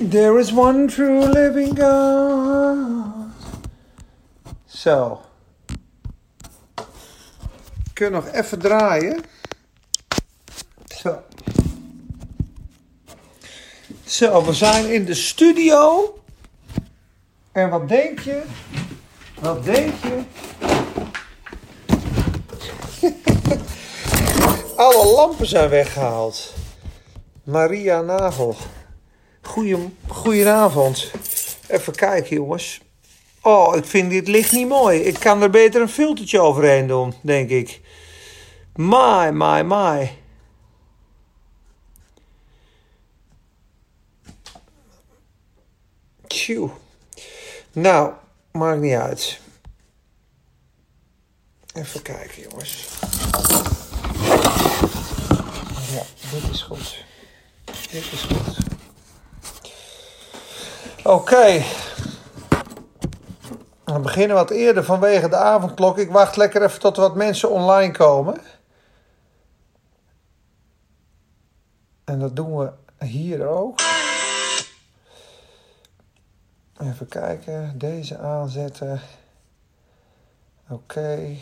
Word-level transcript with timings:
There 0.00 0.38
is 0.38 0.50
one 0.50 0.88
true 0.88 1.20
living 1.26 1.76
God. 1.76 3.32
Zo. 4.66 5.20
Kun 7.92 8.12
nog 8.12 8.26
even 8.32 8.58
draaien. 8.58 9.24
Zo. 10.86 11.22
Zo, 14.04 14.44
we 14.44 14.52
zijn 14.52 14.92
in 14.92 15.04
de 15.04 15.14
studio. 15.14 16.14
En 17.52 17.70
wat 17.70 17.88
denk 17.88 18.18
je? 18.18 18.42
Wat 19.40 19.64
denk 19.64 19.94
je? 20.02 20.22
Alle 24.76 25.12
lampen 25.14 25.46
zijn 25.46 25.68
weggehaald. 25.68 26.54
Maria 27.44 28.00
Nagel. 28.00 28.56
Goedenavond. 30.08 31.10
Even 31.66 31.94
kijken, 31.94 32.36
jongens. 32.36 32.80
Oh, 33.40 33.76
ik 33.76 33.84
vind 33.84 34.10
dit 34.10 34.28
licht 34.28 34.52
niet 34.52 34.68
mooi. 34.68 35.00
Ik 35.00 35.18
kan 35.18 35.42
er 35.42 35.50
beter 35.50 35.80
een 35.80 35.88
filtertje 35.88 36.40
overheen 36.40 36.86
doen, 36.86 37.14
denk 37.22 37.50
ik. 37.50 37.80
My, 38.74 39.30
my, 39.32 39.62
my. 39.62 40.18
Tjoe. 46.26 46.70
Nou, 47.72 48.12
maakt 48.52 48.80
niet 48.80 48.94
uit. 48.94 49.40
Even 51.74 52.02
kijken, 52.02 52.42
jongens. 52.42 52.88
Ja, 55.92 56.02
dit 56.30 56.50
is 56.50 56.62
goed. 56.62 57.04
Dit 57.90 58.12
is 58.12 58.20
goed. 58.20 58.69
Oké. 61.04 61.62
We 63.84 63.98
beginnen 63.98 64.36
wat 64.36 64.50
eerder 64.50 64.84
vanwege 64.84 65.28
de 65.28 65.36
avondklok. 65.36 65.98
Ik 65.98 66.10
wacht 66.10 66.36
lekker 66.36 66.62
even 66.62 66.80
tot 66.80 66.96
wat 66.96 67.14
mensen 67.14 67.50
online 67.50 67.92
komen. 67.92 68.40
En 72.04 72.18
dat 72.18 72.36
doen 72.36 72.56
we 72.56 72.72
hier 73.06 73.46
ook. 73.46 73.80
Even 76.80 77.08
kijken. 77.08 77.78
Deze 77.78 78.18
aanzetten. 78.18 79.00
Oké. 80.68 81.36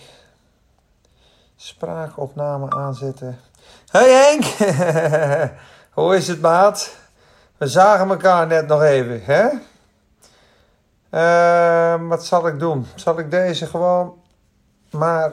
Spraakopname 1.56 2.70
aanzetten. 2.70 3.40
Hey 3.90 4.10
Henk! 4.10 4.44
Hoe 5.98 6.16
is 6.16 6.28
het, 6.28 6.40
maat? 6.40 6.96
We 7.58 7.66
zagen 7.66 8.08
elkaar 8.08 8.46
net 8.46 8.66
nog 8.66 8.82
even, 8.82 9.22
hè? 9.24 9.48
Uh, 11.10 12.08
wat 12.08 12.24
zal 12.24 12.46
ik 12.46 12.58
doen? 12.58 12.86
Zal 12.94 13.18
ik 13.18 13.30
deze 13.30 13.66
gewoon 13.66 14.14
maar. 14.90 15.32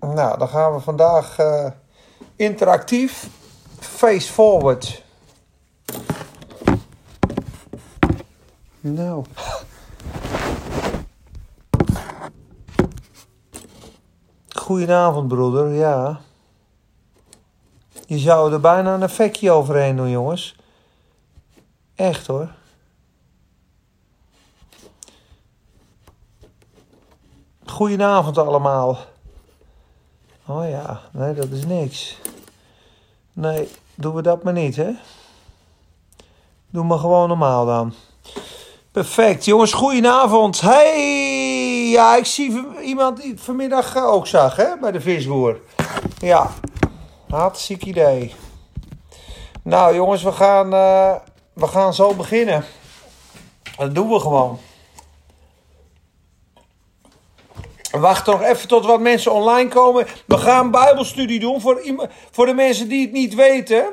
Nou, 0.00 0.38
dan 0.38 0.48
gaan 0.48 0.74
we 0.74 0.80
vandaag 0.80 1.38
uh, 1.38 1.66
interactief 2.36 3.28
face 3.78 4.32
forward. 4.32 5.02
Nou. 8.80 9.24
Goedenavond, 14.48 15.28
broeder. 15.28 15.72
Ja. 15.72 16.20
Je 18.06 18.18
zou 18.18 18.52
er 18.52 18.60
bijna 18.60 18.94
een 18.94 19.02
effectje 19.02 19.50
overheen 19.50 19.96
doen, 19.96 20.10
jongens. 20.10 20.56
Echt 21.94 22.26
hoor. 22.26 22.48
Goedenavond 27.66 28.38
allemaal. 28.38 28.98
Oh 30.46 30.68
ja, 30.68 31.00
nee, 31.12 31.34
dat 31.34 31.50
is 31.50 31.64
niks. 31.64 32.18
Nee, 33.32 33.68
doen 33.94 34.14
we 34.14 34.22
dat 34.22 34.42
maar 34.42 34.52
niet, 34.52 34.76
hè? 34.76 34.90
Doe 36.70 36.84
maar 36.84 36.98
gewoon 36.98 37.28
normaal 37.28 37.66
dan. 37.66 37.94
Perfect, 38.90 39.44
jongens, 39.44 39.72
goedenavond. 39.72 40.60
Hey, 40.60 41.88
ja, 41.88 42.16
ik 42.16 42.24
zie 42.26 42.80
iemand 42.82 43.16
die 43.16 43.32
ik 43.32 43.38
vanmiddag 43.38 43.96
ook 43.96 44.26
zag, 44.26 44.56
hè, 44.56 44.76
bij 44.80 44.92
de 44.92 45.00
visboer. 45.00 45.60
Ja, 46.18 46.50
hartstikke 47.28 47.86
idee. 47.86 48.34
Nou, 49.62 49.94
jongens, 49.94 50.22
we 50.22 50.32
gaan, 50.32 50.74
uh, 50.74 51.14
we 51.52 51.66
gaan 51.66 51.94
zo 51.94 52.14
beginnen. 52.14 52.64
Dat 53.76 53.94
doen 53.94 54.08
we 54.08 54.20
gewoon. 54.20 54.58
Wacht 57.90 58.26
nog 58.26 58.42
even 58.42 58.68
tot 58.68 58.86
wat 58.86 59.00
mensen 59.00 59.32
online 59.32 59.68
komen. 59.68 60.06
We 60.26 60.38
gaan 60.38 60.70
Bijbelstudie 60.70 61.40
doen 61.40 61.60
voor, 61.60 61.82
voor 62.30 62.46
de 62.46 62.54
mensen 62.54 62.88
die 62.88 63.02
het 63.02 63.12
niet 63.12 63.34
weten. 63.34 63.86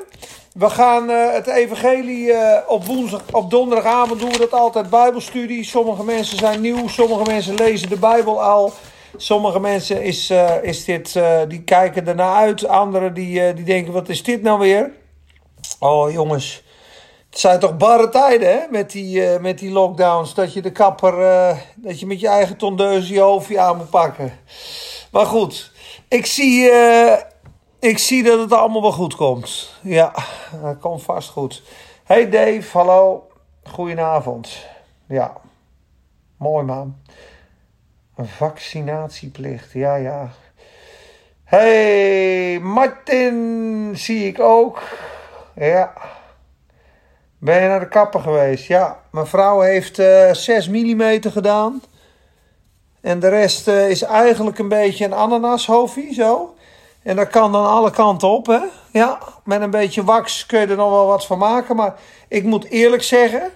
We 0.52 0.70
gaan 0.70 1.10
uh, 1.10 1.32
het 1.32 1.46
evangelie 1.46 2.26
uh, 2.26 2.58
op, 2.66 2.84
woensdag, 2.84 3.22
op 3.32 3.50
donderdagavond 3.50 4.20
doen 4.20 4.30
we 4.30 4.38
dat 4.38 4.52
altijd 4.52 4.90
Bijbelstudie. 4.90 5.64
Sommige 5.64 6.04
mensen 6.04 6.38
zijn 6.38 6.60
nieuw, 6.60 6.88
sommige 6.88 7.30
mensen 7.30 7.54
lezen 7.54 7.88
de 7.88 7.98
Bijbel 7.98 8.42
al. 8.42 8.72
Sommige 9.16 9.60
mensen 9.60 10.02
is, 10.02 10.30
uh, 10.30 10.62
is 10.62 10.84
dit, 10.84 11.20
die 11.48 11.62
kijken 11.62 12.06
ernaar 12.06 12.36
uit. 12.36 12.66
Anderen 12.66 13.14
die, 13.14 13.54
die 13.54 13.64
denken, 13.64 13.92
wat 13.92 14.08
is 14.08 14.22
dit 14.22 14.42
nou 14.42 14.58
weer? 14.58 14.90
Oh 15.78 16.12
jongens, 16.12 16.62
het 17.30 17.38
zijn 17.38 17.58
toch 17.60 17.76
barre 17.76 18.08
tijden 18.08 18.48
hè? 18.48 18.60
Met, 18.70 18.90
die, 18.90 19.38
met 19.40 19.58
die 19.58 19.70
lockdowns. 19.70 20.34
Dat 20.34 20.52
je 20.52 20.62
de 20.62 20.72
kapper, 20.72 21.14
dat 21.76 22.00
je 22.00 22.06
met 22.06 22.20
je 22.20 22.28
eigen 22.28 22.56
tondeus 22.56 23.08
je 23.08 23.20
hoofdje 23.20 23.60
aan 23.60 23.76
moet 23.76 23.90
pakken. 23.90 24.38
Maar 25.10 25.26
goed, 25.26 25.72
ik 26.08 26.26
zie 26.26 26.70
ik 27.84 27.98
zie 27.98 28.22
dat 28.22 28.38
het 28.38 28.52
allemaal 28.52 28.82
wel 28.82 28.92
goed 28.92 29.14
komt. 29.14 29.74
Ja, 29.82 30.14
dat 30.62 30.78
komt 30.78 31.02
vast 31.02 31.30
goed. 31.30 31.62
Hey 32.04 32.30
Dave, 32.30 32.78
hallo. 32.78 33.28
Goedenavond. 33.64 34.66
Ja, 35.08 35.32
mooi 36.36 36.64
man. 36.64 36.96
Een 38.16 38.28
vaccinatieplicht, 38.28 39.72
ja, 39.72 39.94
ja. 39.94 40.30
Hey, 41.44 42.58
Martin 42.62 43.92
zie 43.96 44.26
ik 44.26 44.40
ook. 44.40 44.82
Ja. 45.54 45.92
Ben 47.38 47.62
je 47.62 47.68
naar 47.68 47.80
de 47.80 47.88
kapper 47.88 48.20
geweest? 48.20 48.66
Ja, 48.66 49.00
mijn 49.10 49.26
vrouw 49.26 49.60
heeft 49.60 49.98
uh, 49.98 50.32
6 50.32 50.68
mm 50.68 51.20
gedaan. 51.20 51.82
En 53.00 53.20
de 53.20 53.28
rest 53.28 53.68
uh, 53.68 53.90
is 53.90 54.02
eigenlijk 54.02 54.58
een 54.58 54.68
beetje 54.68 55.04
een 55.04 55.14
ananashoofdje, 55.14 56.14
zo. 56.14 56.54
En 57.02 57.16
dat 57.16 57.28
kan 57.28 57.52
dan 57.52 57.66
alle 57.66 57.90
kanten 57.90 58.28
op, 58.28 58.46
hè? 58.46 58.60
Ja, 58.90 59.18
met 59.44 59.60
een 59.60 59.70
beetje 59.70 60.04
wax 60.04 60.46
kun 60.46 60.60
je 60.60 60.66
er 60.66 60.76
nog 60.76 60.90
wel 60.90 61.06
wat 61.06 61.26
van 61.26 61.38
maken. 61.38 61.76
Maar 61.76 61.94
ik 62.28 62.44
moet 62.44 62.64
eerlijk 62.64 63.02
zeggen, 63.02 63.50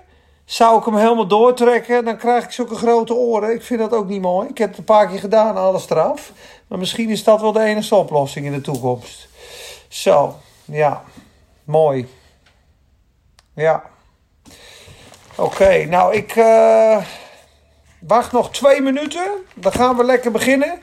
zou 0.48 0.78
ik 0.78 0.84
hem 0.84 0.96
helemaal 0.96 1.26
doortrekken, 1.26 2.04
dan 2.04 2.16
krijg 2.16 2.44
ik 2.44 2.50
zulke 2.50 2.74
grote 2.74 3.14
oren. 3.14 3.54
Ik 3.54 3.62
vind 3.62 3.80
dat 3.80 3.92
ook 3.92 4.08
niet 4.08 4.20
mooi. 4.20 4.48
Ik 4.48 4.58
heb 4.58 4.68
het 4.68 4.78
een 4.78 4.84
paar 4.84 5.08
keer 5.08 5.18
gedaan, 5.18 5.56
alles 5.56 5.90
eraf. 5.90 6.32
Maar 6.66 6.78
misschien 6.78 7.10
is 7.10 7.24
dat 7.24 7.40
wel 7.40 7.52
de 7.52 7.60
enige 7.60 7.94
oplossing 7.94 8.46
in 8.46 8.52
de 8.52 8.60
toekomst. 8.60 9.28
Zo, 9.88 10.34
ja, 10.64 11.02
mooi. 11.64 12.08
Ja. 13.54 13.82
Oké, 15.36 15.84
nou 15.84 16.14
ik 16.14 16.36
uh, 16.36 17.04
wacht 18.00 18.32
nog 18.32 18.50
twee 18.50 18.80
minuten. 18.80 19.30
Dan 19.54 19.72
gaan 19.72 19.96
we 19.96 20.04
lekker 20.04 20.30
beginnen. 20.30 20.80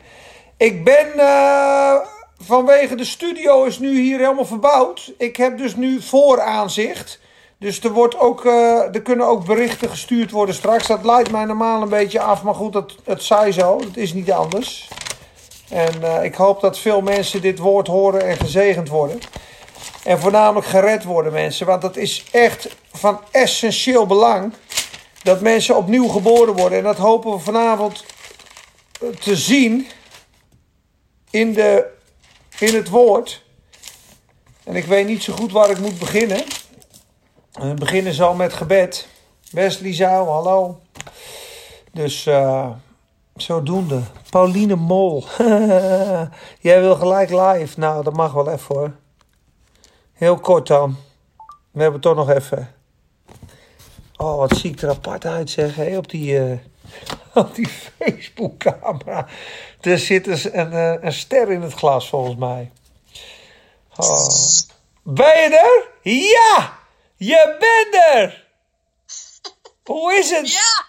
Ik 0.57 0.83
ben... 0.83 1.07
Uh, 1.15 1.95
vanwege 2.37 2.95
de 2.95 3.05
studio 3.05 3.63
is 3.63 3.79
nu 3.79 3.99
hier 3.99 4.19
helemaal 4.19 4.45
verbouwd. 4.45 5.13
Ik 5.17 5.35
heb 5.35 5.57
dus 5.57 5.75
nu 5.75 6.01
vooraanzicht. 6.01 7.19
Dus 7.59 7.83
er, 7.83 7.91
wordt 7.91 8.19
ook, 8.19 8.45
uh, 8.45 8.95
er 8.95 9.01
kunnen 9.01 9.27
ook 9.27 9.45
berichten 9.45 9.89
gestuurd 9.89 10.31
worden 10.31 10.55
straks. 10.55 10.87
Dat 10.87 11.05
leidt 11.05 11.31
mij 11.31 11.45
normaal 11.45 11.81
een 11.81 11.89
beetje 11.89 12.19
af, 12.19 12.43
maar 12.43 12.55
goed, 12.55 12.73
dat, 12.73 12.95
het 13.03 13.23
zij 13.23 13.51
zo. 13.51 13.79
Het 13.79 13.97
is 13.97 14.13
niet 14.13 14.31
anders. 14.31 14.89
En 15.69 16.01
uh, 16.01 16.23
ik 16.23 16.35
hoop 16.35 16.61
dat 16.61 16.79
veel 16.79 17.01
mensen 17.01 17.41
dit 17.41 17.59
woord 17.59 17.87
horen 17.87 18.21
en 18.21 18.37
gezegend 18.37 18.89
worden. 18.89 19.19
En 20.03 20.19
voornamelijk 20.19 20.67
gered 20.67 21.03
worden 21.03 21.31
mensen. 21.31 21.65
Want 21.65 21.81
dat 21.81 21.97
is 21.97 22.25
echt 22.31 22.75
van 22.91 23.19
essentieel 23.31 24.05
belang. 24.05 24.53
Dat 25.23 25.41
mensen 25.41 25.77
opnieuw 25.77 26.07
geboren 26.07 26.55
worden. 26.55 26.77
En 26.77 26.83
dat 26.83 26.97
hopen 26.97 27.31
we 27.31 27.39
vanavond 27.39 28.05
te 29.19 29.35
zien 29.35 29.87
in 31.29 31.53
de 31.53 31.93
in 32.59 32.75
het 32.75 32.89
woord. 32.89 33.43
En 34.63 34.75
ik 34.75 34.85
weet 34.85 35.07
niet 35.07 35.23
zo 35.23 35.33
goed 35.33 35.51
waar 35.51 35.69
ik 35.69 35.79
moet 35.79 35.99
beginnen. 35.99 36.43
We 37.55 37.73
beginnen 37.73 38.13
zal 38.13 38.33
met 38.33 38.53
gebed. 38.53 39.07
Wesley 39.51 39.93
zou, 39.93 40.27
hallo. 40.27 40.79
Dus 41.91 42.25
uh, 42.25 42.69
zodoende. 43.35 44.01
Pauline 44.29 44.75
Mol. 44.75 45.23
Jij 46.59 46.81
wil 46.81 46.95
gelijk 46.95 47.29
live. 47.29 47.79
Nou, 47.79 48.03
dat 48.03 48.13
mag 48.13 48.33
wel 48.33 48.51
even 48.51 48.75
hoor. 48.75 48.91
Heel 50.13 50.39
kort 50.39 50.67
dan. 50.67 50.95
We 51.71 51.81
hebben 51.81 52.01
toch 52.01 52.15
nog 52.15 52.29
even. 52.29 52.73
Oh, 54.15 54.37
wat 54.37 54.57
zie 54.57 54.71
ik 54.71 54.81
er 54.81 54.89
apart 54.89 55.25
uit, 55.25 55.49
zeg. 55.49 55.97
Op 55.97 56.09
die, 56.09 56.39
eh, 56.39 56.57
op 57.43 57.55
die 57.55 57.67
Facebook-camera. 57.67 59.27
Er 59.81 59.99
zit 59.99 60.23
dus 60.23 60.53
een, 60.53 60.75
een, 60.75 61.05
een 61.05 61.13
ster 61.13 61.51
in 61.51 61.61
het 61.61 61.73
glas, 61.73 62.09
volgens 62.09 62.35
mij. 62.35 62.71
Oh. 63.95 64.27
Ben 65.03 65.41
je 65.41 65.57
er? 65.57 66.11
Ja! 66.11 66.83
Je 67.25 67.55
bent 67.59 68.03
er! 68.05 68.45
Hoe 69.93 70.13
is 70.13 70.29
het? 70.29 70.51
Ja, 70.51 70.85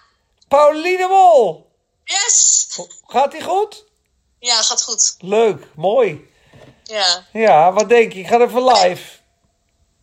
Pauline 0.48 1.08
Mol. 1.08 1.70
yes! 2.04 2.66
Gaat 3.06 3.34
ie 3.34 3.42
goed? 3.42 3.84
Ja, 4.38 4.62
gaat 4.62 4.82
goed. 4.82 5.14
Leuk, 5.18 5.66
mooi. 5.74 6.30
Ja. 6.82 7.26
Ja, 7.32 7.72
wat 7.72 7.88
denk 7.88 8.12
je? 8.12 8.18
Ik 8.18 8.26
ga 8.26 8.40
even 8.40 8.64
live. 8.64 9.02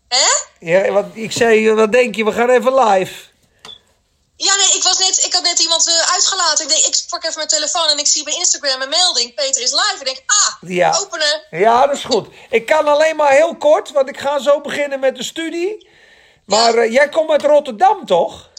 Hè? 0.08 0.28
Ja, 0.60 0.92
wat, 0.92 1.06
ik 1.14 1.32
zei, 1.32 1.74
wat 1.74 1.92
denk 1.92 2.16
je? 2.16 2.26
We 2.26 2.32
gaan 2.32 2.50
even 2.50 2.74
live. 2.76 3.32
Ja, 4.36 4.56
nee, 4.56 4.76
ik, 4.76 4.84
was 4.84 4.98
net, 4.98 5.26
ik 5.26 5.34
had 5.34 5.44
net 5.44 5.60
iemand 5.60 5.88
eh, 5.88 6.12
uitgelaten. 6.14 6.66
Ik 6.66 6.72
denk, 6.72 6.86
ik 6.86 7.04
pak 7.10 7.24
even 7.24 7.36
mijn 7.36 7.48
telefoon 7.48 7.88
en 7.90 7.98
ik 7.98 8.08
zie 8.08 8.24
bij 8.24 8.34
Instagram 8.34 8.82
een 8.82 8.90
melding. 8.90 9.34
Peter 9.34 9.62
is 9.62 9.72
live. 9.72 9.96
Ik 10.00 10.06
denk, 10.06 10.24
ah, 10.26 10.70
Ja. 10.70 10.98
openen. 11.00 11.44
Ja, 11.52 11.88
dat 11.88 11.96
is 11.96 12.04
goed. 12.04 12.28
Ik 12.50 12.66
kan 12.66 12.88
alleen 12.88 13.16
maar 13.16 13.32
heel 13.32 13.56
kort, 13.56 13.92
want 13.92 14.10
ik 14.10 14.20
ga 14.20 14.40
zo 14.40 14.62
beginnen 14.62 15.00
met 15.00 15.16
de 15.16 15.24
studie. 15.24 15.92
Maar 16.46 16.74
eh, 16.74 16.92
jij 16.92 17.10
komt 17.10 17.30
uit 17.30 17.42
Rotterdam, 17.42 18.06
toch? 18.06 18.50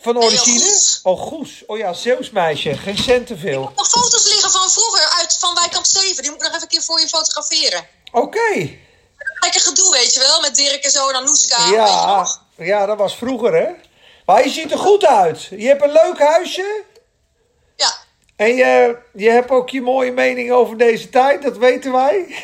Van 0.00 0.16
origine? 0.18 0.58
Goes. 0.58 1.00
Oh, 1.02 1.20
Goes. 1.20 1.62
Oh 1.66 1.78
ja, 1.78 1.92
Zeeuws 1.92 2.30
meisje. 2.30 2.76
Geen 2.76 2.98
cent 2.98 3.26
te 3.26 3.36
veel. 3.36 3.72
Nog 3.76 3.88
foto's 3.88 4.28
liggen 4.28 4.50
van 4.50 4.70
vroeger 4.70 5.08
uit 5.18 5.36
van 5.38 5.54
Wijkamp 5.54 5.84
7. 5.84 6.22
Die 6.22 6.30
moet 6.30 6.40
ik 6.40 6.46
nog 6.46 6.50
even 6.50 6.62
een 6.62 6.68
keer 6.68 6.82
voor 6.82 7.00
je 7.00 7.08
fotograferen. 7.08 7.86
Oké. 8.12 8.78
Lekker 9.40 9.60
gedoe, 9.60 9.90
weet 9.90 10.14
je 10.14 10.20
wel, 10.20 10.40
met 10.40 10.54
Dirk 10.54 10.84
en 10.84 10.90
zo 10.90 11.08
en 11.08 11.24
je 11.24 11.74
Ja, 11.74 12.28
ja, 12.56 12.86
dat 12.86 12.98
was 12.98 13.16
vroeger, 13.16 13.54
hè? 13.54 13.68
Maar 14.26 14.44
je 14.44 14.50
ziet 14.50 14.72
er 14.72 14.78
goed 14.78 15.06
uit. 15.06 15.42
Je 15.42 15.66
hebt 15.66 15.82
een 15.82 15.92
leuk 15.92 16.18
huisje. 16.18 16.84
Ja. 17.76 17.92
En 18.36 18.54
je, 18.54 18.98
je 19.12 19.30
hebt 19.30 19.50
ook 19.50 19.70
je 19.70 19.82
mooie 19.82 20.12
mening 20.12 20.52
over 20.52 20.76
deze 20.76 21.08
tijd, 21.08 21.42
dat 21.42 21.56
weten 21.56 21.92
wij. 21.92 22.34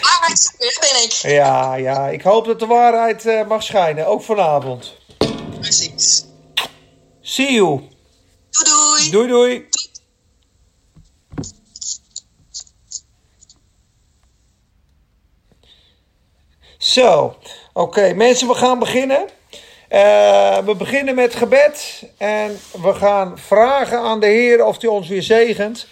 Waarheid, 0.00 0.54
daar 0.58 0.76
ben 0.80 1.02
ik. 1.04 1.12
Ja, 1.12 1.74
ja, 1.74 2.08
ik 2.08 2.22
hoop 2.22 2.44
dat 2.46 2.60
de 2.60 2.66
waarheid 2.66 3.26
eh, 3.26 3.46
mag 3.46 3.62
schijnen, 3.62 4.06
ook 4.06 4.22
vanavond. 4.22 4.94
Precies. 5.60 6.24
See 7.20 7.52
you. 7.52 7.80
Doei 8.50 9.10
doei. 9.10 9.10
Doei, 9.10 9.28
doei. 9.28 9.68
Zo, 16.78 17.36
oké 17.72 18.12
mensen, 18.14 18.48
we 18.48 18.54
gaan 18.54 18.78
beginnen. 18.78 19.28
Eh, 19.88 20.58
we 20.58 20.74
beginnen 20.74 21.14
met 21.14 21.34
gebed 21.34 22.02
en 22.18 22.60
we 22.82 22.94
gaan 22.94 23.38
vragen 23.38 23.98
aan 23.98 24.20
de 24.20 24.26
Heer 24.26 24.64
of 24.64 24.80
hij 24.80 24.90
ons 24.90 25.08
weer 25.08 25.22
zegent. 25.22 25.86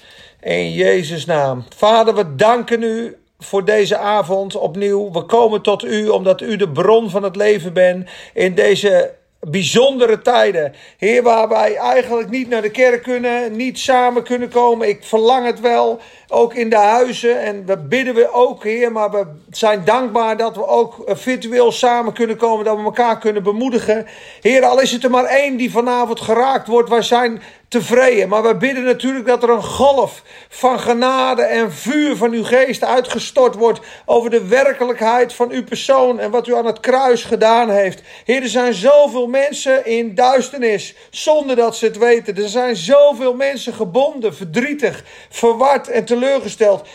In 0.44 0.72
Jezus' 0.72 1.24
naam. 1.24 1.64
Vader, 1.76 2.14
we 2.14 2.34
danken 2.34 2.82
u 2.82 3.16
voor 3.38 3.64
deze 3.64 3.96
avond 3.96 4.56
opnieuw. 4.56 5.12
We 5.12 5.22
komen 5.22 5.62
tot 5.62 5.84
u 5.84 6.08
omdat 6.08 6.40
u 6.40 6.56
de 6.56 6.68
bron 6.68 7.10
van 7.10 7.22
het 7.22 7.36
leven 7.36 7.72
bent 7.72 8.08
in 8.34 8.54
deze 8.54 9.14
bijzondere 9.40 10.22
tijden. 10.22 10.74
Heer, 10.98 11.22
waar 11.22 11.48
wij 11.48 11.76
eigenlijk 11.76 12.30
niet 12.30 12.48
naar 12.48 12.62
de 12.62 12.70
kerk 12.70 13.02
kunnen, 13.02 13.56
niet 13.56 13.78
samen 13.78 14.22
kunnen 14.22 14.48
komen. 14.48 14.88
Ik 14.88 15.04
verlang 15.04 15.46
het 15.46 15.60
wel, 15.60 16.00
ook 16.28 16.54
in 16.54 16.70
de 16.70 16.76
huizen. 16.76 17.40
En 17.40 17.66
we 17.66 17.78
bidden 17.78 18.14
we 18.14 18.32
ook, 18.32 18.64
Heer, 18.64 18.92
maar 18.92 19.10
we 19.10 19.26
zijn 19.50 19.84
dankbaar 19.84 20.36
dat 20.36 20.56
we 20.56 20.66
ook 20.66 20.98
eh, 20.98 21.16
virtueel 21.16 21.72
samen 21.72 22.12
kunnen 22.12 22.36
komen, 22.36 22.64
dat 22.64 22.76
we 22.76 22.82
elkaar 22.82 23.18
kunnen 23.18 23.42
bemoedigen. 23.42 24.06
Heer, 24.40 24.64
al 24.64 24.80
is 24.80 24.92
het 24.92 25.04
er 25.04 25.10
maar 25.10 25.24
één 25.24 25.56
die 25.56 25.70
vanavond 25.70 26.20
geraakt 26.20 26.66
wordt, 26.66 26.88
wij 26.88 27.02
zijn 27.02 27.42
tevreden. 27.68 28.28
Maar 28.28 28.42
we 28.42 28.56
bidden 28.56 28.84
natuurlijk 28.84 29.26
dat 29.26 29.42
er 29.42 29.50
een 29.50 29.62
golf 29.62 30.22
van 30.48 30.80
genade 30.80 31.42
en 31.42 31.72
vuur 31.72 32.16
van 32.16 32.32
uw 32.32 32.44
geest 32.44 32.84
uitgestort 32.84 33.54
wordt 33.54 33.80
over 34.04 34.30
de 34.30 34.46
werkelijkheid 34.46 35.32
van 35.32 35.50
uw 35.50 35.64
persoon 35.64 36.20
en 36.20 36.30
wat 36.30 36.46
u 36.46 36.54
aan 36.54 36.66
het 36.66 36.80
kruis 36.80 37.24
gedaan 37.24 37.70
heeft. 37.70 38.02
Heer, 38.24 38.42
er 38.42 38.48
zijn 38.48 38.74
zoveel 38.74 39.26
mensen 39.26 39.86
in 39.86 40.14
duisternis 40.14 40.94
zonder 41.10 41.56
dat 41.56 41.76
ze 41.76 41.84
het 41.84 41.98
weten. 41.98 42.36
Er 42.36 42.48
zijn 42.48 42.76
zoveel 42.76 43.34
mensen 43.34 43.72
gebonden, 43.74 44.34
verdrietig, 44.34 45.04
verward 45.30 45.88
en 45.88 46.04
teleurgesteld. 46.04 46.22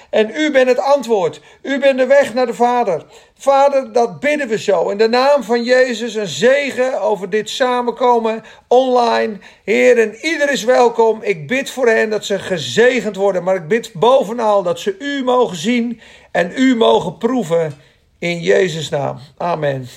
En 0.09 0.31
u 0.35 0.51
bent 0.51 0.67
het 0.67 0.79
antwoord. 0.79 1.41
U 1.61 1.79
bent 1.79 1.97
de 1.97 2.05
weg 2.05 2.33
naar 2.33 2.45
de 2.45 2.53
Vader. 2.53 3.05
Vader, 3.37 3.93
dat 3.93 4.19
bidden 4.19 4.47
we 4.47 4.57
zo. 4.57 4.89
In 4.89 4.97
de 4.97 5.09
naam 5.09 5.43
van 5.43 5.63
Jezus 5.63 6.15
een 6.15 6.27
zegen 6.27 7.01
over 7.01 7.29
dit 7.29 7.49
samenkomen 7.49 8.43
online. 8.67 9.37
Heer, 9.63 9.97
en 9.97 10.15
ieder 10.15 10.51
is 10.51 10.63
welkom. 10.63 11.21
Ik 11.21 11.47
bid 11.47 11.69
voor 11.69 11.87
hen 11.87 12.09
dat 12.09 12.25
ze 12.25 12.39
gezegend 12.39 13.15
worden. 13.15 13.43
Maar 13.43 13.55
ik 13.55 13.67
bid 13.67 13.93
bovenal 13.93 14.63
dat 14.63 14.79
ze 14.79 14.95
u 14.99 15.23
mogen 15.23 15.57
zien 15.57 16.01
en 16.31 16.51
u 16.55 16.75
mogen 16.75 17.17
proeven. 17.17 17.73
In 18.19 18.39
Jezus' 18.39 18.89
naam. 18.89 19.19
Amen. 19.37 19.87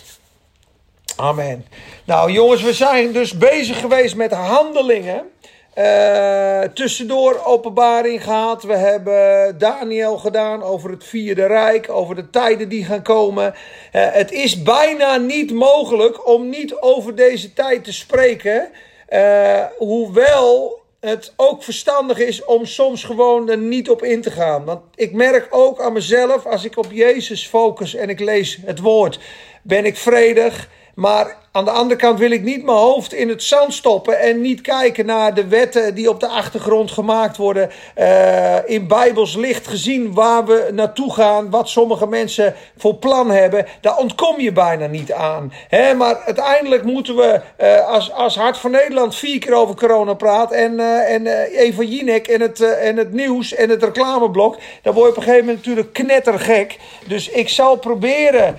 Amen. 1.17 1.67
Nou 2.05 2.33
jongens, 2.33 2.63
we 2.63 2.73
zijn 2.73 3.13
dus 3.13 3.39
bezig 3.39 3.81
geweest 3.81 4.17
met 4.17 4.33
handelingen. 4.33 5.32
Eh, 5.75 6.61
tussendoor 6.75 7.41
openbaring 7.45 8.23
gehad. 8.23 8.63
We 8.63 8.77
hebben 8.77 9.59
Daniel 9.59 10.19
gedaan 10.19 10.63
over 10.63 10.91
het 10.91 11.05
vierde 11.05 11.47
rijk, 11.47 11.91
over 11.91 12.15
de 12.15 12.31
tijden 12.31 12.69
die 12.69 12.85
gaan 12.85 13.03
komen. 13.03 13.55
Eh, 13.93 14.07
het 14.13 14.33
is 14.33 14.63
bijna 14.63 15.17
niet 15.17 15.53
mogelijk 15.53 16.27
om 16.27 16.49
niet 16.49 16.75
over 16.75 17.15
deze 17.15 17.53
tijd 17.53 17.85
te 17.85 17.93
spreken. 17.93 18.69
Eh, 19.09 19.65
hoewel 19.79 20.81
het 21.01 21.33
ook 21.37 21.63
verstandig 21.63 22.19
is 22.19 22.45
om 22.45 22.67
soms 22.67 23.05
gewoon 23.05 23.51
er 23.51 23.59
niet 23.59 23.91
op 23.91 24.03
in 24.03 24.23
te 24.23 24.31
gaan. 24.31 24.65
Want 24.65 24.81
ik 24.95 25.13
merk 25.13 25.47
ook 25.51 25.81
aan 25.81 25.93
mezelf, 25.93 26.47
als 26.47 26.65
ik 26.65 26.79
op 26.79 26.87
Jezus 26.91 27.47
focus 27.47 27.95
en 27.95 28.09
ik 28.09 28.21
lees 28.21 28.59
het 28.65 28.79
woord, 28.79 29.19
ben 29.63 29.85
ik 29.85 29.97
vredig. 29.97 30.69
Maar 30.95 31.37
aan 31.53 31.65
de 31.65 31.71
andere 31.71 32.01
kant 32.01 32.19
wil 32.19 32.31
ik 32.31 32.43
niet 32.43 32.65
mijn 32.65 32.77
hoofd 32.77 33.13
in 33.13 33.29
het 33.29 33.43
zand 33.43 33.75
stoppen 33.75 34.21
en 34.21 34.41
niet 34.41 34.61
kijken 34.61 35.07
naar 35.07 35.35
de 35.35 35.47
wetten 35.47 35.95
die 35.95 36.09
op 36.09 36.21
de 36.21 36.27
achtergrond 36.27 36.91
gemaakt 36.91 37.37
worden. 37.37 37.71
eh, 37.95 38.69
in 38.69 38.87
Bijbels 38.87 39.37
licht 39.37 39.67
gezien 39.67 40.15
waar 40.15 40.45
we 40.45 40.69
naartoe 40.73 41.13
gaan, 41.13 41.51
wat 41.51 41.69
sommige 41.69 42.07
mensen 42.07 42.55
voor 42.77 42.95
plan 42.95 43.31
hebben. 43.31 43.67
Daar 43.81 43.97
ontkom 43.97 44.41
je 44.41 44.53
bijna 44.53 44.87
niet 44.87 45.13
aan. 45.13 45.53
Hè? 45.69 45.95
Maar 45.95 46.17
uiteindelijk 46.27 46.85
moeten 46.85 47.17
we, 47.17 47.41
eh, 47.57 47.89
als, 47.89 48.13
als 48.13 48.37
Hart 48.37 48.59
van 48.59 48.71
Nederland 48.71 49.15
vier 49.15 49.39
keer 49.39 49.55
over 49.55 49.75
corona 49.75 50.15
praat 50.15 50.53
en, 50.53 50.81
eh, 50.81 51.15
en 51.15 51.27
Eva 51.59 51.83
Jinek 51.83 52.27
en 52.27 52.41
het, 52.41 52.61
en 52.61 52.97
het 52.97 53.13
nieuws 53.13 53.55
en 53.55 53.71
het 53.71 53.83
reclameblok, 53.83 54.57
dan 54.83 54.95
word 54.95 55.07
je 55.07 55.11
op 55.11 55.17
een 55.17 55.23
gegeven 55.23 55.47
moment 55.47 55.67
natuurlijk 55.67 55.93
knettergek. 55.93 56.79
Dus 57.07 57.29
ik 57.29 57.49
zal 57.49 57.77
proberen 57.77 58.57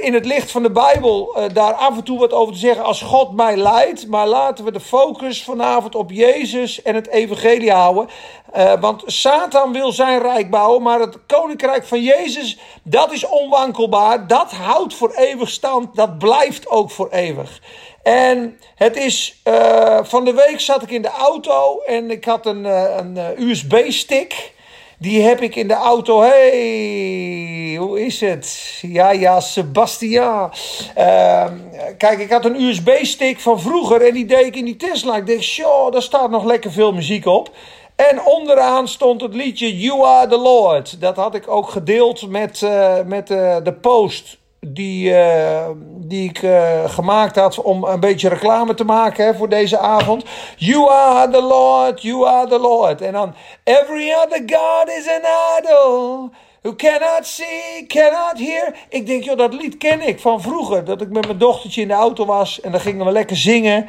in 0.00 0.14
het 0.14 0.24
licht 0.24 0.50
van 0.50 0.62
de 0.62 0.70
Bijbel 0.70 1.47
daar 1.52 1.72
af 1.72 1.96
en 1.96 2.04
toe 2.04 2.18
wat 2.18 2.32
over 2.32 2.52
te 2.52 2.58
zeggen 2.58 2.84
als 2.84 3.02
God 3.02 3.32
mij 3.32 3.56
leidt. 3.56 4.06
Maar 4.06 4.26
laten 4.26 4.64
we 4.64 4.72
de 4.72 4.80
focus 4.80 5.44
vanavond 5.44 5.94
op 5.94 6.10
Jezus 6.10 6.82
en 6.82 6.94
het 6.94 7.08
evangelie 7.08 7.72
houden. 7.72 8.08
Eh, 8.52 8.72
want 8.80 9.02
Satan 9.06 9.72
wil 9.72 9.92
zijn 9.92 10.20
rijk 10.20 10.50
bouwen, 10.50 10.82
maar 10.82 11.00
het 11.00 11.18
koninkrijk 11.26 11.86
van 11.86 12.02
Jezus, 12.02 12.58
dat 12.82 13.12
is 13.12 13.26
onwankelbaar. 13.26 14.26
Dat 14.26 14.50
houdt 14.52 14.94
voor 14.94 15.12
eeuwig 15.14 15.48
stand, 15.48 15.96
dat 15.96 16.18
blijft 16.18 16.68
ook 16.68 16.90
voor 16.90 17.08
eeuwig. 17.10 17.60
En 18.02 18.58
het 18.74 18.96
is, 18.96 19.40
eh, 19.42 19.98
van 20.02 20.24
de 20.24 20.32
week 20.32 20.60
zat 20.60 20.82
ik 20.82 20.90
in 20.90 21.02
de 21.02 21.10
auto 21.10 21.80
en 21.80 22.10
ik 22.10 22.24
had 22.24 22.46
een, 22.46 22.66
eh, 22.66 22.96
een 22.96 23.16
eh, 23.16 23.38
USB-stick. 23.38 24.52
Die 25.00 25.22
heb 25.22 25.40
ik 25.40 25.56
in 25.56 25.68
de 25.68 25.74
auto. 25.74 26.20
Hey, 26.20 27.76
hoe 27.78 28.04
is 28.04 28.20
het? 28.20 28.78
Ja, 28.82 29.10
ja, 29.10 29.40
Sebastian. 29.40 30.50
Ehm, 30.94 31.54
kijk, 31.98 32.18
ik 32.18 32.30
had 32.30 32.44
een 32.44 32.60
USB-stick 32.60 33.40
van 33.40 33.60
vroeger 33.60 34.06
en 34.06 34.14
die 34.14 34.24
deed 34.24 34.46
ik 34.46 34.56
in 34.56 34.64
die 34.64 34.76
Tesla. 34.76 35.16
Ik 35.16 35.26
dacht, 35.26 35.42
show, 35.42 35.92
daar 35.92 36.02
staat 36.02 36.30
nog 36.30 36.44
lekker 36.44 36.72
veel 36.72 36.92
muziek 36.92 37.26
op. 37.26 37.50
En 37.96 38.24
onderaan 38.24 38.88
stond 38.88 39.20
het 39.20 39.34
liedje 39.34 39.78
You 39.78 40.04
Are 40.04 40.28
the 40.28 40.38
Lord. 40.38 41.00
Dat 41.00 41.16
had 41.16 41.34
ik 41.34 41.48
ook 41.48 41.68
gedeeld 41.68 42.28
met, 42.28 42.62
eh, 42.62 42.94
met 43.06 43.30
eh, 43.30 43.56
de 43.62 43.72
post 43.72 44.38
die, 44.60 45.14
eh, 45.14 45.68
die 45.84 46.28
ik 46.28 46.42
eh, 46.42 46.90
gemaakt 46.90 47.36
had 47.36 47.62
om 47.62 47.84
een 47.84 48.00
beetje 48.00 48.28
reclame 48.28 48.74
te 48.74 48.84
maken 48.84 49.24
hè, 49.24 49.34
voor 49.34 49.48
deze 49.48 49.78
avond. 49.78 50.24
You 50.56 50.90
are 50.90 51.30
the 51.30 51.42
Lord, 51.42 52.02
you 52.02 52.26
are 52.26 52.48
the 52.48 52.58
Lord. 52.58 53.00
En 53.00 53.12
dan 53.12 53.34
Every 53.64 54.12
other 54.12 54.42
God 54.46 54.88
is 54.88 55.08
an 55.08 55.22
idol. 55.58 56.30
Who 56.62 56.74
cannot 56.76 57.26
see, 57.26 57.86
cannot 57.86 58.38
hear. 58.38 58.74
Ik 58.88 59.06
denk, 59.06 59.24
joh, 59.24 59.36
dat 59.36 59.54
lied 59.54 59.76
ken 59.76 60.00
ik 60.08 60.20
van 60.20 60.42
vroeger. 60.42 60.84
Dat 60.84 61.00
ik 61.00 61.10
met 61.10 61.26
mijn 61.26 61.38
dochtertje 61.38 61.80
in 61.80 61.88
de 61.88 61.94
auto 61.94 62.24
was 62.24 62.60
en 62.60 62.72
dan 62.72 62.80
gingen 62.80 63.06
we 63.06 63.12
lekker 63.12 63.36
zingen. 63.36 63.88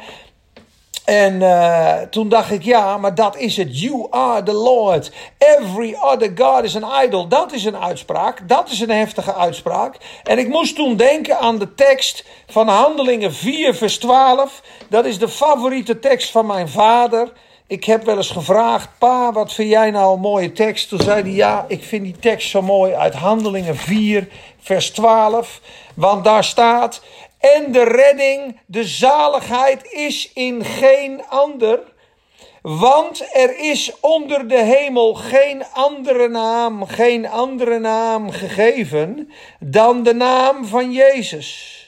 En 1.10 1.34
uh, 1.34 2.00
toen 2.10 2.28
dacht 2.28 2.50
ik, 2.50 2.62
ja, 2.62 2.96
maar 2.96 3.14
dat 3.14 3.36
is 3.36 3.56
het. 3.56 3.80
You 3.80 4.06
are 4.10 4.42
the 4.42 4.52
Lord. 4.52 5.12
Every 5.38 5.96
other 6.00 6.32
God 6.34 6.64
is 6.64 6.82
an 6.82 7.04
idol. 7.04 7.28
Dat 7.28 7.52
is 7.52 7.64
een 7.64 7.76
uitspraak. 7.76 8.48
Dat 8.48 8.70
is 8.70 8.80
een 8.80 8.90
heftige 8.90 9.34
uitspraak. 9.34 9.96
En 10.22 10.38
ik 10.38 10.48
moest 10.48 10.74
toen 10.76 10.96
denken 10.96 11.38
aan 11.38 11.58
de 11.58 11.74
tekst 11.74 12.24
van 12.46 12.68
Handelingen 12.68 13.34
4, 13.34 13.74
vers 13.74 13.98
12. 13.98 14.62
Dat 14.88 15.04
is 15.04 15.18
de 15.18 15.28
favoriete 15.28 15.98
tekst 15.98 16.30
van 16.30 16.46
mijn 16.46 16.68
vader. 16.68 17.32
Ik 17.66 17.84
heb 17.84 18.04
wel 18.04 18.16
eens 18.16 18.30
gevraagd, 18.30 18.88
pa, 18.98 19.32
wat 19.32 19.52
vind 19.52 19.70
jij 19.70 19.90
nou 19.90 20.14
een 20.14 20.20
mooie 20.20 20.52
tekst? 20.52 20.88
Toen 20.88 21.00
zei 21.00 21.22
hij, 21.22 21.32
ja, 21.32 21.64
ik 21.68 21.84
vind 21.84 22.04
die 22.04 22.18
tekst 22.20 22.50
zo 22.50 22.62
mooi 22.62 22.92
uit 22.92 23.14
Handelingen 23.14 23.76
4, 23.76 24.28
vers 24.60 24.90
12. 24.90 25.60
Want 25.94 26.24
daar 26.24 26.44
staat, 26.44 27.02
en 27.40 27.72
de 27.72 27.84
redding, 27.84 28.60
de 28.66 28.84
zaligheid 28.84 29.92
is 29.92 30.30
in 30.34 30.64
geen 30.64 31.22
ander. 31.28 31.80
Want 32.62 33.28
er 33.32 33.58
is 33.58 33.92
onder 34.00 34.48
de 34.48 34.62
hemel 34.62 35.14
geen 35.14 35.64
andere 35.72 36.28
naam, 36.28 36.86
geen 36.86 37.28
andere 37.28 37.78
naam 37.78 38.30
gegeven 38.30 39.30
dan 39.60 40.02
de 40.02 40.14
naam 40.14 40.64
van 40.64 40.92
Jezus. 40.92 41.78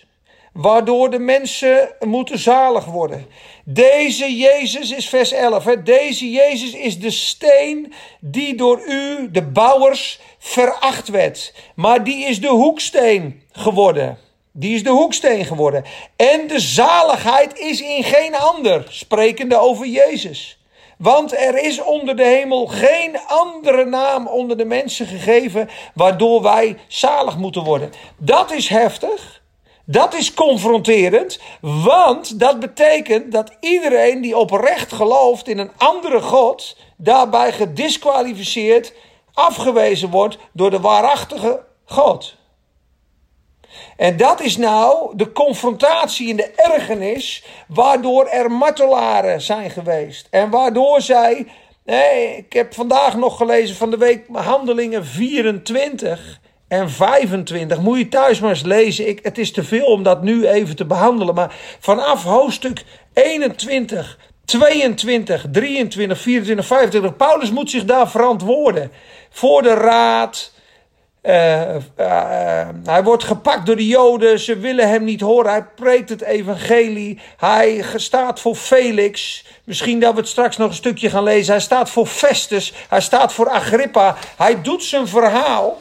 Waardoor 0.53 1.11
de 1.11 1.19
mensen 1.19 1.95
moeten 2.01 2.39
zalig 2.39 2.85
worden. 2.85 3.27
Deze 3.65 4.37
Jezus 4.37 4.91
is 4.91 5.09
vers 5.09 5.33
11. 5.33 5.65
Hè? 5.65 5.83
Deze 5.83 6.31
Jezus 6.31 6.73
is 6.73 7.01
de 7.01 7.11
steen 7.11 7.93
die 8.21 8.55
door 8.55 8.83
u, 8.89 9.31
de 9.31 9.43
bouwers, 9.43 10.21
veracht 10.39 11.09
werd. 11.09 11.55
Maar 11.75 12.05
die 12.05 12.25
is 12.25 12.41
de 12.41 12.49
hoeksteen 12.49 13.43
geworden. 13.53 14.19
Die 14.53 14.75
is 14.75 14.83
de 14.83 14.91
hoeksteen 14.91 15.45
geworden. 15.45 15.85
En 16.17 16.47
de 16.47 16.61
zaligheid 16.61 17.59
is 17.59 17.81
in 17.81 18.05
geen 18.05 18.35
ander, 18.35 18.87
sprekende 18.89 19.59
over 19.59 19.87
Jezus. 19.87 20.59
Want 20.99 21.37
er 21.37 21.65
is 21.65 21.83
onder 21.83 22.17
de 22.17 22.25
hemel 22.25 22.67
geen 22.67 23.19
andere 23.27 23.85
naam 23.85 24.27
onder 24.27 24.57
de 24.57 24.65
mensen 24.65 25.07
gegeven 25.07 25.69
waardoor 25.95 26.43
wij 26.43 26.79
zalig 26.89 27.37
moeten 27.37 27.63
worden. 27.63 27.93
Dat 28.17 28.51
is 28.53 28.69
heftig. 28.69 29.41
Dat 29.85 30.15
is 30.15 30.35
confronterend, 30.35 31.41
want 31.61 32.41
dat 32.41 32.61
betekent 32.61 33.33
dat 33.33 33.57
iedereen 33.61 34.21
die 34.21 34.37
oprecht 34.37 34.93
gelooft 34.93 35.49
in 35.49 35.59
een 35.59 35.71
andere 35.77 36.21
God, 36.21 36.77
daarbij 36.97 37.53
gedisqualificeerd, 37.53 38.93
afgewezen 39.33 40.11
wordt 40.11 40.39
door 40.53 40.71
de 40.71 40.81
waarachtige 40.81 41.65
God. 41.85 42.37
En 43.97 44.17
dat 44.17 44.41
is 44.41 44.57
nou 44.57 45.17
de 45.17 45.33
confrontatie 45.33 46.29
in 46.29 46.37
de 46.37 46.51
ergernis, 46.57 47.45
waardoor 47.69 48.27
er 48.27 48.51
martelaren 48.51 49.41
zijn 49.41 49.71
geweest. 49.71 50.27
En 50.31 50.51
waardoor 50.51 51.01
zij, 51.01 51.47
ik 52.37 52.53
heb 52.53 52.75
vandaag 52.75 53.17
nog 53.17 53.37
gelezen 53.37 53.77
van 53.77 53.91
de 53.91 53.97
week 53.97 54.25
Handelingen 54.33 55.07
24 55.07 56.41
en 56.69 56.91
25. 56.91 57.81
Moet 57.81 57.99
je 57.99 58.09
thuis 58.09 58.41
maar 58.41 58.51
eens 58.51 58.63
lezen. 58.63 59.09
Ik, 59.09 59.19
het 59.23 59.39
is 59.39 59.53
te 59.53 59.65
veel 59.65 59.85
om 59.85 60.03
dat 60.03 60.23
nu 60.23 60.47
even 60.47 60.77
te 60.77 60.85
behandelen. 60.85 61.35
Maar 61.35 61.55
vanaf 61.81 62.25
hoofdstuk 62.25 62.85
21, 63.13 64.19
22, 64.45 65.47
23, 65.51 66.21
24, 66.21 66.67
25. 66.67 67.17
Paulus 67.17 67.51
moet 67.51 67.71
zich 67.71 67.85
daar 67.85 68.11
verantwoorden. 68.11 68.93
Voor 69.31 69.63
de 69.63 69.75
raad, 69.75 70.53
uh, 71.23 71.75
uh, 71.99 72.69
hij 72.85 73.03
wordt 73.03 73.25
gepakt 73.25 73.67
door 73.67 73.77
de 73.77 73.87
Joden. 73.87 74.39
Ze 74.39 74.59
willen 74.59 74.89
hem 74.89 75.05
niet 75.05 75.21
horen. 75.21 75.51
Hij 75.51 75.65
preekt 75.65 76.09
het 76.09 76.23
evangelie. 76.23 77.21
Hij 77.37 77.85
staat 77.97 78.41
voor 78.41 78.55
Felix. 78.55 79.45
Misschien 79.65 80.01
dat 80.01 80.15
we 80.15 80.21
het 80.21 80.29
straks 80.29 80.57
nog 80.57 80.69
een 80.69 80.75
stukje 80.75 81.11
gaan 81.11 81.23
lezen. 81.23 81.53
Hij 81.53 81.63
staat 81.63 81.91
voor 81.91 82.07
Festus. 82.07 82.73
Hij 82.89 83.01
staat 83.01 83.33
voor 83.33 83.49
Agrippa. 83.49 84.17
Hij 84.37 84.63
doet 84.63 84.85
zijn 84.85 85.09
verhaal. 85.09 85.81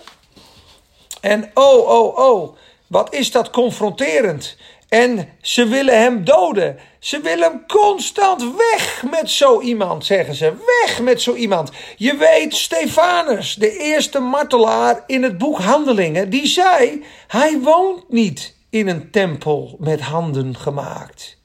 En 1.21 1.51
oh, 1.53 1.89
oh, 1.89 2.17
oh. 2.17 2.55
Wat 2.87 3.13
is 3.13 3.31
dat 3.31 3.49
confronterend. 3.49 4.57
En 4.91 5.29
ze 5.41 5.67
willen 5.67 6.01
hem 6.01 6.23
doden. 6.23 6.77
Ze 6.99 7.21
willen 7.21 7.51
hem 7.51 7.67
constant 7.67 8.55
weg 8.55 9.03
met 9.09 9.29
zo 9.29 9.61
iemand, 9.61 10.05
zeggen 10.05 10.35
ze. 10.35 10.53
Weg 10.81 11.01
met 11.01 11.21
zo 11.21 11.33
iemand. 11.33 11.71
Je 11.97 12.17
weet, 12.17 12.55
Stefanus, 12.55 13.55
de 13.55 13.77
eerste 13.77 14.19
martelaar 14.19 15.03
in 15.07 15.23
het 15.23 15.37
boek 15.37 15.59
Handelingen, 15.59 16.29
die 16.29 16.47
zei: 16.47 17.05
Hij 17.27 17.59
woont 17.59 18.09
niet 18.09 18.55
in 18.69 18.87
een 18.87 19.11
tempel 19.11 19.75
met 19.79 20.01
handen 20.01 20.55
gemaakt. 20.55 21.37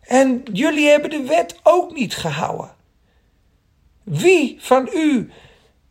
En 0.00 0.42
jullie 0.52 0.88
hebben 0.88 1.10
de 1.10 1.22
wet 1.22 1.60
ook 1.62 1.92
niet 1.92 2.14
gehouden. 2.14 2.74
Wie 4.02 4.56
van 4.60 4.88
u 4.94 5.30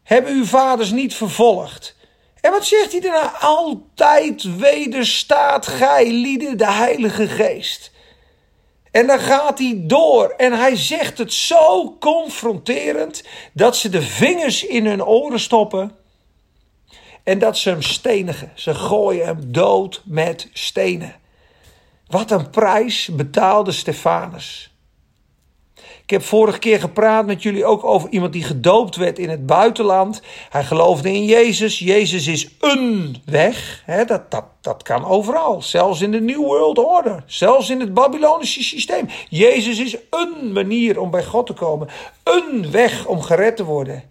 hebben 0.04 0.32
uw 0.32 0.46
vaders 0.46 0.92
niet 0.92 1.14
vervolgd? 1.14 1.96
En 2.42 2.52
wat 2.52 2.66
zegt 2.66 2.92
hij 2.92 3.02
daarna? 3.02 3.32
Altijd 3.40 4.58
wederstaat 4.58 5.68
gij 5.68 6.12
lieden 6.12 6.58
de 6.58 6.72
Heilige 6.72 7.28
Geest. 7.28 7.92
En 8.92 9.08
dan 9.08 9.20
gaat 9.20 9.60
hij 9.60 9.82
door 9.84 10.30
en 10.30 10.54
hij 10.54 10.76
zegt 10.76 11.18
het 11.18 11.34
zo 11.34 11.98
confronterend 12.00 13.24
dat 13.54 13.78
ze 13.78 13.90
de 13.90 14.02
vingers 14.02 14.66
in 14.66 14.86
hun 14.86 15.04
oren 15.04 15.40
stoppen 15.40 15.96
en 17.24 17.40
dat 17.40 17.58
ze 17.58 17.70
hem 17.70 17.82
stenigen. 17.82 18.52
Ze 18.56 18.74
gooien 18.76 19.26
hem 19.26 19.52
dood 19.52 20.02
met 20.06 20.50
stenen. 20.54 21.16
Wat 22.08 22.32
een 22.32 22.50
prijs 22.50 23.10
betaalde 23.12 23.72
Stefanus. 23.72 24.71
Ik 26.12 26.18
heb 26.18 26.26
vorige 26.26 26.60
keer 26.60 26.80
gepraat 26.80 27.26
met 27.26 27.44
jullie 27.44 27.66
ook 27.66 27.84
over 27.84 28.10
iemand 28.10 28.34
die 28.34 28.44
gedoopt 28.44 28.96
werd 28.96 29.20
in 29.20 29.30
het 29.30 29.46
buitenland. 29.46 30.22
Hij 30.50 30.64
geloofde 30.64 31.14
in 31.14 31.26
Jezus. 31.26 31.80
Jezus 31.80 32.28
is 32.28 32.50
een 32.60 33.16
weg. 33.26 33.84
dat, 34.08 34.32
dat, 34.32 34.46
dat 34.62 34.84
kan 34.84 35.06
overal. 35.06 35.62
Zelfs 35.62 36.02
in 36.02 36.12
de 36.12 36.22
New 36.22 36.46
World 36.46 36.78
Order. 36.78 37.24
Zelfs 37.26 37.70
in 37.70 37.80
het 37.80 37.94
Babylonische 37.94 38.64
systeem. 38.64 39.08
Jezus 39.30 39.80
is 39.80 39.98
een 40.10 40.52
manier 40.52 41.00
om 41.00 41.12
bij 41.12 41.24
God 41.24 41.46
te 41.46 41.54
komen. 41.54 41.88
Een 42.24 42.72
weg 42.72 43.06
om 43.06 43.22
gered 43.22 43.58
te 43.58 43.64
worden. 43.64 44.11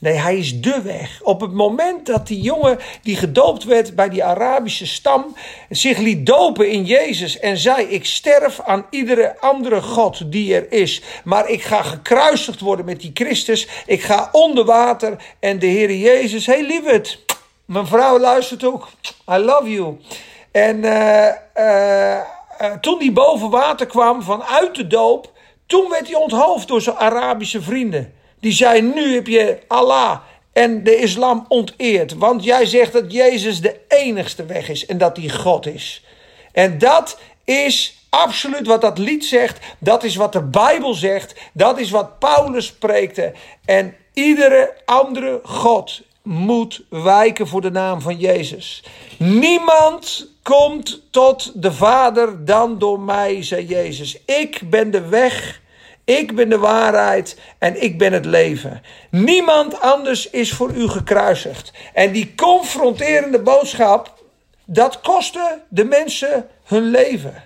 Nee, 0.00 0.14
hij 0.14 0.38
is 0.38 0.60
de 0.60 0.82
weg. 0.82 1.20
Op 1.22 1.40
het 1.40 1.52
moment 1.52 2.06
dat 2.06 2.26
die 2.26 2.40
jongen 2.40 2.78
die 3.02 3.16
gedoopt 3.16 3.64
werd 3.64 3.94
bij 3.94 4.08
die 4.08 4.24
Arabische 4.24 4.86
stam 4.86 5.36
zich 5.68 5.98
liet 5.98 6.26
dopen 6.26 6.70
in 6.70 6.84
Jezus 6.84 7.38
en 7.38 7.56
zei: 7.56 7.86
Ik 7.86 8.04
sterf 8.04 8.60
aan 8.60 8.86
iedere 8.90 9.40
andere 9.40 9.82
God 9.82 10.32
die 10.32 10.54
er 10.54 10.72
is, 10.72 11.02
maar 11.24 11.48
ik 11.48 11.62
ga 11.62 11.82
gekruisigd 11.82 12.60
worden 12.60 12.84
met 12.84 13.00
die 13.00 13.10
Christus. 13.14 13.68
Ik 13.86 14.02
ga 14.02 14.28
onder 14.32 14.64
water 14.64 15.16
en 15.40 15.58
de 15.58 15.66
Heer 15.66 15.94
Jezus, 15.94 16.46
hey 16.46 16.66
lieverd, 16.66 17.24
mijn 17.64 17.86
vrouw 17.86 18.18
luistert 18.18 18.64
ook. 18.64 18.88
I 19.30 19.36
love 19.36 19.70
you. 19.70 19.96
En 20.52 20.76
uh, 20.76 21.26
uh, 21.56 22.16
uh, 22.60 22.72
toen 22.80 22.98
die 22.98 23.12
boven 23.12 23.50
water 23.50 23.86
kwam 23.86 24.22
vanuit 24.22 24.74
de 24.74 24.86
doop, 24.86 25.32
toen 25.66 25.88
werd 25.90 26.06
hij 26.06 26.16
onthoofd 26.16 26.68
door 26.68 26.80
zijn 26.80 26.96
Arabische 26.96 27.62
vrienden. 27.62 28.18
Die 28.40 28.52
zei: 28.52 28.82
Nu 28.82 29.14
heb 29.14 29.26
je 29.26 29.58
Allah 29.68 30.20
en 30.52 30.84
de 30.84 30.96
islam 30.96 31.44
onteerd. 31.48 32.14
Want 32.14 32.44
jij 32.44 32.66
zegt 32.66 32.92
dat 32.92 33.12
Jezus 33.12 33.60
de 33.60 33.80
enigste 33.88 34.46
weg 34.46 34.68
is 34.68 34.86
en 34.86 34.98
dat 34.98 35.16
hij 35.16 35.28
God 35.28 35.66
is. 35.66 36.04
En 36.52 36.78
dat 36.78 37.18
is 37.44 38.06
absoluut 38.10 38.66
wat 38.66 38.80
dat 38.80 38.98
lied 38.98 39.24
zegt. 39.24 39.58
Dat 39.78 40.04
is 40.04 40.16
wat 40.16 40.32
de 40.32 40.42
Bijbel 40.42 40.94
zegt. 40.94 41.34
Dat 41.52 41.78
is 41.78 41.90
wat 41.90 42.18
Paulus 42.18 42.66
spreekte. 42.66 43.32
En 43.64 43.94
iedere 44.14 44.74
andere 44.84 45.40
God 45.42 46.02
moet 46.22 46.82
wijken 46.88 47.46
voor 47.48 47.60
de 47.60 47.70
naam 47.70 48.00
van 48.00 48.16
Jezus. 48.16 48.84
Niemand 49.18 50.28
komt 50.42 51.02
tot 51.10 51.62
de 51.62 51.72
Vader 51.72 52.44
dan 52.44 52.78
door 52.78 53.00
mij, 53.00 53.42
zei 53.42 53.66
Jezus. 53.66 54.16
Ik 54.24 54.60
ben 54.70 54.90
de 54.90 55.08
weg 55.08 55.59
ik 56.18 56.34
ben 56.34 56.48
de 56.48 56.58
waarheid 56.58 57.36
en 57.58 57.82
ik 57.82 57.98
ben 57.98 58.12
het 58.12 58.24
leven. 58.24 58.82
Niemand 59.10 59.80
anders 59.80 60.30
is 60.30 60.52
voor 60.52 60.74
u 60.74 60.88
gekruisigd. 60.88 61.72
En 61.94 62.12
die 62.12 62.34
confronterende 62.34 63.40
boodschap, 63.40 64.22
dat 64.64 65.00
kostte 65.00 65.60
de 65.68 65.84
mensen 65.84 66.48
hun 66.64 66.90
leven. 66.90 67.44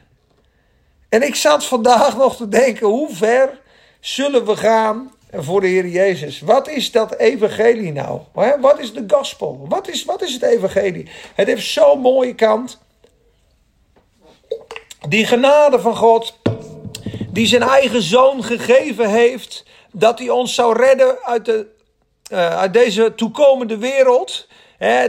En 1.08 1.22
ik 1.22 1.34
zat 1.34 1.64
vandaag 1.64 2.16
nog 2.24 2.36
te 2.36 2.48
denken, 2.48 2.86
hoe 2.86 3.14
ver 3.14 3.60
zullen 4.00 4.46
we 4.46 4.56
gaan 4.56 5.12
voor 5.32 5.60
de 5.60 5.66
Heer 5.66 5.88
Jezus? 5.88 6.40
Wat 6.40 6.68
is 6.68 6.90
dat 6.90 7.16
evangelie 7.16 7.92
nou? 7.92 8.20
Wat 8.60 8.78
is 8.78 8.92
de 8.92 9.04
gospel? 9.06 9.66
Wat 9.68 9.88
is, 9.88 10.04
wat 10.04 10.22
is 10.22 10.32
het 10.32 10.42
evangelie? 10.42 11.08
Het 11.34 11.46
heeft 11.46 11.66
zo'n 11.66 12.00
mooie 12.00 12.34
kant. 12.34 12.78
Die 15.08 15.26
genade 15.26 15.80
van 15.80 15.96
God 15.96 16.42
die 17.34 17.46
zijn 17.46 17.62
eigen 17.62 18.02
zoon 18.02 18.44
gegeven 18.44 19.08
heeft, 19.10 19.64
dat 19.92 20.18
hij 20.18 20.28
ons 20.28 20.54
zou 20.54 20.76
redden 20.76 21.16
uit, 21.22 21.44
de, 21.44 21.66
uh, 22.32 22.56
uit 22.56 22.72
deze 22.72 23.14
toekomende 23.14 23.78
wereld. 23.78 24.48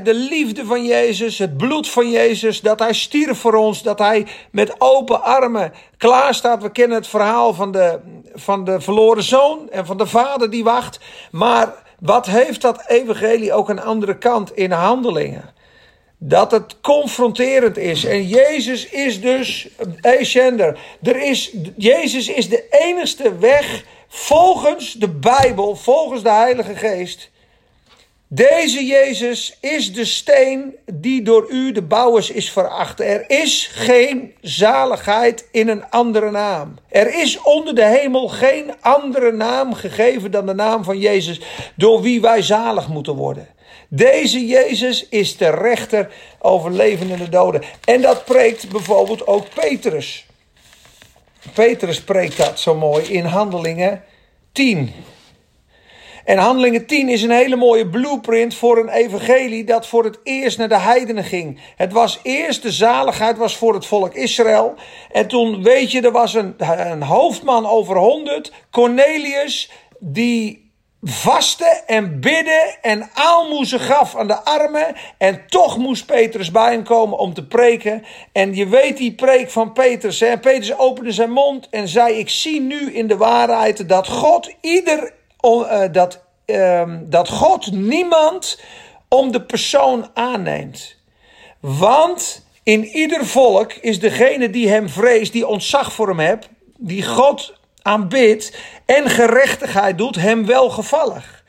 de 0.03 0.13
liefde 0.13 0.65
van 0.65 0.85
Jezus, 0.85 1.37
het 1.37 1.57
bloed 1.57 1.89
van 1.89 2.09
Jezus, 2.09 2.61
dat 2.61 2.79
hij 2.79 2.93
stierf 2.93 3.39
voor 3.39 3.53
ons, 3.53 3.81
dat 3.83 3.99
hij 3.99 4.27
met 4.51 4.75
open 4.77 5.23
armen 5.23 5.73
klaar 5.97 6.33
staat. 6.33 6.61
We 6.61 6.71
kennen 6.71 6.97
het 6.97 7.07
verhaal 7.07 7.53
van 7.53 7.71
de, 7.71 7.99
van 8.33 8.63
de 8.63 8.81
verloren 8.81 9.23
zoon 9.23 9.69
en 9.69 9.85
van 9.85 9.97
de 9.97 10.07
vader 10.07 10.49
die 10.49 10.63
wacht. 10.63 10.99
Maar 11.31 11.73
wat 11.99 12.25
heeft 12.25 12.61
dat 12.61 12.83
evangelie 12.87 13.53
ook 13.53 13.69
een 13.69 13.81
andere 13.81 14.17
kant 14.17 14.55
in 14.55 14.71
handelingen? 14.71 15.54
Dat 16.17 16.51
het 16.51 16.81
confronterend 16.81 17.77
is. 17.77 18.05
En 18.05 18.27
Jezus 18.27 18.89
is 18.89 19.21
dus, 19.21 19.67
Ascender, 20.01 20.79
er 21.03 21.21
is, 21.21 21.55
Jezus 21.77 22.27
is 22.27 22.49
de 22.49 22.67
enigste 22.69 23.37
weg 23.37 23.83
volgens 24.07 24.93
de 24.93 25.09
Bijbel, 25.09 25.75
volgens 25.75 26.23
de 26.23 26.31
Heilige 26.31 26.75
Geest. 26.75 27.29
Deze 28.27 28.85
Jezus 28.85 29.57
is 29.61 29.93
de 29.93 30.05
steen 30.05 30.75
die 30.93 31.21
door 31.21 31.45
u, 31.49 31.71
de 31.71 31.81
bouwers, 31.81 32.29
is 32.29 32.51
veracht. 32.51 32.99
Er 32.99 33.29
is 33.29 33.69
geen 33.71 34.33
zaligheid 34.41 35.47
in 35.51 35.67
een 35.67 35.89
andere 35.89 36.31
naam. 36.31 36.75
Er 36.89 37.19
is 37.19 37.41
onder 37.41 37.75
de 37.75 37.85
hemel 37.85 38.27
geen 38.27 38.73
andere 38.81 39.31
naam 39.31 39.73
gegeven 39.73 40.31
dan 40.31 40.45
de 40.45 40.53
naam 40.53 40.83
van 40.83 40.99
Jezus, 40.99 41.41
door 41.75 42.01
wie 42.01 42.21
wij 42.21 42.41
zalig 42.41 42.87
moeten 42.87 43.15
worden. 43.15 43.47
Deze 43.89 44.45
Jezus 44.45 45.09
is 45.09 45.37
de 45.37 45.49
rechter 45.49 46.11
over 46.39 46.71
levenden 46.71 47.17
en 47.17 47.23
de 47.23 47.29
doden. 47.29 47.61
En 47.85 48.01
dat 48.01 48.25
preekt 48.25 48.69
bijvoorbeeld 48.69 49.27
ook 49.27 49.45
Petrus. 49.53 50.25
Petrus 51.53 52.03
preekt 52.03 52.37
dat 52.37 52.59
zo 52.59 52.75
mooi 52.75 53.05
in 53.05 53.25
Handelingen 53.25 54.03
10. 54.51 54.93
En 56.25 56.37
Handelingen 56.37 56.85
10 56.85 57.09
is 57.09 57.21
een 57.21 57.31
hele 57.31 57.55
mooie 57.55 57.89
blueprint 57.89 58.55
voor 58.55 58.77
een 58.77 58.89
evangelie 58.89 59.63
dat 59.63 59.87
voor 59.87 60.03
het 60.03 60.19
eerst 60.23 60.57
naar 60.57 60.69
de 60.69 60.79
heidenen 60.79 61.23
ging. 61.23 61.59
Het 61.75 61.93
was 61.93 62.19
eerst 62.23 62.61
de 62.61 62.71
zaligheid 62.71 63.37
was 63.37 63.57
voor 63.57 63.73
het 63.73 63.85
volk 63.85 64.13
Israël. 64.13 64.73
En 65.11 65.27
toen 65.27 65.63
weet 65.63 65.91
je, 65.91 66.01
er 66.01 66.11
was 66.11 66.33
een, 66.33 66.53
een 66.89 67.03
hoofdman 67.03 67.65
over 67.65 67.97
honderd, 67.97 68.51
Cornelius, 68.71 69.71
die 69.99 70.64
vaste 71.01 71.83
en 71.85 72.19
bidden 72.19 72.77
en 72.81 73.09
aalmoezen 73.13 73.79
gaf 73.79 74.15
aan 74.15 74.27
de 74.27 74.43
armen. 74.43 74.95
En 75.17 75.43
toch 75.47 75.77
moest 75.77 76.05
Petrus 76.05 76.51
bij 76.51 76.71
hem 76.71 76.83
komen 76.83 77.17
om 77.17 77.33
te 77.33 77.45
preken. 77.45 78.05
En 78.31 78.55
je 78.55 78.67
weet 78.67 78.97
die 78.97 79.15
preek 79.15 79.49
van 79.49 79.73
Petrus. 79.73 80.19
Hè? 80.19 80.39
Petrus 80.39 80.77
opende 80.77 81.11
zijn 81.11 81.31
mond 81.31 81.67
en 81.69 81.87
zei: 81.87 82.13
Ik 82.13 82.29
zie 82.29 82.61
nu 82.61 82.93
in 82.93 83.07
de 83.07 83.17
waarheid 83.17 83.89
dat 83.89 84.07
God 84.07 84.53
ieder. 84.61 85.13
Uh, 85.41 85.81
dat, 85.91 86.23
uh, 86.45 86.93
dat 87.01 87.29
God 87.29 87.71
niemand 87.71 88.59
om 89.07 89.31
de 89.31 89.41
persoon 89.41 90.09
aanneemt. 90.13 90.95
Want 91.59 92.45
in 92.63 92.85
ieder 92.85 93.25
volk 93.25 93.73
is 93.73 93.99
degene 93.99 94.49
die 94.49 94.69
hem 94.69 94.89
vreest, 94.89 95.31
die 95.31 95.47
ontzag 95.47 95.93
voor 95.93 96.07
hem 96.07 96.19
hebt, 96.19 96.49
die 96.77 97.03
God 97.03 97.53
aanbidt 97.85 98.57
en 98.85 99.09
gerechtigheid 99.09 99.97
doet, 99.97 100.15
hem 100.15 100.45
welgevallig. 100.45 101.43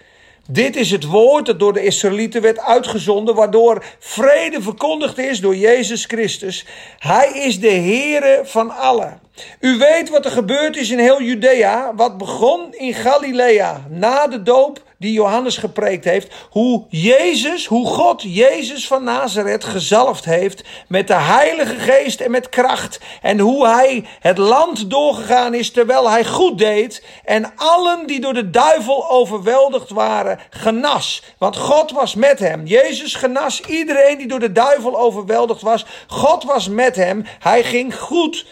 Dit 0.49 0.77
is 0.77 0.91
het 0.91 1.05
woord 1.05 1.47
dat 1.47 1.59
door 1.59 1.73
de 1.73 1.85
Israëlieten 1.85 2.43
werd 2.43 2.59
uitgezonden, 2.59 3.35
waardoor 3.35 3.85
vrede 3.99 4.63
verkondigd 4.63 5.19
is 5.19 5.41
door 5.41 5.57
Jezus 5.57 6.05
Christus. 6.05 6.67
Hij 6.99 7.33
is 7.33 7.61
de 7.61 7.71
Heere 7.71 8.41
van 8.45 8.71
allen. 8.71 9.21
U 9.61 9.79
weet 9.79 10.11
wat 10.11 10.25
er 10.25 10.31
gebeurd 10.31 10.77
is 10.77 10.91
in 10.91 10.99
heel 10.99 11.23
Judea, 11.23 11.95
wat 11.95 12.19
begon 12.19 12.75
in 12.75 12.95
Galilea 12.95 13.87
na 13.89 14.27
de 14.27 14.43
doop 14.43 14.85
die 14.99 15.13
Johannes 15.13 15.57
gepreekt 15.57 16.05
heeft. 16.05 16.35
Hoe 16.51 16.85
Jezus, 16.89 17.67
hoe 17.67 17.87
God 17.87 18.23
Jezus 18.23 18.87
van 18.87 19.05
Nazareth 19.05 19.65
gezalfd 19.65 20.25
heeft 20.25 20.65
met 20.89 21.07
de 21.07 21.15
Heilige 21.15 21.79
Geest 21.79 22.21
en 22.21 22.31
met 22.31 22.49
kracht. 22.49 23.01
En 23.23 23.39
hoe 23.39 23.67
hij 23.67 24.05
het 24.21 24.39
land 24.39 24.91
doorgegaan 24.91 25.55
is 25.55 25.71
terwijl 25.71 26.11
hij 26.11 26.25
goed 26.25 26.59
deed. 26.59 27.05
En 27.25 27.53
allen 27.57 28.07
die 28.07 28.21
door 28.21 28.35
de 28.35 28.51
duivel 28.51 29.11
overweldigd 29.11 29.91
waren, 29.91 30.39
genas. 30.51 31.23
Want 31.39 31.57
God 31.57 31.91
was 31.91 32.15
met 32.15 32.39
hem. 32.39 32.67
Jezus 32.67 33.15
genas 33.15 33.61
iedereen 33.61 34.19
die 34.19 34.29
door 34.29 34.41
de 34.41 34.53
duivel 34.53 34.99
overweldigd 34.99 35.63
was. 35.63 35.87
God 36.07 36.45
was 36.45 36.69
met 36.69 36.97
hem. 36.97 37.25
Hij 37.39 37.63
ging 37.63 37.99
goed 37.99 38.47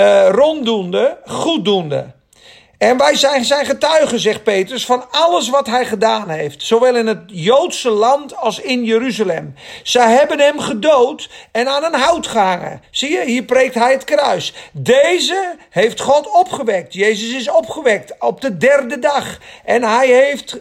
uh, 0.00 0.28
ronddoende, 0.28 1.18
goeddoende. 1.26 2.06
En 2.78 2.96
wij 2.96 3.16
zijn 3.16 3.44
zijn 3.44 3.66
getuigen, 3.66 4.20
zegt 4.20 4.42
Petrus, 4.42 4.84
van 4.84 5.04
alles 5.10 5.48
wat 5.48 5.66
hij 5.66 5.84
gedaan 5.84 6.28
heeft. 6.28 6.62
Zowel 6.62 6.96
in 6.96 7.06
het 7.06 7.22
Joodse 7.26 7.90
land 7.90 8.36
als 8.36 8.60
in 8.60 8.84
Jeruzalem. 8.84 9.54
Zij 9.82 10.12
hebben 10.12 10.40
hem 10.40 10.58
gedood 10.58 11.30
en 11.52 11.68
aan 11.68 11.84
een 11.84 12.00
hout 12.00 12.26
gehangen. 12.26 12.82
Zie 12.90 13.12
je, 13.12 13.24
hier 13.24 13.42
preekt 13.42 13.74
hij 13.74 13.92
het 13.92 14.04
kruis. 14.04 14.54
Deze 14.72 15.56
heeft 15.70 16.00
God 16.00 16.30
opgewekt. 16.30 16.94
Jezus 16.94 17.34
is 17.34 17.50
opgewekt 17.50 18.14
op 18.18 18.40
de 18.40 18.56
derde 18.56 18.98
dag. 18.98 19.38
En 19.64 19.82
hij 19.82 20.08
heeft 20.08 20.58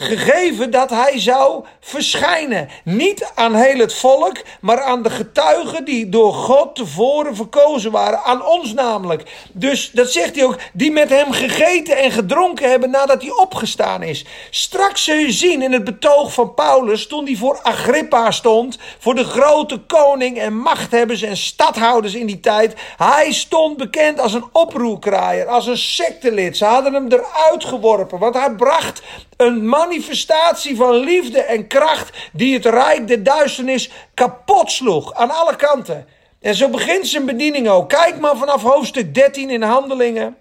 gegeven 0.00 0.70
dat 0.70 0.90
hij 0.90 1.20
zou 1.20 1.64
verschijnen. 1.80 2.68
Niet 2.84 3.32
aan 3.34 3.54
heel 3.54 3.78
het 3.78 3.94
volk, 3.94 4.36
maar 4.60 4.82
aan 4.82 5.02
de 5.02 5.10
getuigen 5.10 5.84
die 5.84 6.08
door 6.08 6.32
God 6.32 6.74
tevoren 6.74 7.36
verkozen 7.36 7.90
waren. 7.90 8.22
Aan 8.22 8.46
ons 8.46 8.72
namelijk. 8.72 9.22
Dus 9.52 9.90
dat 9.90 10.12
zegt 10.12 10.34
hij 10.34 10.44
ook, 10.44 10.58
die 10.72 10.90
met 10.90 11.08
hem 11.08 11.32
gegeten 11.32 11.96
en 11.96 12.10
gedronken 12.10 12.70
hebben 12.70 12.90
nadat 12.90 13.22
hij 13.22 13.30
opgestaan 13.30 14.02
is. 14.02 14.24
Straks 14.50 15.04
zul 15.04 15.16
je 15.16 15.32
zien 15.32 15.62
in 15.62 15.72
het 15.72 15.84
betoog 15.84 16.32
van 16.32 16.54
Paulus, 16.54 17.06
toen 17.06 17.24
hij 17.24 17.36
voor 17.36 17.60
Agrippa 17.62 18.30
stond, 18.30 18.78
voor 18.98 19.14
de 19.14 19.24
grote 19.24 19.78
koning 19.78 20.38
en 20.38 20.58
machthebbers 20.58 21.22
en 21.22 21.36
stadhouders 21.36 22.14
in 22.14 22.26
die 22.26 22.40
tijd. 22.40 22.74
Hij 22.96 23.32
stond 23.32 23.76
bekend 23.76 24.20
als 24.20 24.32
een 24.32 24.48
oproerkraaier, 24.52 25.46
als 25.46 25.66
een 25.66 25.78
sectelid. 25.78 26.56
Ze 26.56 26.64
hadden 26.64 26.94
hem 26.94 27.06
eruit 27.12 27.64
geworpen, 27.64 28.18
want 28.18 28.34
hij 28.34 28.50
bracht 28.50 29.02
een 29.36 29.68
manifestatie 29.88 30.76
van 30.76 30.94
liefde 30.94 31.40
en 31.42 31.66
kracht 31.66 32.16
die 32.32 32.54
het 32.54 32.64
rijk 32.64 33.08
der 33.08 33.22
duisternis 33.22 33.90
kapot 34.14 34.70
sloeg 34.70 35.14
aan 35.14 35.30
alle 35.30 35.56
kanten. 35.56 36.06
En 36.40 36.54
zo 36.54 36.68
begint 36.68 37.06
zijn 37.06 37.26
bediening 37.26 37.68
ook. 37.68 37.88
Kijk 37.88 38.20
maar 38.20 38.36
vanaf 38.36 38.62
hoofdstuk 38.62 39.14
13 39.14 39.50
in 39.50 39.62
Handelingen. 39.62 40.36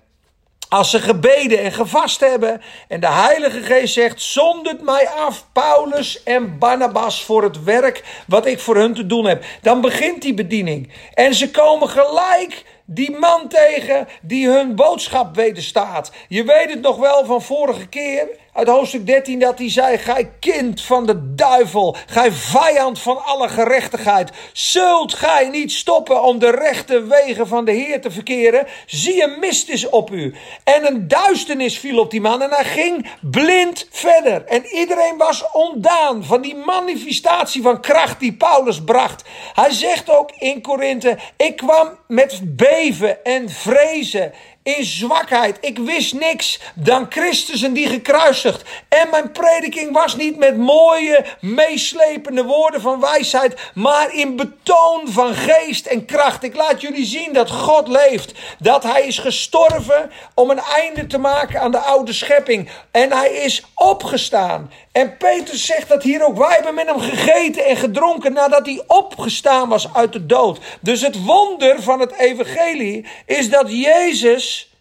Als 0.70 0.90
ze 0.90 1.00
gebeden 1.00 1.60
en 1.60 1.72
gevast 1.72 2.20
hebben 2.20 2.62
en 2.88 3.00
de 3.00 3.12
Heilige 3.12 3.62
Geest 3.62 3.94
zegt: 3.94 4.22
Zondert 4.22 4.82
mij 4.82 5.10
af, 5.10 5.46
Paulus 5.54 6.24
en 6.24 6.58
Barnabas, 6.58 7.24
voor 7.24 7.44
het 7.44 7.64
werk 7.64 8.04
wat 8.28 8.46
ik 8.46 8.60
voor 8.60 8.76
hun 8.76 8.94
te 8.94 9.06
doen 9.06 9.26
heb. 9.26 9.44
Dan 9.62 9.82
begint 9.82 10.22
die 10.22 10.34
bediening. 10.34 10.92
En 11.14 11.34
ze 11.34 11.52
komen 11.52 11.90
gelijk 11.90 12.64
die 12.86 13.12
man 13.12 13.48
tegen 13.48 14.08
die 14.22 14.48
hun 14.48 14.76
boodschap 14.76 15.36
wederstaat. 15.36 16.12
Je 16.28 16.44
weet 16.44 16.70
het 16.70 16.82
nog 16.82 16.98
wel 16.98 17.26
van 17.26 17.42
vorige 17.42 17.88
keer 17.88 18.28
uit 18.58 18.68
hoofdstuk 18.68 19.06
13 19.06 19.40
dat 19.40 19.58
hij 19.58 19.70
zei: 19.70 19.98
Gij 19.98 20.32
kind 20.40 20.82
van 20.82 21.06
de 21.06 21.36
duivel, 21.36 21.96
gij 22.08 22.32
vijand 22.32 23.00
van 23.00 23.26
alle 23.26 23.50
gerechtigheid, 23.50 24.32
zult 24.54 25.14
gij 25.14 25.50
niet 25.50 25.72
stoppen 25.72 26.24
om 26.24 26.40
de 26.40 26.50
rechte 26.50 27.04
wegen 27.04 27.48
van 27.48 27.66
de 27.66 27.72
Heer 27.72 28.02
te 28.02 28.12
verkeren? 28.12 28.68
Zie 28.86 29.24
een 29.24 29.40
mist 29.40 29.70
is 29.70 29.90
op 29.90 30.12
u. 30.12 30.36
En 30.64 30.86
een 30.86 31.08
duisternis 31.08 31.80
viel 31.80 32.00
op 32.00 32.12
die 32.12 32.22
man 32.22 32.42
en 32.42 32.50
hij 32.50 32.66
ging 32.66 33.10
blind 33.22 33.88
verder. 33.92 34.46
En 34.46 34.66
iedereen 34.66 35.18
was 35.18 35.52
ontdaan 35.52 36.24
van 36.24 36.42
die 36.42 36.56
manifestatie 36.56 37.62
van 37.62 37.82
kracht 37.82 38.20
die 38.20 38.34
Paulus 38.34 38.84
bracht. 38.84 39.24
Hij 39.54 39.72
zegt 39.72 40.10
ook 40.10 40.32
in 40.32 40.62
Korinthe: 40.62 41.18
Ik 41.38 41.56
kwam 41.56 41.98
met 42.08 42.42
beven 42.44 43.24
en 43.24 43.50
vrezen 43.50 44.34
in 44.76 44.86
zwakheid. 44.86 45.58
Ik 45.62 45.78
wist 45.78 46.14
niks 46.14 46.60
dan 46.76 47.06
Christus 47.10 47.62
en 47.62 47.74
die 47.74 47.88
gekruisigd. 47.88 48.62
En 48.90 49.10
mijn 49.10 49.32
prediking 49.32 49.94
was 49.94 50.16
niet 50.16 50.38
met 50.38 50.58
mooie, 50.58 51.26
meeslepende 51.42 52.44
woorden 52.44 52.82
van 52.82 53.00
wijsheid, 53.00 53.72
maar 53.74 54.14
in 54.14 54.36
betoon 54.36 55.02
van 55.06 55.34
geest 55.36 55.86
en 55.86 56.06
kracht. 56.06 56.44
Ik 56.44 56.56
laat 56.56 56.82
jullie 56.82 57.06
zien 57.06 57.34
dat 57.34 57.52
God 57.52 57.88
leeft. 57.88 58.34
Dat 58.60 58.84
hij 58.84 59.08
is 59.08 59.20
gestorven 59.20 60.12
om 60.34 60.50
een 60.50 60.62
einde 60.76 61.08
te 61.08 61.18
maken 61.18 61.62
aan 61.62 61.72
de 61.72 61.80
oude 61.80 62.14
schepping. 62.14 62.70
En 62.92 63.12
hij 63.12 63.32
is 63.32 63.64
opgestaan. 63.76 64.72
En 64.98 65.18
Petrus 65.18 65.66
zegt 65.66 65.90
dat 65.90 66.04
hier 66.04 66.26
ook. 66.26 66.38
Wij 66.38 66.54
hebben 66.54 66.74
met 66.74 66.88
hem 66.88 67.00
gegeten 67.00 67.66
en 67.66 67.78
gedronken 67.78 68.34
nadat 68.34 68.66
hij 68.66 68.84
opgestaan 68.88 69.70
was 69.70 69.94
uit 69.94 70.14
de 70.14 70.26
dood. 70.26 70.60
Dus 70.82 71.02
het 71.02 71.24
wonder 71.24 71.84
van 71.84 72.00
het 72.00 72.14
evangelie 72.14 73.06
is 73.26 73.50
dat 73.50 73.72
Jezus 73.72 74.74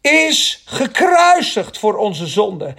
is 0.00 0.62
gekruisigd 0.66 1.78
voor 1.78 1.96
onze 1.96 2.26
zonden. 2.26 2.76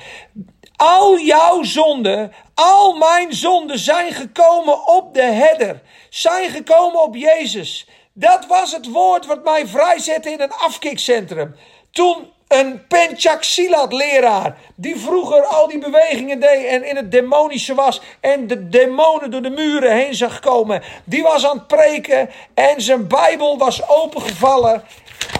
Al 0.75 1.19
jouw 1.19 1.63
zonden, 1.63 2.33
al 2.53 2.97
mijn 2.97 3.33
zonden 3.33 3.79
zijn 3.79 4.13
gekomen 4.13 4.87
op 4.87 5.13
de 5.13 5.21
herder. 5.21 5.81
Zijn 6.09 6.49
gekomen 6.49 7.01
op 7.01 7.15
Jezus. 7.15 7.87
Dat 8.13 8.45
was 8.45 8.71
het 8.71 8.91
woord 8.91 9.25
wat 9.25 9.43
mij 9.43 9.67
vrijzette 9.67 10.31
in 10.31 10.41
een 10.41 10.53
afkikcentrum. 10.53 11.55
Toen 11.91 12.31
een 12.53 12.87
Penchaxilat 12.87 13.93
leraar. 13.93 14.57
Die 14.75 14.99
vroeger 14.99 15.45
al 15.45 15.67
die 15.67 15.79
bewegingen 15.79 16.39
deed 16.39 16.65
en 16.65 16.83
in 16.83 16.95
het 16.95 17.11
demonische 17.11 17.73
was. 17.73 18.01
En 18.19 18.47
de 18.47 18.69
demonen 18.69 19.31
door 19.31 19.41
de 19.41 19.49
muren 19.49 19.95
heen 19.95 20.15
zag 20.15 20.39
komen. 20.39 20.83
Die 21.03 21.23
was 21.23 21.45
aan 21.45 21.57
het 21.57 21.67
preken 21.67 22.29
en 22.53 22.81
zijn 22.81 23.07
Bijbel 23.07 23.57
was 23.57 23.87
opengevallen. 23.87 24.83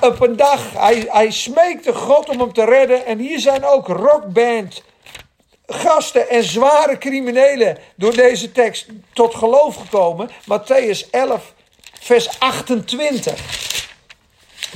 Op 0.02 0.22
een 0.22 0.36
dag, 0.36 0.62
hij, 0.74 1.06
hij 1.08 1.32
smeekte 1.32 1.94
God 1.94 2.30
om 2.30 2.40
hem 2.40 2.54
te 2.54 2.66
redden. 2.66 3.06
En 3.06 3.18
hier 3.18 3.40
zijn 3.40 3.66
ook 3.66 3.88
rockband 3.88 4.84
gasten 5.66 6.30
en 6.30 6.44
zware 6.44 6.98
criminelen 6.98 7.78
door 7.96 8.16
deze 8.16 8.52
tekst 8.52 8.88
tot 9.14 9.36
geloof 9.36 9.76
gekomen. 9.76 10.30
Matthäus 10.30 11.10
11, 11.12 11.54
vers 12.00 12.40
28. 12.40 13.73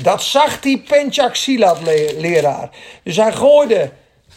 Dat 0.01 0.23
zag 0.23 0.59
die 0.59 0.79
Penchak 0.79 1.35
Silat 1.35 1.81
leraar. 2.17 2.69
Dus 3.03 3.15
hij 3.15 3.33
gooide 3.33 3.91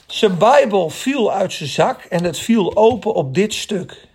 zijn 0.06 0.38
Bijbel 0.38 0.90
viel 0.90 1.32
uit 1.32 1.52
zijn 1.52 1.68
zak 1.68 2.02
en 2.02 2.24
het 2.24 2.38
viel 2.38 2.76
open 2.76 3.14
op 3.14 3.34
dit 3.34 3.54
stuk. 3.54 4.08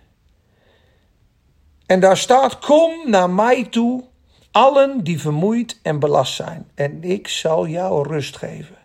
En 1.86 2.00
daar 2.00 2.16
staat: 2.16 2.58
Kom 2.58 3.10
naar 3.10 3.30
mij 3.30 3.64
toe, 3.64 4.04
allen 4.50 5.04
die 5.04 5.20
vermoeid 5.20 5.78
en 5.82 5.98
belast 5.98 6.34
zijn, 6.34 6.70
en 6.74 7.04
ik 7.04 7.28
zal 7.28 7.66
jou 7.66 8.08
rust 8.08 8.36
geven. 8.36 8.76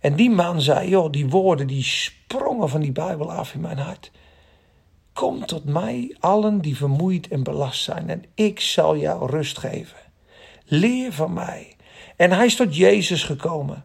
En 0.00 0.14
die 0.14 0.30
man 0.30 0.60
zei: 0.60 0.88
Joh, 0.88 1.12
die 1.12 1.28
woorden 1.28 1.66
die 1.66 1.82
sprongen 1.82 2.68
van 2.68 2.80
die 2.80 2.92
Bijbel 2.92 3.32
af 3.32 3.54
in 3.54 3.60
mijn 3.60 3.78
hart. 3.78 4.10
Kom 5.12 5.46
tot 5.46 5.64
mij, 5.64 6.16
allen 6.20 6.60
die 6.60 6.76
vermoeid 6.76 7.28
en 7.28 7.42
belast 7.42 7.82
zijn, 7.82 8.10
en 8.10 8.24
ik 8.34 8.60
zal 8.60 8.96
jou 8.96 9.30
rust 9.30 9.58
geven. 9.58 9.98
Leer 10.64 11.12
van 11.12 11.32
mij. 11.32 11.73
En 12.16 12.32
hij 12.32 12.46
is 12.46 12.56
tot 12.56 12.76
Jezus 12.76 13.24
gekomen. 13.24 13.84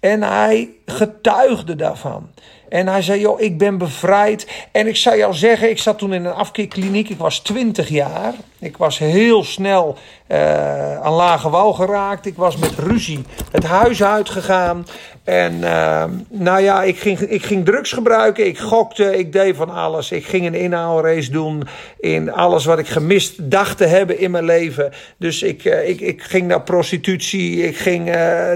En 0.00 0.22
hij 0.22 0.68
getuigde 0.86 1.76
daarvan. 1.76 2.30
En 2.68 2.88
hij 2.88 3.02
zei, 3.02 3.20
joh, 3.20 3.40
ik 3.40 3.58
ben 3.58 3.78
bevrijd. 3.78 4.66
En 4.72 4.86
ik 4.86 4.96
zou 4.96 5.16
jou 5.16 5.34
zeggen, 5.34 5.70
ik 5.70 5.78
zat 5.78 5.98
toen 5.98 6.12
in 6.12 6.24
een 6.24 6.32
afkeerkliniek. 6.32 7.08
Ik 7.08 7.18
was 7.18 7.38
20 7.38 7.88
jaar. 7.88 8.34
Ik 8.58 8.76
was 8.76 8.98
heel 8.98 9.44
snel 9.44 9.96
uh, 10.28 11.00
aan 11.00 11.12
lage 11.12 11.50
wal 11.50 11.72
geraakt. 11.72 12.26
Ik 12.26 12.36
was 12.36 12.56
met 12.56 12.78
ruzie 12.78 13.24
het 13.50 13.64
huis 13.64 14.02
uitgegaan. 14.02 14.86
En 15.30 15.54
uh, 15.54 16.04
nou 16.28 16.60
ja, 16.60 16.82
ik 16.82 16.98
ging, 16.98 17.20
ik 17.20 17.42
ging 17.42 17.64
drugs 17.64 17.92
gebruiken. 17.92 18.46
Ik 18.46 18.58
gokte, 18.58 19.18
ik 19.18 19.32
deed 19.32 19.56
van 19.56 19.70
alles. 19.70 20.12
Ik 20.12 20.24
ging 20.24 20.46
een 20.46 20.54
inhaalrace 20.54 21.30
doen 21.30 21.68
in 22.00 22.32
alles 22.32 22.64
wat 22.64 22.78
ik 22.78 22.88
gemist 22.88 23.50
dacht 23.50 23.76
te 23.76 23.84
hebben 23.84 24.18
in 24.18 24.30
mijn 24.30 24.44
leven. 24.44 24.92
Dus 25.16 25.42
ik, 25.42 25.64
uh, 25.64 25.88
ik, 25.88 26.00
ik 26.00 26.22
ging 26.22 26.46
naar 26.46 26.62
prostitutie. 26.62 27.66
Ik 27.66 27.76
ging 27.76 28.04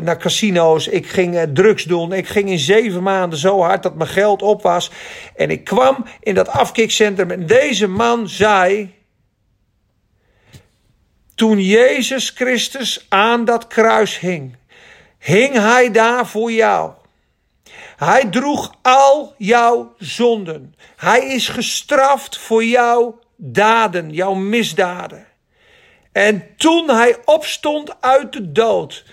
naar 0.03 0.19
casino's. 0.19 0.89
Ik 0.89 1.07
ging 1.07 1.47
drugs 1.53 1.85
doen. 1.85 2.13
Ik 2.13 2.29
ging 2.29 2.51
in 2.51 2.59
zeven 2.59 3.03
maanden 3.03 3.39
zo 3.39 3.61
hard 3.61 3.83
dat 3.83 3.95
mijn 3.95 4.11
geld 4.11 4.43
op 4.43 4.63
was. 4.63 4.91
En 5.37 5.51
ik 5.51 5.65
kwam 5.65 6.05
in 6.21 6.35
dat 6.35 6.49
afkikcentrum 6.49 7.31
en 7.31 7.47
deze 7.47 7.89
man 7.89 8.29
zei 8.29 8.95
toen 11.35 11.61
Jezus 11.61 12.31
Christus 12.31 13.07
aan 13.09 13.45
dat 13.45 13.67
kruis 13.67 14.19
hing, 14.19 14.57
hing 15.25 15.55
hij 15.55 15.91
daar 15.91 16.27
voor 16.27 16.53
jou. 16.53 16.93
Hij 17.97 18.25
droeg 18.25 18.75
al 18.83 19.35
jouw 19.39 19.95
zonden. 19.99 20.75
Hij 20.97 21.21
is 21.27 21.49
gestraft 21.49 22.39
voor 22.39 22.65
jouw 22.65 23.19
daden, 23.37 24.11
jouw 24.11 24.35
misdaden. 24.35 25.27
En 26.13 26.57
toen 26.57 26.91
hij 26.91 27.17
opstond 27.25 28.01
uit 28.01 28.33
de 28.33 28.53
dood, 28.53 29.05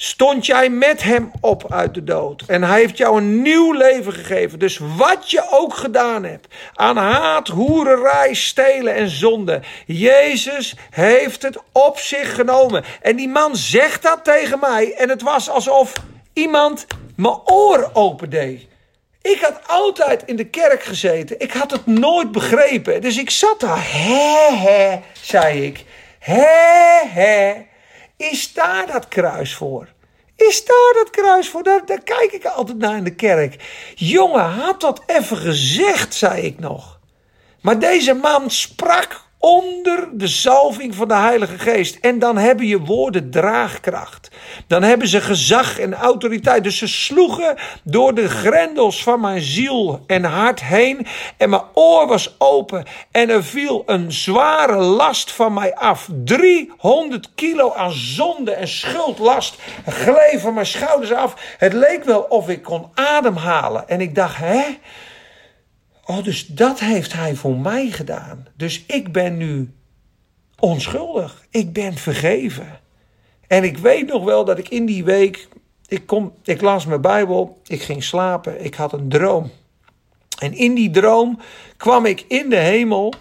stond 0.00 0.46
jij 0.46 0.70
met 0.70 1.02
hem 1.02 1.30
op 1.40 1.72
uit 1.72 1.94
de 1.94 2.04
dood. 2.04 2.42
En 2.46 2.62
hij 2.62 2.80
heeft 2.80 2.96
jou 2.96 3.16
een 3.16 3.42
nieuw 3.42 3.72
leven 3.72 4.12
gegeven. 4.12 4.58
Dus 4.58 4.80
wat 4.96 5.30
je 5.30 5.46
ook 5.50 5.74
gedaan 5.74 6.24
hebt 6.24 6.46
aan 6.74 6.96
haat, 6.96 7.48
hoererij, 7.48 8.34
stelen 8.34 8.94
en 8.94 9.08
zonde. 9.08 9.60
Jezus 9.86 10.74
heeft 10.90 11.42
het 11.42 11.58
op 11.72 11.98
zich 11.98 12.34
genomen. 12.34 12.84
En 13.00 13.16
die 13.16 13.28
man 13.28 13.56
zegt 13.56 14.02
dat 14.02 14.24
tegen 14.24 14.58
mij. 14.58 14.94
En 14.94 15.08
het 15.08 15.22
was 15.22 15.50
alsof 15.50 15.92
iemand 16.32 16.86
mijn 17.16 17.40
oren 17.44 17.94
opendeed. 17.94 18.66
Ik 19.22 19.40
had 19.40 19.60
altijd 19.66 20.22
in 20.26 20.36
de 20.36 20.46
kerk 20.46 20.82
gezeten. 20.82 21.40
Ik 21.40 21.52
had 21.52 21.70
het 21.70 21.86
nooit 21.86 22.32
begrepen. 22.32 23.00
Dus 23.00 23.18
ik 23.18 23.30
zat 23.30 23.60
daar. 23.60 23.92
Hè, 23.92 24.56
hè, 24.56 24.98
zei 25.12 25.64
ik. 25.64 25.84
Hè, 26.18 27.08
hè. 27.08 27.54
Is 28.18 28.52
daar 28.52 28.86
dat 28.86 29.08
kruis 29.08 29.54
voor? 29.54 29.88
Is 30.36 30.64
daar 30.64 30.92
dat 30.94 31.10
kruis 31.10 31.48
voor? 31.48 31.62
Daar, 31.62 32.02
kijk 32.04 32.32
ik 32.32 32.44
altijd 32.44 32.78
naar 32.78 32.96
in 32.96 33.04
de 33.04 33.14
kerk. 33.14 33.62
Jongen, 33.94 34.44
had 34.44 34.80
dat 34.80 35.02
even 35.06 35.36
gezegd, 35.36 36.14
zei 36.14 36.42
ik 36.42 36.58
nog. 36.58 36.98
Maar 37.60 37.78
deze 37.78 38.14
man 38.14 38.50
sprak 38.50 39.20
onder 39.38 40.08
de 40.12 40.26
zalving 40.26 40.94
van 40.94 41.08
de 41.08 41.14
Heilige 41.14 41.58
Geest. 41.58 41.98
En 42.00 42.18
dan 42.18 42.36
hebben 42.36 42.66
je 42.66 42.80
woorden 42.80 43.30
draagkracht. 43.30 44.30
Dan 44.66 44.82
hebben 44.82 45.08
ze 45.08 45.20
gezag 45.20 45.78
en 45.78 45.94
autoriteit. 45.94 46.64
Dus 46.64 46.78
ze 46.78 46.88
sloegen 46.88 47.56
door 47.82 48.14
de 48.14 48.28
grendels 48.28 49.02
van 49.02 49.20
mijn 49.20 49.40
ziel 49.40 50.04
en 50.06 50.24
hart 50.24 50.62
heen. 50.62 51.06
En 51.36 51.50
mijn 51.50 51.62
oor 51.74 52.06
was 52.06 52.34
open. 52.38 52.84
En 53.10 53.30
er 53.30 53.44
viel 53.44 53.82
een 53.86 54.12
zware 54.12 54.76
last 54.76 55.32
van 55.32 55.52
mij 55.52 55.74
af. 55.74 56.08
300 56.24 57.34
kilo 57.34 57.72
aan 57.72 57.92
zonde 57.92 58.52
en 58.52 58.68
schuldlast 58.68 59.56
gleed 59.86 60.40
van 60.40 60.54
mijn 60.54 60.66
schouders 60.66 61.12
af. 61.12 61.34
Het 61.58 61.72
leek 61.72 62.04
wel 62.04 62.20
of 62.20 62.48
ik 62.48 62.62
kon 62.62 62.86
ademhalen. 62.94 63.88
En 63.88 64.00
ik 64.00 64.14
dacht, 64.14 64.36
hè? 64.36 64.64
Oh, 66.10 66.24
dus 66.24 66.46
dat 66.46 66.80
heeft 66.80 67.12
hij 67.12 67.34
voor 67.34 67.56
mij 67.56 67.90
gedaan. 67.90 68.46
Dus 68.56 68.84
ik 68.86 69.12
ben 69.12 69.36
nu 69.36 69.72
onschuldig. 70.58 71.46
Ik 71.50 71.72
ben 71.72 71.94
vergeven. 71.94 72.80
En 73.46 73.64
ik 73.64 73.78
weet 73.78 74.06
nog 74.06 74.24
wel 74.24 74.44
dat 74.44 74.58
ik 74.58 74.68
in 74.68 74.86
die 74.86 75.04
week. 75.04 75.48
Ik, 75.86 76.06
kom, 76.06 76.34
ik 76.42 76.60
las 76.60 76.86
mijn 76.86 77.00
Bijbel, 77.00 77.60
ik 77.66 77.82
ging 77.82 78.04
slapen, 78.04 78.64
ik 78.64 78.74
had 78.74 78.92
een 78.92 79.08
droom. 79.08 79.50
En 80.38 80.54
in 80.54 80.74
die 80.74 80.90
droom 80.90 81.40
kwam 81.76 82.06
ik 82.06 82.24
in 82.28 82.50
de 82.50 82.56
hemel. 82.56 83.12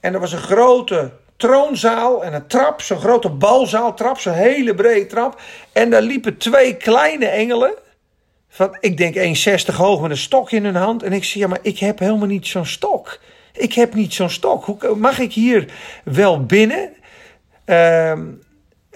En 0.00 0.14
er 0.14 0.20
was 0.20 0.32
een 0.32 0.38
grote 0.38 1.12
troonzaal 1.36 2.24
en 2.24 2.34
een 2.34 2.46
trap, 2.46 2.80
zo'n 2.80 2.98
grote 2.98 3.30
balzaaltrap, 3.30 4.18
zo'n 4.18 4.32
hele 4.32 4.74
brede 4.74 5.06
trap. 5.06 5.40
En 5.72 5.90
daar 5.90 6.02
liepen 6.02 6.36
twee 6.36 6.76
kleine 6.76 7.26
engelen. 7.26 7.74
Van, 8.54 8.76
ik 8.80 8.96
denk 8.96 9.14
1,60 9.70 9.74
hoog 9.74 10.00
met 10.00 10.10
een 10.10 10.16
stok 10.16 10.50
in 10.50 10.64
hun 10.64 10.74
hand. 10.74 11.02
En 11.02 11.12
ik 11.12 11.24
zeg, 11.24 11.34
ja, 11.34 11.48
maar 11.48 11.58
ik 11.62 11.78
heb 11.78 11.98
helemaal 11.98 12.26
niet 12.26 12.46
zo'n 12.46 12.66
stok. 12.66 13.20
Ik 13.52 13.72
heb 13.72 13.94
niet 13.94 14.14
zo'n 14.14 14.30
stok. 14.30 14.64
Hoe, 14.64 14.96
mag 14.96 15.18
ik 15.18 15.32
hier 15.32 15.72
wel 16.04 16.44
binnen? 16.44 16.92
Uh, 17.66 18.12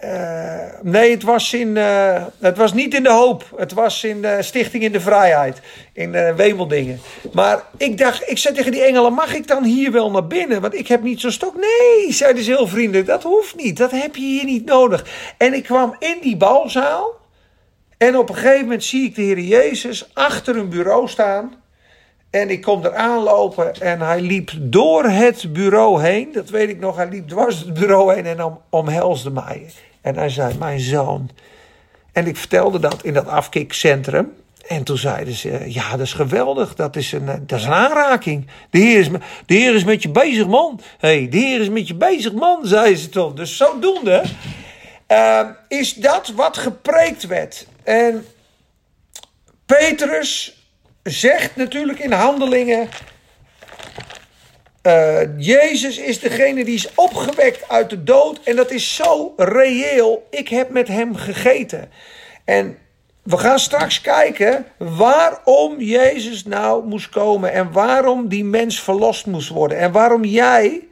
uh, 0.05 0.65
nee, 0.83 1.11
het 1.11 1.23
was, 1.23 1.53
in, 1.53 1.77
uh, 1.77 2.25
het 2.41 2.57
was 2.57 2.73
niet 2.73 2.95
in 2.95 3.03
de 3.03 3.13
hoop. 3.13 3.53
Het 3.57 3.73
was 3.73 4.05
in 4.05 4.27
Stichting 4.41 4.83
in 4.83 4.93
de 4.93 5.01
Vrijheid. 5.01 5.61
In 5.93 6.15
uh, 6.15 6.35
Wemeldingen. 6.35 7.01
Maar 7.33 7.63
ik 7.77 7.99
dacht, 7.99 8.31
ik 8.31 8.39
zei 8.39 8.55
tegen 8.55 8.73
die 8.73 8.85
engelen: 8.85 9.13
mag 9.13 9.35
ik 9.35 9.47
dan 9.47 9.65
hier 9.65 9.93
wel 9.93 10.11
naar 10.11 10.27
binnen? 10.27 10.61
Want 10.61 10.75
ik 10.75 10.89
heb 10.89 11.03
niet 11.03 11.21
zo'n 11.21 11.31
stok. 11.31 11.55
Nee, 11.55 12.13
zeiden 12.13 12.43
ze 12.43 12.51
heel 12.51 12.69
vriendelijk. 12.69 13.07
Dat 13.07 13.23
hoeft 13.23 13.57
niet. 13.57 13.77
Dat 13.77 13.91
heb 13.91 14.17
je 14.17 14.23
hier 14.23 14.45
niet 14.45 14.65
nodig. 14.65 15.07
En 15.37 15.55
ik 15.55 15.63
kwam 15.63 15.97
in 15.99 16.19
die 16.21 16.37
balzaal. 16.37 17.17
En 17.99 18.17
op 18.17 18.29
een 18.29 18.35
gegeven 18.35 18.63
moment 18.63 18.85
zie 18.85 19.05
ik 19.05 19.15
de 19.15 19.23
Heer 19.23 19.41
Jezus 19.41 20.11
achter 20.15 20.57
een 20.57 20.69
bureau 20.69 21.09
staan. 21.09 21.55
En 22.31 22.51
ik 22.51 22.63
kom 22.63 22.85
er 22.85 22.95
aanlopen 22.95 23.81
en 23.81 24.01
hij 24.01 24.21
liep 24.21 24.51
door 24.61 25.05
het 25.05 25.53
bureau 25.53 26.03
heen. 26.03 26.33
Dat 26.33 26.51
weet 26.51 26.69
ik 26.69 26.79
nog. 26.79 26.97
Hij 26.97 27.09
liep 27.09 27.29
dwars 27.29 27.59
het 27.59 27.75
bureau 27.75 28.15
heen 28.15 28.27
en 28.27 28.45
om, 28.45 28.61
omhelsde 28.71 29.31
mij. 29.31 29.67
En 30.01 30.17
hij 30.17 30.29
zei, 30.29 30.55
mijn 30.59 30.81
zoon. 30.81 31.31
En 32.13 32.27
ik 32.27 32.37
vertelde 32.37 32.79
dat 32.79 33.03
in 33.03 33.15
dat 33.15 33.27
afkikcentrum. 33.27 34.33
En 34.67 34.85
toen 34.85 34.99
zeiden 34.99 35.35
ze, 35.35 35.63
ja, 35.67 35.91
dat 35.91 36.01
is 36.01 36.13
geweldig. 36.13 36.75
Dat 36.75 36.97
is 36.97 37.13
een, 37.13 37.27
dat 37.47 37.59
is 37.59 37.65
een 37.65 37.73
aanraking. 37.73 38.47
De 38.71 38.79
heer, 38.79 38.99
is, 38.99 39.09
de 39.47 39.55
heer 39.55 39.75
is 39.75 39.85
met 39.85 40.03
je 40.03 40.09
bezig, 40.11 40.47
man. 40.47 40.81
hey, 40.99 41.29
de 41.29 41.39
Heer 41.39 41.61
is 41.61 41.69
met 41.69 41.89
je 41.89 41.95
bezig, 41.95 42.33
man, 42.33 42.67
zeiden 42.67 42.99
ze 42.99 43.09
toch. 43.09 43.35
Dus 43.35 43.57
zodoende 43.57 44.23
uh, 45.09 45.49
is 45.69 45.95
dat 45.95 46.29
wat 46.29 46.57
gepreekt 46.57 47.27
werd. 47.27 47.67
En 47.85 48.27
Petrus 49.67 50.63
zegt 51.03 51.57
natuurlijk 51.57 51.99
in 51.99 52.13
handelingen. 52.13 52.89
Uh, 54.83 55.39
Jezus 55.39 55.99
is 55.99 56.21
degene 56.21 56.65
die 56.65 56.75
is 56.75 56.95
opgewekt 56.95 57.69
uit 57.69 57.91
de 57.91 58.05
dood. 58.05 58.41
En 58.45 58.57
dat 58.57 58.71
is 58.71 58.95
zo 58.95 59.33
reëel. 59.37 60.27
Ik 60.31 60.49
heb 60.49 60.71
met 60.71 60.89
hem 60.89 61.17
gegeten. 61.17 61.91
En 62.45 62.79
we 63.23 63.37
gaan 63.37 63.59
straks 63.59 64.01
kijken 64.01 64.67
waarom 64.77 65.81
Jezus 65.81 66.45
nou 66.45 66.87
moest 66.87 67.09
komen. 67.09 67.53
En 67.53 67.73
waarom 67.73 68.29
die 68.29 68.45
mens 68.45 68.81
verlost 68.81 69.27
moest 69.27 69.49
worden. 69.49 69.79
En 69.79 69.93
waarom 69.93 70.25
jij 70.25 70.87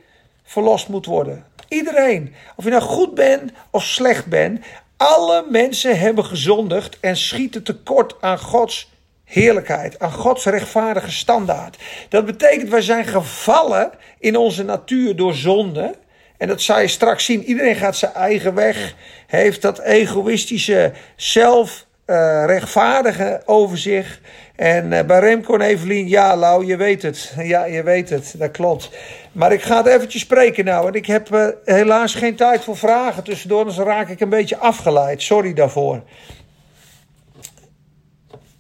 verlost 0.44 0.88
moet 0.88 1.07
worden. 1.07 1.44
Iedereen. 1.77 2.35
Of 2.57 2.65
je 2.65 2.71
nou 2.71 2.83
goed 2.83 3.15
bent 3.15 3.53
of 3.71 3.85
slecht 3.85 4.27
bent. 4.27 4.65
Alle 4.97 5.47
mensen 5.51 5.99
hebben 5.99 6.25
gezondigd 6.25 7.01
en 7.01 7.17
schieten 7.17 7.62
tekort 7.62 8.15
aan 8.21 8.39
Gods 8.39 8.91
heerlijkheid, 9.25 9.99
aan 9.99 10.12
Gods 10.12 10.45
rechtvaardige 10.45 11.11
standaard. 11.11 11.77
Dat 12.09 12.27
betekent, 12.27 12.69
wij 12.69 12.81
zijn 12.81 13.05
gevallen 13.05 13.91
in 14.19 14.37
onze 14.37 14.65
natuur 14.65 15.17
door 15.17 15.35
zonde. 15.35 15.95
En 16.37 16.49
dat 16.49 16.62
zal 16.62 16.81
je 16.81 16.89
straks 16.89 17.25
zien. 17.25 17.45
Iedereen 17.45 17.77
gaat 17.77 17.97
zijn 17.97 18.12
eigen 18.12 18.55
weg. 18.55 18.95
Heeft 19.27 19.62
dat 19.62 19.79
egoïstische 19.81 20.93
zelf 21.17 21.86
uh, 22.07 22.45
rechtvaardige 22.47 23.42
over 23.45 23.79
zich. 23.79 24.21
En 24.57 24.92
uh, 24.92 25.03
bij 25.03 25.19
Remco 25.19 25.55
en 25.55 25.61
Evelien, 25.61 26.09
ja, 26.09 26.37
Lau, 26.37 26.66
je 26.66 26.77
weet 26.77 27.03
het. 27.03 27.35
Ja, 27.38 27.64
je 27.64 27.83
weet 27.83 28.11
het, 28.11 28.35
dat 28.38 28.51
klopt. 28.51 28.90
Maar 29.33 29.53
ik 29.53 29.62
ga 29.62 29.77
het 29.77 29.87
eventjes 29.87 30.23
spreken 30.23 30.64
nou. 30.64 30.88
En 30.88 30.95
ik 30.95 31.07
heb 31.07 31.35
uh, 31.35 31.49
helaas 31.64 32.14
geen 32.14 32.37
tijd 32.37 32.64
voor 32.64 32.77
vragen 32.77 33.25
tussendoor, 33.25 33.64
dus 33.64 33.77
dan 33.77 33.87
raak 33.87 34.09
ik 34.09 34.21
een 34.21 34.29
beetje 34.29 34.57
afgeleid. 34.57 35.23
Sorry 35.23 35.55
daarvoor. 35.55 36.03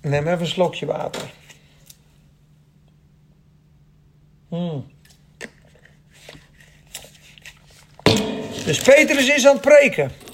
Neem 0.00 0.26
even 0.26 0.40
een 0.40 0.46
slokje 0.46 0.86
water. 0.86 1.22
Hmm. 4.48 4.94
Dus 8.64 8.80
Petrus 8.80 9.28
is 9.28 9.46
aan 9.46 9.52
het 9.52 9.62
preken. 9.62 10.25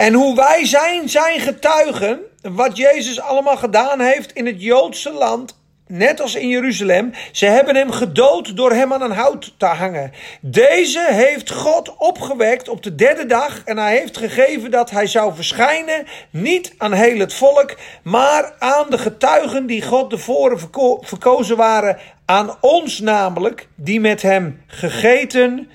En 0.00 0.12
hoe 0.12 0.36
wij 0.36 0.66
zijn, 0.66 1.08
zijn 1.08 1.40
getuigen, 1.40 2.20
wat 2.42 2.76
Jezus 2.76 3.20
allemaal 3.20 3.56
gedaan 3.56 4.00
heeft 4.00 4.32
in 4.32 4.46
het 4.46 4.62
Joodse 4.62 5.12
land, 5.12 5.58
net 5.86 6.20
als 6.20 6.34
in 6.34 6.48
Jeruzalem. 6.48 7.12
Ze 7.32 7.46
hebben 7.46 7.76
hem 7.76 7.90
gedood 7.90 8.56
door 8.56 8.72
hem 8.72 8.92
aan 8.92 9.02
een 9.02 9.10
hout 9.10 9.54
te 9.56 9.66
hangen. 9.66 10.12
Deze 10.40 11.06
heeft 11.10 11.50
God 11.50 11.96
opgewekt 11.96 12.68
op 12.68 12.82
de 12.82 12.94
derde 12.94 13.26
dag 13.26 13.64
en 13.64 13.78
hij 13.78 13.96
heeft 13.98 14.16
gegeven 14.16 14.70
dat 14.70 14.90
hij 14.90 15.06
zou 15.06 15.34
verschijnen, 15.34 16.06
niet 16.30 16.74
aan 16.78 16.92
heel 16.92 17.18
het 17.18 17.34
volk, 17.34 17.76
maar 18.02 18.54
aan 18.58 18.90
de 18.90 18.98
getuigen 18.98 19.66
die 19.66 19.82
God 19.82 20.10
tevoren 20.10 20.58
verko 20.58 20.98
verkozen 21.00 21.56
waren, 21.56 21.98
aan 22.24 22.56
ons 22.60 23.00
namelijk, 23.00 23.68
die 23.74 24.00
met 24.00 24.22
hem 24.22 24.62
gegeten 24.66 25.70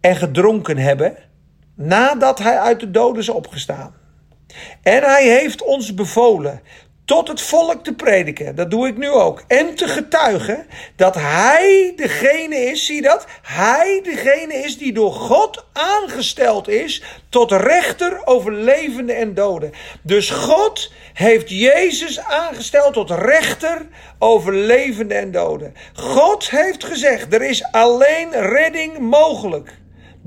en 0.00 0.16
gedronken 0.16 0.78
hebben 0.78 1.27
nadat 1.78 2.38
hij 2.38 2.58
uit 2.58 2.80
de 2.80 2.90
doden 2.90 3.22
is 3.22 3.28
opgestaan. 3.28 3.94
En 4.82 5.02
hij 5.02 5.28
heeft 5.28 5.62
ons 5.62 5.94
bevolen 5.94 6.62
tot 7.08 7.28
het 7.28 7.40
volk 7.40 7.84
te 7.84 7.94
prediken. 7.94 8.54
Dat 8.54 8.70
doe 8.70 8.88
ik 8.88 8.96
nu 8.96 9.08
ook. 9.08 9.44
En 9.46 9.74
te 9.74 9.88
getuigen 9.88 10.66
dat 10.96 11.14
hij 11.14 11.92
degene 11.96 12.56
is, 12.56 12.86
zie 12.86 13.02
dat? 13.02 13.26
Hij 13.42 14.00
degene 14.02 14.54
is 14.54 14.78
die 14.78 14.92
door 14.92 15.12
God 15.12 15.64
aangesteld 15.72 16.68
is 16.68 17.02
tot 17.28 17.52
rechter 17.52 18.20
over 18.24 18.52
levenden 18.52 19.16
en 19.16 19.34
doden. 19.34 19.72
Dus 20.02 20.30
God 20.30 20.92
heeft 21.14 21.50
Jezus 21.50 22.20
aangesteld 22.20 22.92
tot 22.92 23.10
rechter 23.10 23.86
over 24.18 24.54
levenden 24.54 25.16
en 25.16 25.30
doden. 25.30 25.74
God 25.94 26.50
heeft 26.50 26.84
gezegd, 26.84 27.34
er 27.34 27.42
is 27.42 27.64
alleen 27.72 28.30
redding 28.30 28.98
mogelijk. 28.98 29.77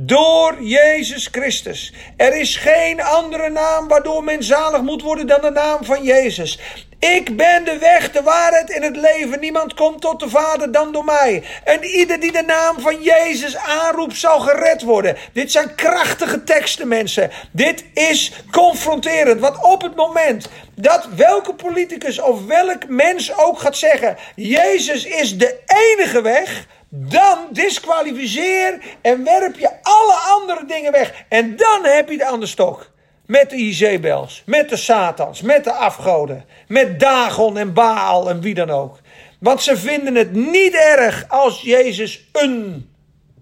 Door 0.04 0.64
Jezus 0.64 1.28
Christus. 1.32 1.94
Er 2.18 2.36
is 2.36 2.56
geen 2.56 3.02
andere 3.02 3.50
naam 3.50 3.88
waardoor 3.88 4.24
men 4.24 4.44
zalig 4.44 4.82
moet 4.82 5.02
worden 5.02 5.28
dan 5.28 5.42
de 5.42 5.50
naam 5.50 5.86
van 5.86 6.04
Jezus. 6.04 6.60
Ik 7.00 7.38
ben 7.38 7.64
de 7.64 7.78
weg, 7.78 8.12
de 8.12 8.22
waarheid 8.22 8.72
en 8.72 8.82
het 8.82 8.96
leven. 8.96 9.40
Niemand 9.40 9.74
komt 9.74 10.02
tot 10.02 10.20
de 10.20 10.30
Vader 10.30 10.72
dan 10.72 10.92
door 10.92 11.06
mij. 11.06 11.44
En 11.64 11.84
ieder 11.84 12.20
die 12.20 12.32
de 12.32 12.42
naam 12.42 12.80
van 12.80 13.02
Jezus 13.02 13.58
aanroept, 13.58 14.18
zal 14.18 14.40
gered 14.40 14.82
worden. 14.82 15.18
Dit 15.34 15.52
zijn 15.52 15.76
krachtige 15.76 16.44
teksten, 16.44 16.88
mensen. 16.88 17.32
Dit 17.52 17.86
is 17.94 18.32
confronterend. 18.52 19.40
Want 19.40 19.64
op 19.64 19.82
het 19.82 19.96
moment 19.96 20.50
dat 20.76 21.08
welke 21.16 21.54
politicus 21.54 22.20
of 22.22 22.46
welk 22.46 22.88
mens 22.88 23.38
ook 23.38 23.60
gaat 23.60 23.78
zeggen: 23.78 24.18
Jezus 24.36 25.06
is 25.06 25.38
de 25.38 25.60
enige 25.66 26.22
weg 26.22 26.66
dan 26.94 27.48
disqualificeer 27.52 28.82
en 29.02 29.24
werp 29.24 29.60
je 29.60 29.70
alle 29.82 30.14
andere 30.14 30.66
dingen 30.66 30.92
weg. 30.92 31.24
En 31.30 31.56
dan 31.56 31.84
heb 31.84 32.10
je 32.10 32.18
de 32.18 32.26
aan 32.26 32.40
de 32.40 32.46
stok. 32.46 32.90
Met 33.26 33.50
de 33.50 33.56
Izebels, 33.56 34.44
met 34.46 34.70
de 34.70 34.78
Satans, 34.78 35.42
met 35.42 35.64
de 35.64 35.72
afgoden, 35.72 36.46
met 36.68 37.00
Dagon 37.00 37.58
en 37.58 37.74
Baal 37.74 38.30
en 38.30 38.42
wie 38.42 38.54
dan 38.54 38.70
ook. 38.70 39.00
Want 39.40 39.62
ze 39.62 39.78
vinden 39.78 40.16
het 40.16 40.34
niet 40.34 40.74
erg 40.74 41.26
als 41.28 41.62
Jezus 41.62 42.30
een 42.32 42.91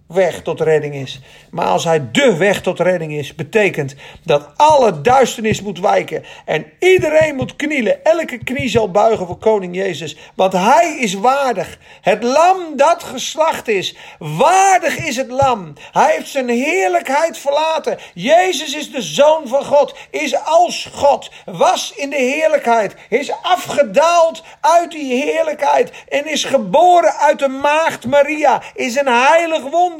weg 0.09 0.41
tot 0.41 0.61
redding 0.61 0.95
is. 0.95 1.19
Maar 1.51 1.65
als 1.65 1.83
hij 1.83 2.11
de 2.11 2.37
weg 2.37 2.61
tot 2.61 2.79
redding 2.79 3.13
is, 3.13 3.35
betekent 3.35 3.95
dat 4.23 4.49
alle 4.55 5.01
duisternis 5.01 5.61
moet 5.61 5.79
wijken. 5.79 6.23
En 6.45 6.65
iedereen 6.79 7.35
moet 7.35 7.55
knielen. 7.55 8.03
Elke 8.03 8.37
knie 8.37 8.69
zal 8.69 8.91
buigen 8.91 9.27
voor 9.27 9.37
koning 9.37 9.75
Jezus. 9.75 10.17
Want 10.35 10.53
hij 10.53 10.97
is 10.99 11.13
waardig. 11.13 11.77
Het 12.01 12.23
lam 12.23 12.57
dat 12.75 13.03
geslacht 13.03 13.67
is. 13.67 13.95
Waardig 14.19 14.97
is 14.97 15.15
het 15.15 15.29
lam. 15.31 15.73
Hij 15.91 16.13
heeft 16.15 16.29
zijn 16.29 16.49
heerlijkheid 16.49 17.37
verlaten. 17.37 17.97
Jezus 18.13 18.75
is 18.75 18.91
de 18.91 19.01
zoon 19.01 19.47
van 19.47 19.65
God. 19.65 19.95
Is 20.11 20.43
als 20.43 20.89
God. 20.93 21.31
Was 21.45 21.93
in 21.95 22.09
de 22.09 22.15
heerlijkheid. 22.15 22.95
Is 23.09 23.31
afgedaald 23.41 24.43
uit 24.61 24.91
die 24.91 25.23
heerlijkheid. 25.23 25.91
En 26.07 26.25
is 26.25 26.43
geboren 26.43 27.15
uit 27.15 27.39
de 27.39 27.47
maagd 27.47 28.05
Maria. 28.05 28.61
Is 28.73 28.95
een 28.95 29.07
heilig 29.07 29.61
wonder. 29.61 29.97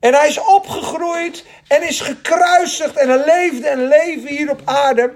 En 0.00 0.14
hij 0.14 0.28
is 0.28 0.40
opgegroeid 0.40 1.44
en 1.68 1.88
is 1.88 2.00
gekruisigd 2.00 2.96
en 2.96 3.08
hij 3.08 3.24
leefde 3.24 3.68
en 3.68 3.88
leven 3.88 4.28
hier 4.28 4.50
op 4.50 4.60
aarde. 4.64 5.14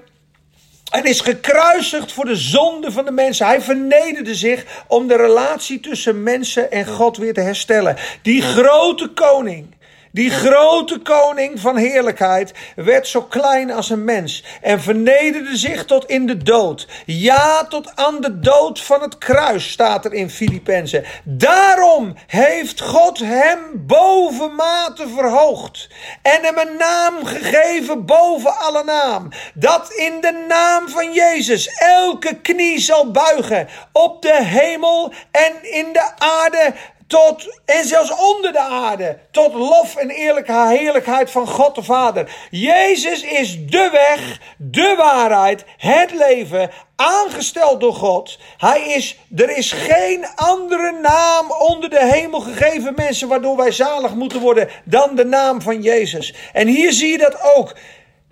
En 0.90 1.04
is 1.04 1.20
gekruisigd 1.20 2.12
voor 2.12 2.24
de 2.24 2.36
zonde 2.36 2.92
van 2.92 3.04
de 3.04 3.10
mensen. 3.10 3.46
Hij 3.46 3.60
vernederde 3.60 4.34
zich 4.34 4.84
om 4.86 5.08
de 5.08 5.16
relatie 5.16 5.80
tussen 5.80 6.22
mensen 6.22 6.70
en 6.70 6.86
God 6.86 7.16
weer 7.16 7.34
te 7.34 7.40
herstellen. 7.40 7.96
Die 8.22 8.42
grote 8.42 9.08
koning 9.08 9.75
die 10.16 10.30
grote 10.30 10.98
koning 10.98 11.60
van 11.60 11.76
heerlijkheid 11.76 12.52
werd 12.76 13.08
zo 13.08 13.22
klein 13.22 13.70
als 13.70 13.90
een 13.90 14.04
mens 14.04 14.44
en 14.62 14.80
vernederde 14.80 15.56
zich 15.56 15.84
tot 15.84 16.06
in 16.06 16.26
de 16.26 16.36
dood. 16.36 16.86
Ja, 17.06 17.64
tot 17.64 17.96
aan 17.96 18.20
de 18.20 18.40
dood 18.40 18.80
van 18.80 19.00
het 19.00 19.18
kruis 19.18 19.70
staat 19.70 20.04
er 20.04 20.12
in 20.12 20.30
Filippenzen. 20.30 21.04
Daarom 21.24 22.14
heeft 22.26 22.80
God 22.80 23.18
hem 23.18 23.58
bovenmate 23.74 25.08
verhoogd 25.08 25.88
en 26.22 26.38
hem 26.42 26.58
een 26.58 26.76
naam 26.78 27.24
gegeven 27.24 28.04
boven 28.06 28.58
alle 28.58 28.84
naam. 28.84 29.28
Dat 29.54 29.92
in 29.92 30.20
de 30.20 30.44
naam 30.48 30.88
van 30.88 31.12
Jezus 31.12 31.66
elke 31.78 32.40
knie 32.40 32.78
zal 32.78 33.10
buigen 33.10 33.68
op 33.92 34.22
de 34.22 34.44
hemel 34.44 35.12
en 35.30 35.72
in 35.72 35.92
de 35.92 36.10
aarde 36.18 36.74
tot, 37.06 37.60
en 37.64 37.84
zelfs 37.84 38.10
onder 38.10 38.52
de 38.52 38.60
aarde, 38.60 39.18
tot 39.30 39.54
lof 39.54 39.96
en 39.96 40.10
eerlijke 40.10 40.66
heerlijkheid 40.68 41.30
van 41.30 41.46
God 41.48 41.74
de 41.74 41.82
Vader. 41.82 42.36
Jezus 42.50 43.22
is 43.22 43.66
de 43.66 43.88
weg, 43.92 44.40
de 44.56 44.94
waarheid, 44.96 45.64
het 45.76 46.12
leven, 46.12 46.70
aangesteld 46.96 47.80
door 47.80 47.94
God. 47.94 48.38
Hij 48.56 48.80
is, 48.80 49.18
er 49.36 49.56
is 49.56 49.72
geen 49.72 50.26
andere 50.34 50.92
naam 51.02 51.50
onder 51.50 51.90
de 51.90 52.06
hemel 52.06 52.40
gegeven 52.40 52.92
mensen 52.96 53.28
waardoor 53.28 53.56
wij 53.56 53.72
zalig 53.72 54.14
moeten 54.14 54.40
worden 54.40 54.68
dan 54.84 55.14
de 55.14 55.24
naam 55.24 55.62
van 55.62 55.82
Jezus. 55.82 56.34
En 56.52 56.66
hier 56.66 56.92
zie 56.92 57.10
je 57.10 57.18
dat 57.18 57.42
ook. 57.56 57.74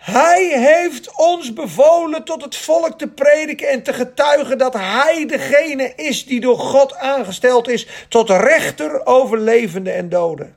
Hij 0.04 0.60
heeft 0.60 1.16
ons 1.16 1.52
bevolen 1.52 2.24
tot 2.24 2.42
het 2.42 2.56
volk 2.56 2.98
te 2.98 3.08
prediken 3.08 3.68
en 3.68 3.82
te 3.82 3.92
getuigen 3.92 4.58
dat 4.58 4.74
Hij 4.74 5.26
degene 5.26 5.92
is 5.96 6.26
die 6.26 6.40
door 6.40 6.58
God 6.58 6.96
aangesteld 6.96 7.68
is 7.68 7.86
tot 8.08 8.30
rechter 8.30 9.06
over 9.06 9.38
levenden 9.38 9.94
en 9.94 10.08
doden. 10.08 10.54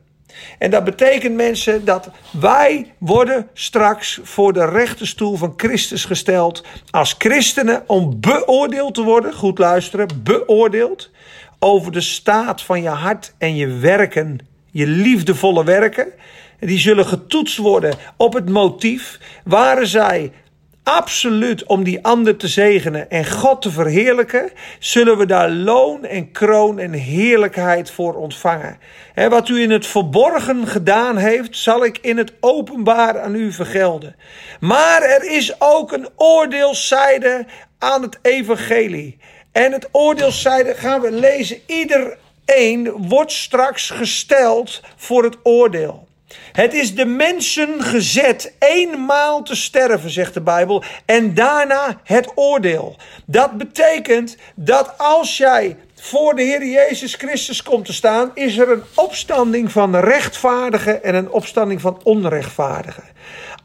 En 0.60 0.72
dat 0.72 0.84
betekent 0.84 1.36
mensen 1.36 1.86
dat 1.86 2.10
wij 2.40 2.94
worden 2.98 3.50
straks 3.54 4.20
voor 4.24 4.54
de 4.54 4.66
rechterstoel 4.66 5.36
van 5.36 5.54
Christus 5.58 6.06
gesteld 6.06 6.64
als 6.90 7.16
christenen 7.18 7.84
om 7.86 8.20
beoordeeld 8.20 8.94
te 8.94 9.04
worden, 9.04 9.34
goed 9.34 9.58
luisteren, 9.58 10.08
beoordeeld 10.24 11.10
over 11.60 11.92
de 11.92 12.02
staat 12.02 12.62
van 12.62 12.82
je 12.82 12.90
hart 12.90 13.34
en 13.38 13.56
je 13.56 13.68
werken, 13.68 14.40
je 14.72 14.88
liefdevolle 14.88 15.64
werken 15.64 16.08
die 16.60 16.80
zullen 16.80 17.06
getoetst 17.06 17.58
worden 17.58 17.96
op 18.18 18.34
het 18.34 18.50
motief. 18.50 19.20
Waren 19.44 19.88
zij 19.88 20.32
absoluut 20.88 21.64
om 21.64 21.84
die 21.84 22.04
ander 22.06 22.38
te 22.38 22.48
zegenen 22.48 23.10
en 23.10 23.26
God 23.26 23.62
te 23.62 23.72
verheerlijken, 23.72 24.52
zullen 24.80 25.18
we 25.18 25.26
daar 25.26 25.50
loon 25.50 26.06
en 26.06 26.32
kroon 26.32 26.80
en 26.80 26.92
heerlijkheid 26.92 27.92
voor 27.92 28.16
ontvangen. 28.16 28.80
En 29.14 29.30
wat 29.30 29.50
u 29.50 29.62
in 29.62 29.72
het 29.72 29.88
verborgen 29.88 30.68
gedaan 30.68 31.18
heeft, 31.18 31.58
zal 31.58 31.86
ik 31.86 31.98
in 32.02 32.18
het 32.18 32.34
openbaar 32.40 33.20
aan 33.20 33.36
u 33.36 33.52
vergelden. 33.52 34.16
Maar 34.60 35.02
er 35.02 35.24
is 35.32 35.62
ook 35.62 35.92
een 35.92 36.10
oordeelszijde 36.16 37.46
aan 37.80 38.02
het 38.02 38.20
evangelie. 38.22 39.18
En 39.52 39.72
het 39.72 39.90
oordeelszijde 39.92 40.74
gaan 40.74 41.02
we 41.02 41.12
lezen. 41.12 41.58
Iedereen 41.66 42.92
wordt 43.08 43.32
straks 43.32 43.90
gesteld 43.90 44.82
voor 44.96 45.24
het 45.24 45.38
oordeel. 45.44 46.07
Het 46.52 46.74
is 46.74 46.96
de 46.96 47.06
mensen 47.06 47.84
gezet 47.84 48.54
eenmaal 48.60 49.44
te 49.44 49.56
sterven, 49.56 50.10
zegt 50.10 50.34
de 50.34 50.42
Bijbel, 50.42 50.84
en 51.06 51.34
daarna 51.34 52.00
het 52.04 52.32
oordeel. 52.36 52.96
Dat 53.26 53.58
betekent 53.58 54.38
dat 54.56 54.98
als 54.98 55.38
jij 55.38 55.78
voor 55.96 56.36
de 56.36 56.42
Heer 56.42 56.66
Jezus 56.66 57.14
Christus 57.14 57.64
komt 57.64 57.86
te 57.86 57.94
staan, 57.94 58.32
is 58.34 58.58
er 58.58 58.72
een 58.72 58.84
opstanding 58.96 59.72
van 59.72 59.96
rechtvaardigen 59.96 61.04
en 61.04 61.16
een 61.16 61.32
opstanding 61.32 61.82
van 61.82 62.00
onrechtvaardigen. 62.04 63.04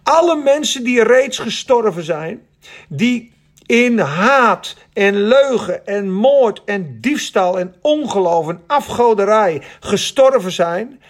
Alle 0.02 0.36
mensen 0.36 0.84
die 0.84 1.02
reeds 1.02 1.38
gestorven 1.38 2.04
zijn, 2.04 2.42
die 2.88 3.32
in 3.66 3.98
haat 3.98 4.76
en 4.92 5.22
leugen 5.22 5.86
en 5.86 6.12
moord 6.12 6.62
en 6.64 6.98
diefstal 7.00 7.58
en 7.58 7.74
ongeloof 7.80 8.48
en 8.48 8.60
afgoderij 8.66 9.62
gestorven 9.80 10.52
zijn, 10.52 11.00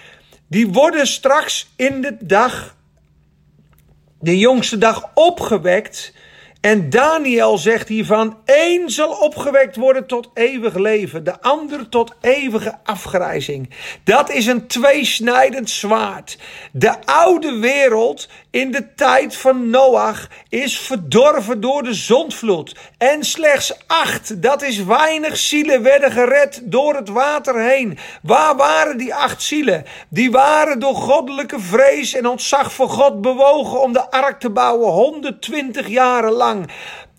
die 0.53 0.69
worden 0.69 1.07
straks 1.07 1.71
in 1.77 2.01
de 2.01 2.17
dag, 2.21 2.77
de 4.21 4.39
jongste 4.39 4.79
dag, 4.79 5.11
opgewekt 5.15 6.13
en 6.63 6.91
Daniel 6.91 7.59
zegt 7.59 7.89
hiervan: 7.89 8.39
één 8.45 8.91
zal 8.91 9.11
opgewekt 9.11 9.77
worden 9.77 10.07
tot 10.07 10.31
eeuwig 10.35 10.75
leven, 10.75 11.25
de 11.25 11.41
ander 11.41 11.89
tot 11.89 12.15
eeuwige 12.21 12.79
afgrijzing. 12.85 13.71
Dat 14.05 14.31
is 14.31 14.47
een 14.47 14.67
tweesnijdend 14.67 15.71
zwaard. 15.71 16.39
De 16.73 16.95
oude 17.05 17.59
wereld 17.59 18.29
in 18.51 18.71
de 18.71 18.95
tijd 18.95 19.37
van 19.37 19.71
Noach 19.71 20.29
is 20.49 20.79
verdorven 20.79 21.61
door 21.61 21.83
de 21.83 21.95
zondvloed. 21.95 22.77
En 22.99 23.25
slechts 23.25 23.75
acht, 23.87 24.43
dat 24.43 24.63
is 24.63 24.85
weinig 24.85 25.37
zielen, 25.37 25.83
werden 25.83 26.13
gered 26.13 26.61
door 26.65 26.95
het 26.95 27.09
water 27.09 27.61
heen. 27.61 27.99
Waar 28.23 28.57
waren 28.57 28.97
die 28.97 29.15
acht 29.15 29.43
zielen? 29.43 29.85
Die 30.09 30.31
waren 30.31 30.79
door 30.79 30.95
goddelijke 30.95 31.61
vrees 31.61 32.15
en 32.15 32.27
ontzag 32.27 32.73
voor 32.73 32.89
God 32.89 33.21
bewogen 33.21 33.81
om 33.81 33.93
de 33.93 34.11
ark 34.11 34.41
te 34.41 34.51
bouwen, 34.51 34.93
120 34.93 35.89
jaren 35.89 36.33
lang. 36.33 36.51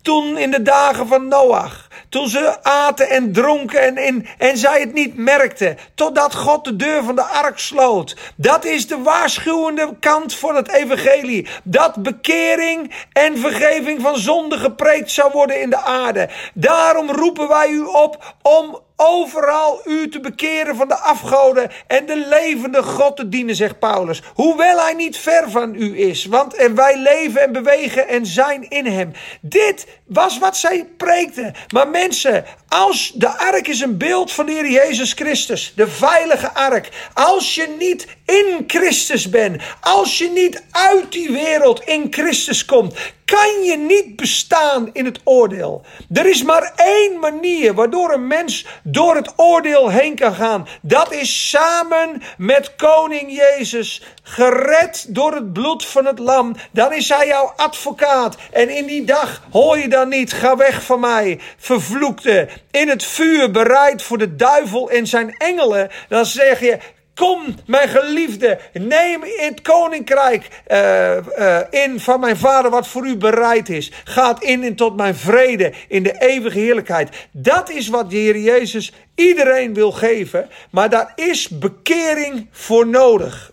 Toen 0.02 0.38
in 0.38 0.52
de 0.52 0.62
dagen 0.62 1.08
van 1.08 1.28
Noach. 1.28 1.83
Toen 2.10 2.28
ze 2.28 2.64
aten 2.64 3.10
en 3.10 3.32
dronken 3.32 3.82
en, 3.82 3.98
en, 3.98 4.26
en 4.38 4.58
zij 4.58 4.80
het 4.80 4.94
niet 4.94 5.18
merkten. 5.18 5.78
Totdat 5.96 6.36
God 6.36 6.64
de 6.66 6.76
deur 6.76 7.04
van 7.04 7.16
de 7.16 7.24
ark 7.24 7.60
sloot. 7.60 8.16
Dat 8.36 8.66
is 8.66 8.88
de 8.88 8.98
waarschuwende 8.98 9.96
kant 10.00 10.36
van 10.36 10.56
het 10.56 10.72
evangelie. 10.72 11.48
Dat 11.64 11.96
bekering 11.96 12.94
en 13.14 13.38
vergeving 13.38 14.02
van 14.02 14.18
zonde 14.18 14.58
gepreekt 14.58 15.12
zou 15.12 15.32
worden 15.32 15.62
in 15.62 15.70
de 15.70 15.82
aarde. 15.82 16.30
Daarom 16.54 17.12
roepen 17.12 17.48
wij 17.48 17.70
u 17.70 17.82
op 17.82 18.36
om 18.42 18.82
overal 18.96 19.82
u 19.86 20.10
te 20.10 20.20
bekeren 20.20 20.76
van 20.76 20.88
de 20.88 20.98
afgoden 20.98 21.72
en 21.88 22.06
de 22.06 22.28
levende 22.30 22.84
God 22.84 23.16
te 23.16 23.30
dienen, 23.30 23.56
zegt 23.56 23.80
Paulus. 23.80 24.22
Hoewel 24.34 24.78
hij 24.78 24.94
niet 24.94 25.18
ver 25.18 25.52
van 25.52 25.76
u 25.76 26.00
is, 26.00 26.26
want 26.26 26.70
wij 26.76 26.98
leven 26.98 27.42
en 27.42 27.52
bewegen 27.52 28.08
en 28.08 28.26
zijn 28.26 28.70
in 28.70 28.86
hem. 28.86 29.12
Dit 29.42 29.88
was 30.06 30.40
wat 30.40 30.58
zij 30.58 30.86
preekten. 30.98 31.54
Maar 31.74 31.83
mensen, 31.86 32.46
als 32.68 33.12
de 33.16 33.38
ark 33.38 33.68
is 33.68 33.80
een 33.80 33.98
beeld 33.98 34.32
van 34.32 34.46
de 34.46 34.52
Heer 34.52 34.70
Jezus 34.70 35.14
Christus, 35.14 35.74
de 35.76 35.88
veilige 35.88 36.54
ark. 36.54 36.90
Als 37.14 37.56
je 37.56 37.76
niet 37.80 38.08
in 38.26 38.64
Christus 38.68 39.30
bent, 39.30 39.62
als 39.82 40.18
je 40.18 40.30
niet 40.30 40.64
uit 40.72 41.12
die 41.12 41.32
wereld 41.32 41.84
in 41.84 42.08
Christus 42.10 42.66
komt, 42.66 42.96
kan 43.34 43.64
je 43.64 43.78
niet 43.78 44.16
bestaan 44.16 44.90
in 44.92 45.06
het 45.06 45.20
oordeel. 45.24 45.86
Er 46.14 46.26
is 46.26 46.44
maar 46.44 46.74
één 46.76 47.20
manier 47.20 47.74
waardoor 47.74 48.14
een 48.14 48.28
mens 48.28 48.66
door 48.84 49.16
het 49.16 49.34
oordeel 49.36 49.90
heen 49.90 50.16
kan 50.16 50.34
gaan. 50.34 50.68
Dat 50.82 51.12
is 51.12 51.50
samen 51.50 52.22
met 52.38 52.76
koning 52.76 53.36
Jezus, 53.36 54.04
gered 54.24 55.06
door 55.10 55.34
het 55.34 55.54
bloed 55.54 55.86
van 55.86 56.06
het 56.06 56.20
lam. 56.20 56.56
Dan 56.72 56.94
is 56.94 57.10
hij 57.10 57.28
jouw 57.28 57.54
advocaat. 57.56 58.38
En 58.52 58.70
in 58.70 58.86
die 58.86 59.06
dag 59.06 59.44
hoor 59.52 59.78
je 59.78 59.88
dan 59.88 60.10
niet, 60.10 60.34
ga 60.34 60.56
weg 60.56 60.84
van 60.84 61.00
mij, 61.00 61.40
vervloekte, 61.58 62.50
in 62.72 62.90
het 62.90 63.04
vuur 63.04 63.52
bereid 63.52 64.02
voor 64.04 64.18
de 64.18 64.36
duivel 64.36 64.90
en 64.90 65.08
zijn 65.08 65.36
engelen. 65.38 65.90
Dan 66.10 66.26
zeg 66.26 66.60
je, 66.60 66.78
Kom, 67.16 67.56
mijn 67.66 67.90
geliefde, 67.90 68.60
neem 68.74 69.22
het 69.24 69.62
koninkrijk 69.62 70.48
uh, 70.68 71.16
uh, 71.38 71.60
in 71.70 72.00
van 72.00 72.20
mijn 72.20 72.38
vader, 72.38 72.72
wat 72.72 72.88
voor 72.88 73.06
u 73.06 73.18
bereid 73.18 73.70
is. 73.70 73.92
Gaat 74.04 74.44
in 74.44 74.64
en 74.64 74.76
tot 74.76 74.96
mijn 74.96 75.16
vrede 75.16 75.74
in 75.88 76.04
de 76.04 76.22
eeuwige 76.22 76.60
heerlijkheid. 76.60 77.28
Dat 77.32 77.70
is 77.70 77.88
wat 77.88 78.10
de 78.10 78.16
Heer 78.16 78.38
Jezus 78.38 78.94
iedereen 79.16 79.74
wil 79.74 79.92
geven, 79.92 80.50
maar 80.72 80.90
daar 80.90 81.12
is 81.16 81.48
bekering 81.50 82.48
voor 82.52 82.88
nodig. 82.88 83.52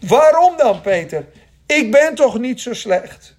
Waarom 0.00 0.56
dan, 0.56 0.80
Peter? 0.80 1.26
Ik 1.66 1.90
ben 1.90 2.14
toch 2.14 2.38
niet 2.38 2.60
zo 2.60 2.74
slecht? 2.74 3.36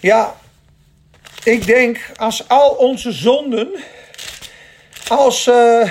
Ja, 0.00 0.34
ik 1.44 1.66
denk 1.66 2.10
als 2.16 2.48
al 2.48 2.70
onze 2.70 3.12
zonden 3.12 3.68
als. 5.08 5.46
Uh, 5.46 5.54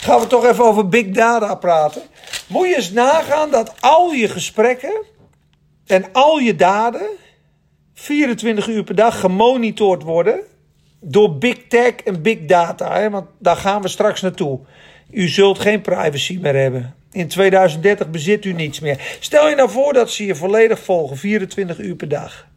gaan 0.00 0.20
we 0.20 0.26
toch 0.26 0.44
even 0.44 0.64
over 0.64 0.88
big 0.88 1.06
data 1.06 1.54
praten. 1.54 2.02
Moet 2.46 2.68
je 2.68 2.76
eens 2.76 2.92
nagaan 2.92 3.50
dat 3.50 3.74
al 3.80 4.10
je 4.10 4.28
gesprekken 4.28 5.04
en 5.86 6.04
al 6.12 6.38
je 6.38 6.56
daden 6.56 7.08
24 7.94 8.68
uur 8.68 8.84
per 8.84 8.94
dag 8.94 9.20
gemonitord 9.20 10.02
worden 10.02 10.40
door 11.00 11.38
big 11.38 11.56
tech 11.68 11.94
en 11.94 12.22
big 12.22 12.38
data. 12.44 12.98
Hè? 12.98 13.10
Want 13.10 13.26
daar 13.38 13.56
gaan 13.56 13.82
we 13.82 13.88
straks 13.88 14.20
naartoe. 14.20 14.60
U 15.10 15.28
zult 15.28 15.58
geen 15.58 15.80
privacy 15.80 16.38
meer 16.42 16.54
hebben. 16.54 16.94
In 17.12 17.28
2030 17.28 18.10
bezit 18.10 18.44
u 18.44 18.52
niets 18.52 18.80
meer. 18.80 19.16
Stel 19.20 19.48
je 19.48 19.54
nou 19.54 19.70
voor 19.70 19.92
dat 19.92 20.10
ze 20.10 20.26
je 20.26 20.34
volledig 20.34 20.80
volgen, 20.80 21.16
24 21.16 21.78
uur 21.78 21.94
per 21.94 22.08
dag 22.08 22.48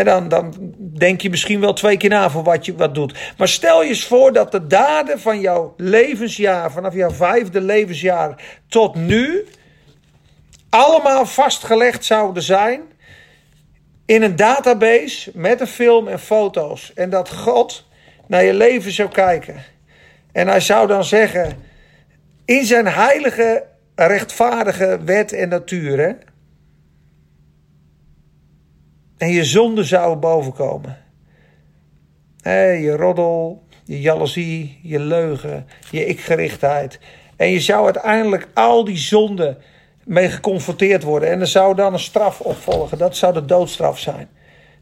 dan, 0.00 0.28
dan 0.28 0.74
denk 0.78 1.20
je 1.20 1.30
misschien 1.30 1.60
wel 1.60 1.72
twee 1.72 1.96
keer 1.96 2.10
na 2.10 2.30
voor 2.30 2.42
wat 2.42 2.66
je 2.66 2.74
wat 2.76 2.94
doet. 2.94 3.18
Maar 3.36 3.48
stel 3.48 3.82
je 3.82 3.88
eens 3.88 4.06
voor 4.06 4.32
dat 4.32 4.52
de 4.52 4.66
daden 4.66 5.20
van 5.20 5.40
jouw 5.40 5.74
levensjaar, 5.76 6.72
vanaf 6.72 6.94
jouw 6.94 7.10
vijfde 7.10 7.60
levensjaar 7.60 8.60
tot 8.68 8.94
nu, 8.94 9.46
allemaal 10.70 11.26
vastgelegd 11.26 12.04
zouden 12.04 12.42
zijn 12.42 12.80
in 14.06 14.22
een 14.22 14.36
database 14.36 15.30
met 15.34 15.60
een 15.60 15.66
film 15.66 16.08
en 16.08 16.18
foto's. 16.18 16.92
En 16.94 17.10
dat 17.10 17.30
God 17.30 17.86
naar 18.26 18.44
je 18.44 18.54
leven 18.54 18.92
zou 18.92 19.08
kijken. 19.08 19.64
En 20.32 20.48
hij 20.48 20.60
zou 20.60 20.86
dan 20.86 21.04
zeggen, 21.04 21.62
in 22.44 22.64
zijn 22.64 22.86
heilige, 22.86 23.64
rechtvaardige 23.94 24.98
wet 25.04 25.32
en 25.32 25.48
natuur. 25.48 26.18
En 29.22 29.30
je 29.30 29.44
zonde 29.44 29.84
zou 29.84 30.16
bovenkomen. 30.16 30.98
je 32.82 32.96
roddel, 32.96 33.62
je 33.84 34.00
jaloezie, 34.00 34.78
je 34.82 34.98
leugen, 34.98 35.66
je 35.90 36.06
ikgerichtheid. 36.06 36.98
En 37.36 37.48
je 37.48 37.60
zou 37.60 37.84
uiteindelijk 37.84 38.48
al 38.54 38.84
die 38.84 38.96
zonden 38.96 39.58
mee 40.04 40.28
geconfronteerd 40.28 41.02
worden. 41.02 41.30
En 41.30 41.40
er 41.40 41.46
zou 41.46 41.74
dan 41.74 41.92
een 41.92 41.98
straf 41.98 42.40
opvolgen. 42.40 42.98
Dat 42.98 43.16
zou 43.16 43.32
de 43.32 43.44
doodstraf 43.44 43.98
zijn. 43.98 44.28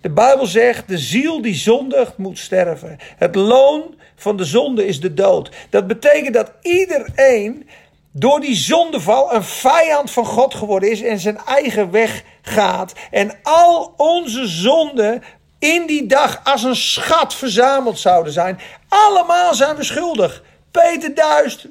De 0.01 0.11
Bijbel 0.11 0.47
zegt: 0.47 0.89
de 0.89 0.99
ziel 0.99 1.43
die 1.43 1.55
zondigt 1.55 2.17
moet 2.17 2.39
sterven. 2.39 2.97
Het 3.17 3.35
loon 3.35 3.95
van 4.15 4.37
de 4.37 4.45
zonde 4.45 4.87
is 4.87 5.01
de 5.01 5.15
dood. 5.15 5.51
Dat 5.71 5.87
betekent 5.87 6.35
dat 6.35 6.53
iedereen 6.63 7.69
door 8.13 8.41
die 8.41 8.57
zondeval 8.57 9.35
een 9.35 9.45
vijand 9.45 10.11
van 10.11 10.25
God 10.25 10.55
geworden 10.55 10.91
is 10.91 11.03
en 11.03 11.19
zijn 11.19 11.39
eigen 11.47 11.91
weg 11.91 12.23
gaat. 12.43 12.93
En 13.11 13.39
al 13.43 13.95
onze 13.97 14.47
zonden 14.47 15.23
in 15.59 15.87
die 15.87 16.07
dag 16.07 16.41
als 16.45 16.63
een 16.63 16.77
schat 16.77 17.35
verzameld 17.35 17.99
zouden 17.99 18.33
zijn. 18.33 18.61
Allemaal 18.89 19.55
zijn 19.55 19.77
we 19.77 19.85
schuldig. 19.85 20.43
Peter 20.71 21.15
Duist, 21.15 21.67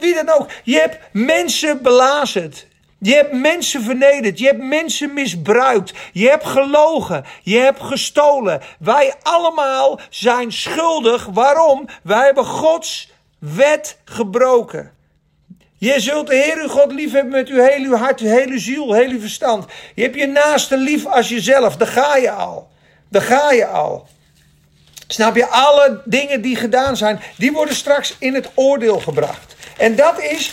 wie 0.00 0.14
dan 0.14 0.28
ook. 0.28 0.46
Je 0.62 0.78
hebt 0.78 0.98
mensen 1.12 1.82
belazerd. 1.82 2.66
Je 2.98 3.14
hebt 3.14 3.32
mensen 3.32 3.82
vernederd. 3.82 4.38
Je 4.38 4.46
hebt 4.46 4.62
mensen 4.62 5.12
misbruikt. 5.12 5.92
Je 6.12 6.28
hebt 6.28 6.46
gelogen. 6.46 7.24
Je 7.42 7.58
hebt 7.58 7.82
gestolen. 7.82 8.60
Wij 8.78 9.14
allemaal 9.22 10.00
zijn 10.10 10.52
schuldig. 10.52 11.26
Waarom? 11.26 11.86
Wij 12.02 12.24
hebben 12.24 12.44
Gods 12.44 13.10
wet 13.38 13.98
gebroken. 14.04 14.92
Je 15.80 16.00
zult 16.00 16.26
de 16.26 16.34
Heer 16.34 16.62
uw 16.62 16.68
God 16.68 16.92
lief 16.92 17.12
hebben 17.12 17.32
met 17.32 17.48
uw 17.48 17.62
hele 17.62 17.96
hart, 17.96 18.20
uw 18.20 18.28
hele 18.28 18.58
ziel, 18.58 18.92
heel 18.92 19.08
uw 19.08 19.20
verstand. 19.20 19.64
Je 19.94 20.02
hebt 20.02 20.14
je 20.14 20.26
naaste 20.26 20.76
lief 20.76 21.06
als 21.06 21.28
jezelf. 21.28 21.76
Daar 21.76 21.88
ga 21.88 22.16
je 22.16 22.30
al. 22.30 22.68
Daar 23.08 23.22
ga 23.22 23.52
je 23.52 23.66
al. 23.66 24.08
Snap 25.06 25.36
je? 25.36 25.46
Alle 25.46 26.02
dingen 26.04 26.40
die 26.40 26.56
gedaan 26.56 26.96
zijn, 26.96 27.20
die 27.36 27.52
worden 27.52 27.74
straks 27.74 28.16
in 28.18 28.34
het 28.34 28.50
oordeel 28.54 29.00
gebracht. 29.00 29.54
En 29.76 29.96
dat 29.96 30.22
is 30.22 30.52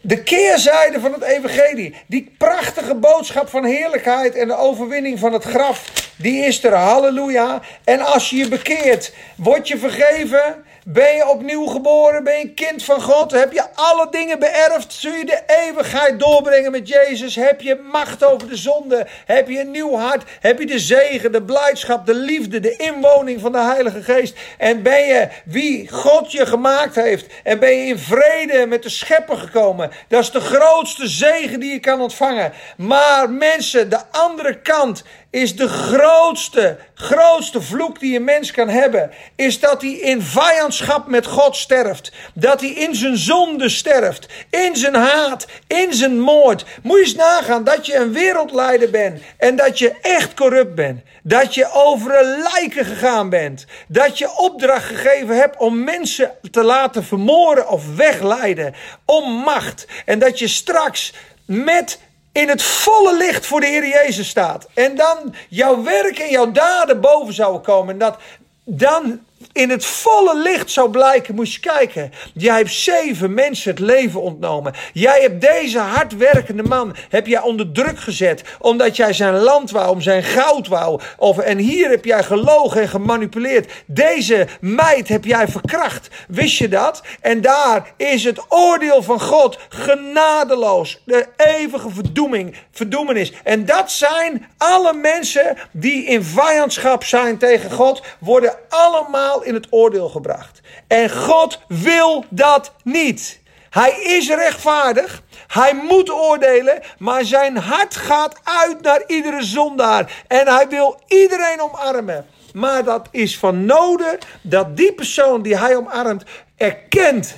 de 0.00 0.22
keerzijde 0.22 1.00
van 1.00 1.12
het 1.12 1.22
evangelie. 1.22 1.94
Die 2.06 2.34
prachtige 2.38 2.94
boodschap 2.94 3.48
van 3.48 3.64
heerlijkheid 3.64 4.34
en 4.34 4.48
de 4.48 4.56
overwinning 4.56 5.18
van 5.18 5.32
het 5.32 5.44
graf. 5.44 6.10
Die 6.16 6.44
is 6.44 6.64
er, 6.64 6.74
halleluja. 6.74 7.60
En 7.84 8.00
als 8.00 8.30
je 8.30 8.36
je 8.36 8.48
bekeert, 8.48 9.12
word 9.36 9.68
je 9.68 9.78
vergeven 9.78 10.64
Ben 10.90 11.14
je 11.14 11.28
opnieuw 11.28 11.66
geboren? 11.66 12.24
Ben 12.24 12.38
je 12.38 12.54
kind 12.54 12.84
van 12.84 13.02
God? 13.02 13.30
Heb 13.30 13.52
je 13.52 13.64
alle 13.74 14.06
dingen 14.10 14.38
beërfd? 14.38 14.92
Zul 14.92 15.12
je 15.12 15.24
de 15.24 15.42
eeuwigheid 15.46 16.20
doorbrengen 16.20 16.70
met 16.70 16.88
Jezus? 16.88 17.34
Heb 17.34 17.60
je 17.60 17.80
macht 17.92 18.24
over 18.24 18.48
de 18.48 18.56
zonde? 18.56 19.06
Heb 19.26 19.48
je 19.48 19.60
een 19.60 19.70
nieuw 19.70 19.94
hart? 19.94 20.30
Heb 20.40 20.58
je 20.58 20.66
de 20.66 20.78
zegen, 20.78 21.32
de 21.32 21.42
blijdschap, 21.42 22.06
de 22.06 22.14
liefde, 22.14 22.60
de 22.60 22.76
inwoning 22.76 23.40
van 23.40 23.52
de 23.52 23.60
Heilige 23.60 24.02
Geest? 24.02 24.38
En 24.58 24.82
ben 24.82 25.06
je 25.06 25.28
wie 25.44 25.88
God 25.92 26.32
je 26.32 26.46
gemaakt 26.46 26.94
heeft? 26.94 27.26
En 27.44 27.58
ben 27.58 27.76
je 27.76 27.86
in 27.86 27.98
vrede 27.98 28.66
met 28.66 28.82
de 28.82 28.88
schepper 28.88 29.36
gekomen? 29.36 29.90
Dat 30.08 30.22
is 30.22 30.30
de 30.30 30.40
grootste 30.40 31.08
zegen 31.08 31.60
die 31.60 31.72
je 31.72 31.80
kan 31.80 32.00
ontvangen. 32.00 32.52
Maar 32.76 33.30
mensen, 33.30 33.90
de 33.90 34.00
andere 34.10 34.60
kant 34.60 35.02
is 35.30 35.56
de 35.56 35.68
grootste, 35.68 36.76
grootste 36.94 37.62
vloek 37.62 38.00
die 38.00 38.16
een 38.16 38.24
mens 38.24 38.50
kan 38.50 38.68
hebben. 38.68 39.10
Is 39.36 39.60
dat 39.60 39.82
hij 39.82 39.90
in 39.90 40.22
vijandschap 40.22 41.06
met 41.06 41.26
God 41.26 41.56
sterft. 41.56 42.12
Dat 42.34 42.60
hij 42.60 42.70
in 42.70 42.94
zijn 42.94 43.16
zonde 43.16 43.68
sterft. 43.68 44.26
In 44.50 44.76
zijn 44.76 44.94
haat. 44.94 45.46
In 45.66 45.92
zijn 45.92 46.20
moord. 46.20 46.64
Moet 46.82 46.98
je 46.98 47.04
eens 47.04 47.14
nagaan 47.14 47.64
dat 47.64 47.86
je 47.86 47.94
een 47.94 48.12
wereldleider 48.12 48.90
bent. 48.90 49.22
En 49.36 49.56
dat 49.56 49.78
je 49.78 49.94
echt 50.02 50.34
corrupt 50.34 50.74
bent. 50.74 51.00
Dat 51.22 51.54
je 51.54 51.72
over 51.72 52.18
een 52.20 52.42
lijken 52.52 52.84
gegaan 52.84 53.28
bent. 53.28 53.66
Dat 53.88 54.18
je 54.18 54.36
opdracht 54.36 54.84
gegeven 54.84 55.36
hebt 55.36 55.56
om 55.56 55.84
mensen 55.84 56.30
te 56.50 56.62
laten 56.62 57.04
vermoorden 57.04 57.68
of 57.68 57.96
wegleiden. 57.96 58.74
Om 59.04 59.32
macht. 59.32 59.86
En 60.04 60.18
dat 60.18 60.38
je 60.38 60.48
straks 60.48 61.12
met 61.44 61.98
in 62.38 62.48
het 62.48 62.62
volle 62.62 63.16
licht 63.16 63.46
voor 63.46 63.60
de 63.60 63.66
Heer 63.66 63.86
Jezus 63.86 64.28
staat. 64.28 64.68
En 64.74 64.96
dan 64.96 65.34
jouw 65.48 65.82
werk 65.82 66.18
en 66.18 66.30
jouw 66.30 66.50
daden 66.50 67.00
boven 67.00 67.34
zouden 67.34 67.62
komen. 67.62 67.92
En 67.92 67.98
dat 67.98 68.16
dan 68.64 69.20
in 69.58 69.70
het 69.70 69.84
volle 69.84 70.38
licht 70.42 70.70
zou 70.70 70.90
blijken, 70.90 71.34
moest 71.34 71.52
je 71.52 71.60
kijken. 71.60 72.12
Jij 72.34 72.56
hebt 72.56 72.72
zeven 72.72 73.34
mensen 73.34 73.70
het 73.70 73.80
leven 73.80 74.22
ontnomen. 74.22 74.74
Jij 74.92 75.20
hebt 75.20 75.40
deze 75.40 75.78
hardwerkende 75.78 76.62
man 76.62 76.96
heb 77.08 77.26
jij 77.26 77.40
onder 77.40 77.72
druk 77.72 77.98
gezet. 77.98 78.42
Omdat 78.58 78.96
jij 78.96 79.12
zijn 79.12 79.34
land 79.34 79.70
wou, 79.70 79.90
om 79.90 80.00
zijn 80.00 80.22
goud 80.22 80.68
wou. 80.68 81.00
Of, 81.16 81.38
en 81.38 81.58
hier 81.58 81.90
heb 81.90 82.04
jij 82.04 82.22
gelogen 82.22 82.80
en 82.80 82.88
gemanipuleerd. 82.88 83.72
Deze 83.86 84.46
meid 84.60 85.08
heb 85.08 85.24
jij 85.24 85.48
verkracht. 85.48 86.08
Wist 86.28 86.58
je 86.58 86.68
dat? 86.68 87.02
En 87.20 87.40
daar 87.40 87.92
is 87.96 88.24
het 88.24 88.40
oordeel 88.48 89.02
van 89.02 89.20
God 89.20 89.58
genadeloos. 89.68 91.02
De 91.04 91.26
eeuwige 91.36 91.90
verdoeming, 91.90 92.56
verdoemenis. 92.72 93.32
En 93.44 93.64
dat 93.64 93.90
zijn 93.90 94.46
alle 94.58 94.92
mensen 94.92 95.56
die 95.72 96.04
in 96.04 96.22
vijandschap 96.22 97.04
zijn 97.04 97.38
tegen 97.38 97.70
God. 97.70 98.02
Worden 98.18 98.54
allemaal 98.68 99.46
in 99.48 99.54
het 99.54 99.66
oordeel 99.70 100.08
gebracht. 100.08 100.60
En 100.86 101.10
God 101.10 101.60
wil 101.68 102.24
dat 102.28 102.72
niet. 102.84 103.40
Hij 103.70 103.90
is 104.02 104.28
rechtvaardig. 104.28 105.22
Hij 105.46 105.74
moet 105.74 106.10
oordelen, 106.10 106.82
maar 106.98 107.24
zijn 107.24 107.56
hart 107.56 107.96
gaat 107.96 108.40
uit 108.42 108.80
naar 108.80 109.02
iedere 109.06 109.42
zondaar. 109.42 110.24
En 110.26 110.48
hij 110.48 110.68
wil 110.68 111.00
iedereen 111.06 111.60
omarmen. 111.60 112.26
Maar 112.52 112.84
dat 112.84 113.08
is 113.10 113.38
van 113.38 113.64
noden 113.64 114.18
dat 114.42 114.76
die 114.76 114.92
persoon 114.92 115.42
die 115.42 115.56
hij 115.56 115.76
omarmt 115.76 116.24
erkent 116.56 117.36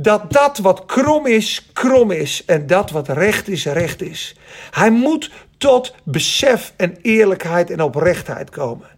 dat 0.00 0.32
dat 0.32 0.58
wat 0.58 0.84
krom 0.84 1.26
is, 1.26 1.68
krom 1.72 2.10
is. 2.10 2.44
En 2.44 2.66
dat 2.66 2.90
wat 2.90 3.08
recht 3.08 3.48
is, 3.48 3.66
recht 3.66 4.02
is. 4.02 4.36
Hij 4.70 4.90
moet 4.90 5.30
tot 5.58 5.94
besef 6.04 6.72
en 6.76 6.96
eerlijkheid 7.02 7.70
en 7.70 7.80
oprechtheid 7.80 8.50
komen. 8.50 8.88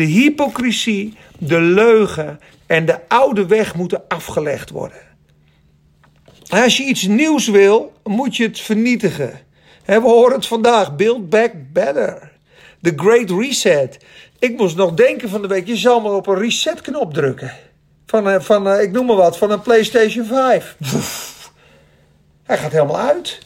De 0.00 0.06
hypocrisie, 0.06 1.14
de 1.38 1.60
leugen 1.60 2.40
en 2.66 2.84
de 2.84 3.08
oude 3.08 3.46
weg 3.46 3.74
moeten 3.74 4.02
afgelegd 4.08 4.70
worden. 4.70 4.98
Als 6.48 6.76
je 6.76 6.82
iets 6.82 7.02
nieuws 7.02 7.48
wil, 7.48 7.92
moet 8.04 8.36
je 8.36 8.42
het 8.42 8.60
vernietigen. 8.60 9.40
We 9.84 10.00
horen 10.00 10.34
het 10.34 10.46
vandaag. 10.46 10.96
Build 10.96 11.28
back 11.30 11.52
better. 11.72 12.32
The 12.82 12.92
Great 12.96 13.30
Reset. 13.30 13.98
Ik 14.38 14.56
moest 14.56 14.76
nog 14.76 14.94
denken 14.94 15.28
van 15.28 15.42
de 15.42 15.48
week, 15.48 15.66
je 15.66 15.76
zal 15.76 16.00
maar 16.00 16.12
op 16.12 16.26
een 16.26 16.38
reset-knop 16.38 17.14
drukken. 17.14 17.52
Van, 18.06 18.28
eh, 18.28 18.40
van 18.40 18.68
eh, 18.68 18.82
ik 18.82 18.92
noem 18.92 19.06
maar 19.06 19.16
wat, 19.16 19.38
van 19.38 19.50
een 19.50 19.62
PlayStation 19.62 20.24
5. 20.24 20.76
Hij 22.42 22.58
gaat 22.58 22.72
helemaal 22.72 23.00
uit. 23.00 23.38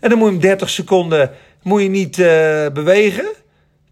En 0.00 0.08
dan 0.08 0.18
moet 0.18 0.28
je 0.28 0.32
hem 0.32 0.42
30 0.42 0.70
seconden 0.70 1.30
moet 1.62 1.82
je 1.82 1.88
niet 1.88 2.18
uh, 2.18 2.26
bewegen. 2.72 3.26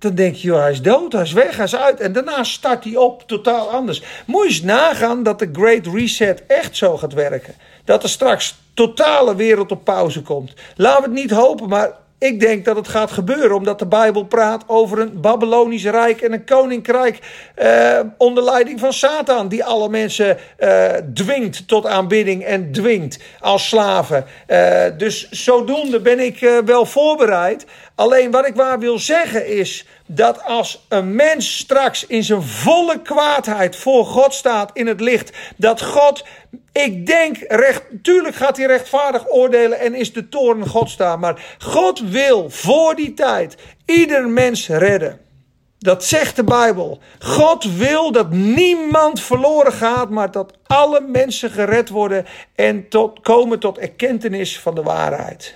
Dan 0.04 0.14
denk 0.14 0.34
je, 0.34 0.46
joh, 0.46 0.60
hij 0.60 0.70
is 0.70 0.82
dood, 0.82 1.12
hij 1.12 1.22
is 1.22 1.32
weg, 1.32 1.56
hij 1.56 1.64
is 1.64 1.76
uit. 1.76 2.00
En 2.00 2.12
daarna 2.12 2.44
start 2.44 2.84
hij 2.84 2.96
op, 2.96 3.22
totaal 3.26 3.70
anders. 3.70 4.02
Moet 4.26 4.42
je 4.42 4.48
eens 4.48 4.62
nagaan 4.62 5.22
dat 5.22 5.38
de 5.38 5.48
Great 5.52 5.86
Reset 5.86 6.42
echt 6.46 6.76
zo 6.76 6.96
gaat 6.96 7.12
werken. 7.12 7.54
Dat 7.84 8.02
er 8.02 8.08
straks 8.08 8.54
totale 8.74 9.34
wereld 9.36 9.70
op 9.70 9.84
pauze 9.84 10.22
komt. 10.22 10.54
Laten 10.76 11.02
we 11.02 11.08
het 11.08 11.18
niet 11.20 11.30
hopen, 11.30 11.68
maar 11.68 11.92
ik 12.24 12.40
denk 12.40 12.64
dat 12.64 12.76
het 12.76 12.88
gaat 12.88 13.10
gebeuren 13.10 13.56
omdat 13.56 13.78
de 13.78 13.86
Bijbel 13.86 14.24
praat 14.24 14.64
over 14.66 14.98
een 14.98 15.20
Babylonisch 15.20 15.84
rijk 15.84 16.20
en 16.20 16.32
een 16.32 16.44
koninkrijk 16.44 17.18
eh, 17.54 18.00
onder 18.18 18.44
leiding 18.44 18.80
van 18.80 18.92
Satan, 18.92 19.48
die 19.48 19.64
alle 19.64 19.88
mensen 19.88 20.38
eh, 20.56 20.88
dwingt 21.14 21.68
tot 21.68 21.86
aanbidding 21.86 22.44
en 22.44 22.72
dwingt 22.72 23.18
als 23.40 23.68
slaven. 23.68 24.24
Eh, 24.46 24.84
dus 24.98 25.30
zodoende 25.30 26.00
ben 26.00 26.20
ik 26.20 26.40
eh, 26.40 26.58
wel 26.64 26.86
voorbereid. 26.86 27.66
Alleen 27.94 28.30
wat 28.30 28.46
ik 28.46 28.54
waar 28.54 28.78
wil 28.78 28.98
zeggen 28.98 29.46
is 29.46 29.86
dat 30.06 30.44
als 30.44 30.84
een 30.88 31.14
mens 31.14 31.58
straks 31.58 32.06
in 32.06 32.24
zijn 32.24 32.42
volle 32.42 33.02
kwaadheid 33.02 33.76
voor 33.76 34.06
God 34.06 34.34
staat 34.34 34.70
in 34.72 34.86
het 34.86 35.00
licht, 35.00 35.32
dat 35.56 35.82
God, 35.82 36.24
ik 36.72 37.06
denk, 37.06 37.36
recht, 37.48 37.82
tuurlijk 38.02 38.34
gaat 38.34 38.56
hij 38.56 38.66
rechtvaardig 38.66 39.30
oordelen 39.30 39.78
en 39.78 39.94
is 39.94 40.12
de 40.12 40.28
toren 40.28 40.66
God 40.66 40.90
staan, 40.90 41.20
maar 41.20 41.56
God 41.58 42.00
wil 42.00 42.50
voor 42.50 42.94
die 42.94 43.14
tijd 43.14 43.56
ieder 43.84 44.28
mens 44.28 44.68
redden. 44.68 45.20
Dat 45.78 46.04
zegt 46.04 46.36
de 46.36 46.44
Bijbel. 46.44 46.98
God 47.18 47.76
wil 47.76 48.12
dat 48.12 48.30
niemand 48.30 49.20
verloren 49.20 49.72
gaat, 49.72 50.10
maar 50.10 50.30
dat 50.30 50.52
alle 50.66 51.00
mensen 51.00 51.50
gered 51.50 51.88
worden 51.88 52.26
en 52.54 52.88
tot, 52.88 53.20
komen 53.20 53.58
tot 53.58 53.78
erkentenis 53.78 54.60
van 54.60 54.74
de 54.74 54.82
waarheid. 54.82 55.54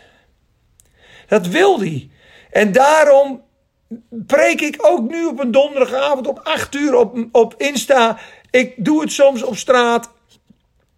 Dat 1.26 1.46
wil 1.46 1.78
hij. 1.80 2.10
En 2.50 2.72
daarom 2.72 3.42
preek 4.10 4.60
ik 4.60 4.76
ook 4.78 5.10
nu 5.10 5.26
op 5.26 5.40
een 5.40 5.50
donderdagavond 5.50 6.26
om 6.26 6.38
8 6.42 6.74
uur 6.74 6.94
op, 6.94 7.18
op 7.32 7.54
Insta. 7.56 8.18
Ik 8.50 8.74
doe 8.76 9.00
het 9.00 9.12
soms 9.12 9.42
op 9.42 9.56
straat. 9.56 10.10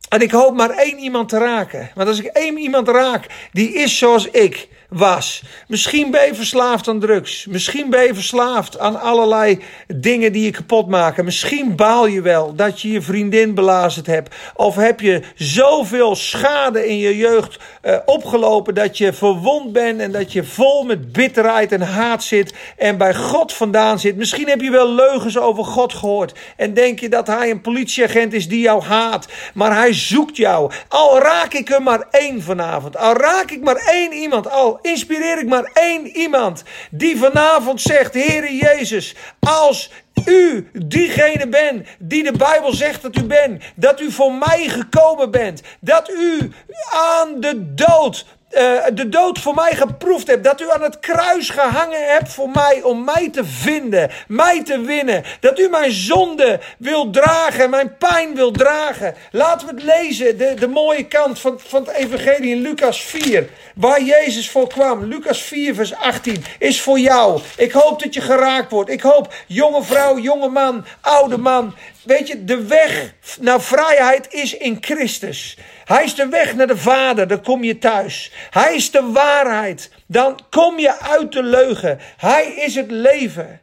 En 0.09 0.21
ik 0.21 0.31
hoop 0.31 0.55
maar 0.57 0.71
één 0.71 0.99
iemand 0.99 1.29
te 1.29 1.39
raken. 1.39 1.91
Want 1.95 2.09
als 2.09 2.19
ik 2.19 2.27
één 2.27 2.59
iemand 2.59 2.89
raak, 2.89 3.49
die 3.53 3.73
is 3.73 3.99
zoals 3.99 4.31
ik 4.31 4.69
was. 4.91 5.43
Misschien 5.67 6.11
ben 6.11 6.27
je 6.27 6.35
verslaafd 6.35 6.89
aan 6.89 7.01
drugs. 7.01 7.47
Misschien 7.47 7.91
ben 7.91 8.03
je 8.03 8.15
verslaafd 8.15 8.79
aan 8.79 9.01
allerlei 9.01 9.59
dingen 9.87 10.33
die 10.33 10.45
je 10.45 10.51
kapot 10.51 10.89
maken. 10.89 11.25
Misschien 11.25 11.77
baal 11.77 12.07
je 12.07 12.21
wel 12.21 12.55
dat 12.55 12.81
je 12.81 12.93
je 12.93 13.03
vriendin 13.03 13.55
belazerd 13.55 14.07
hebt. 14.07 14.35
Of 14.55 14.75
heb 14.75 15.01
je 15.01 15.23
zoveel 15.35 16.17
schade 16.17 16.89
in 16.89 16.99
je 16.99 17.17
jeugd 17.17 17.59
uh, 17.83 17.97
opgelopen 18.05 18.75
dat 18.75 18.99
je 18.99 19.13
verwond 19.13 19.73
bent 19.73 20.01
en 20.01 20.13
dat 20.13 20.33
je 20.33 20.45
vol 20.45 20.85
met 20.85 21.13
bitterheid 21.13 21.73
en 21.73 21.81
haat 21.81 22.23
zit 22.23 22.55
en 22.77 22.97
bij 22.97 23.15
God 23.15 23.53
vandaan 23.53 23.99
zit. 23.99 24.17
Misschien 24.17 24.49
heb 24.49 24.61
je 24.61 24.71
wel 24.71 24.95
leugens 24.95 25.39
over 25.39 25.65
God 25.65 25.95
gehoord 25.95 26.39
en 26.57 26.75
denk 26.75 27.01
je 27.01 27.09
dat 27.09 27.27
hij 27.27 27.51
een 27.51 27.61
politieagent 27.61 28.33
is 28.33 28.49
die 28.49 28.61
jou 28.61 28.83
haat. 28.83 29.29
Maar 29.55 29.75
hij 29.77 29.93
zoekt 29.93 30.37
jou. 30.37 30.71
Al 30.89 31.19
raak 31.19 31.53
ik 31.53 31.71
er 31.71 31.83
maar 31.83 32.07
één 32.11 32.43
vanavond. 32.43 32.97
Al 32.97 33.17
raak 33.17 33.51
ik 33.51 33.63
maar 33.63 33.77
één 33.77 34.13
iemand. 34.13 34.51
Al 34.51 34.79
inspireer 34.83 35.39
ik 35.39 35.49
maar 35.49 35.71
één 35.73 36.07
iemand 36.07 36.63
die 36.91 37.19
vanavond 37.19 37.81
zegt: 37.81 38.15
Heere 38.15 38.57
Jezus, 38.57 39.15
als 39.41 39.91
u 40.25 40.71
diegene 40.73 41.49
bent 41.49 41.87
die 41.99 42.23
de 42.23 42.33
Bijbel 42.33 42.73
zegt 42.73 43.03
dat 43.03 43.17
u 43.17 43.23
bent, 43.23 43.63
dat 43.75 44.01
u 44.01 44.11
voor 44.11 44.33
mij 44.33 44.69
gekomen 44.69 45.31
bent, 45.31 45.63
dat 45.81 46.11
u 46.11 46.53
aan 46.93 47.41
de 47.41 47.75
dood 47.75 48.27
uh, 48.51 48.83
de 48.93 49.09
dood 49.09 49.39
voor 49.39 49.55
mij 49.55 49.75
geproefd 49.75 50.27
hebt. 50.27 50.45
Dat 50.45 50.61
u 50.61 50.71
aan 50.71 50.83
het 50.83 50.99
kruis 50.99 51.51
gehangen 51.51 52.09
hebt 52.09 52.33
voor 52.33 52.51
mij 52.51 52.83
om 52.83 53.05
mij 53.05 53.31
te 53.33 53.45
vinden, 53.45 54.11
mij 54.29 54.65
te 54.65 54.81
winnen. 54.81 55.25
Dat 55.41 55.59
u 55.59 55.69
mijn 55.69 55.93
zonde 55.93 56.61
wil 56.79 57.11
dragen, 57.11 57.71
mijn 57.71 57.97
pijn 57.97 58.35
wil 58.35 58.51
dragen. 58.51 59.15
Laten 59.31 59.67
we 59.67 59.75
het 59.75 59.83
lezen, 59.83 60.39
de, 60.39 60.55
de 60.55 60.69
mooie 60.69 61.07
kant 61.07 61.39
van, 61.39 61.61
van 61.67 61.85
het 61.85 61.95
evangelie 61.95 62.55
in 62.55 62.61
Lucas 62.61 63.03
4. 63.03 63.49
Waar 63.75 64.03
Jezus 64.03 64.51
voor 64.51 64.69
kwam. 64.69 65.05
Lucas 65.05 65.43
4 65.43 65.75
vers 65.75 65.95
18 65.95 66.45
is 66.59 66.81
voor 66.81 66.99
jou. 66.99 67.41
Ik 67.57 67.73
hoop 67.73 68.03
dat 68.03 68.15
je 68.15 68.21
geraakt 68.21 68.71
wordt. 68.71 68.91
Ik 68.91 69.01
hoop, 69.01 69.35
jonge 69.47 69.83
vrouw, 69.83 70.19
jonge 70.19 70.49
man, 70.49 70.85
oude 71.01 71.39
man. 71.39 71.75
Weet 72.03 72.29
je, 72.29 72.45
de 72.45 72.65
weg 72.67 73.13
naar 73.41 73.61
vrijheid 73.61 74.33
is 74.33 74.57
in 74.57 74.79
Christus. 74.81 75.59
Hij 75.91 76.05
is 76.05 76.15
de 76.15 76.29
weg 76.29 76.55
naar 76.55 76.67
de 76.67 76.77
Vader, 76.77 77.29
dan 77.29 77.43
kom 77.43 77.65
je 77.65 77.79
thuis. 77.79 78.33
Hij 78.51 78.75
is 78.75 78.91
de 78.91 79.11
waarheid, 79.13 79.91
dan 80.07 80.39
kom 80.51 80.79
je 80.79 80.99
uit 80.99 81.33
de 81.33 81.43
leugen. 81.43 81.99
Hij 82.17 82.47
is 82.47 82.75
het 82.75 82.91
leven. 82.91 83.61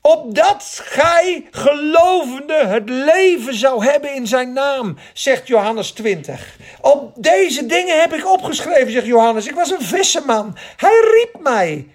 Opdat 0.00 0.80
gij 0.84 1.46
gelovende 1.50 2.54
het 2.54 2.88
leven 2.88 3.54
zou 3.54 3.84
hebben 3.84 4.14
in 4.14 4.26
zijn 4.26 4.52
naam, 4.52 4.96
zegt 5.12 5.46
Johannes 5.46 5.90
20. 5.90 6.56
Op 6.80 7.12
deze 7.16 7.66
dingen 7.66 8.00
heb 8.00 8.12
ik 8.12 8.30
opgeschreven, 8.30 8.92
zegt 8.92 9.06
Johannes. 9.06 9.46
Ik 9.46 9.54
was 9.54 9.70
een 9.70 9.82
visserman. 9.82 10.56
Hij 10.76 11.00
riep 11.12 11.42
mij. 11.42 11.86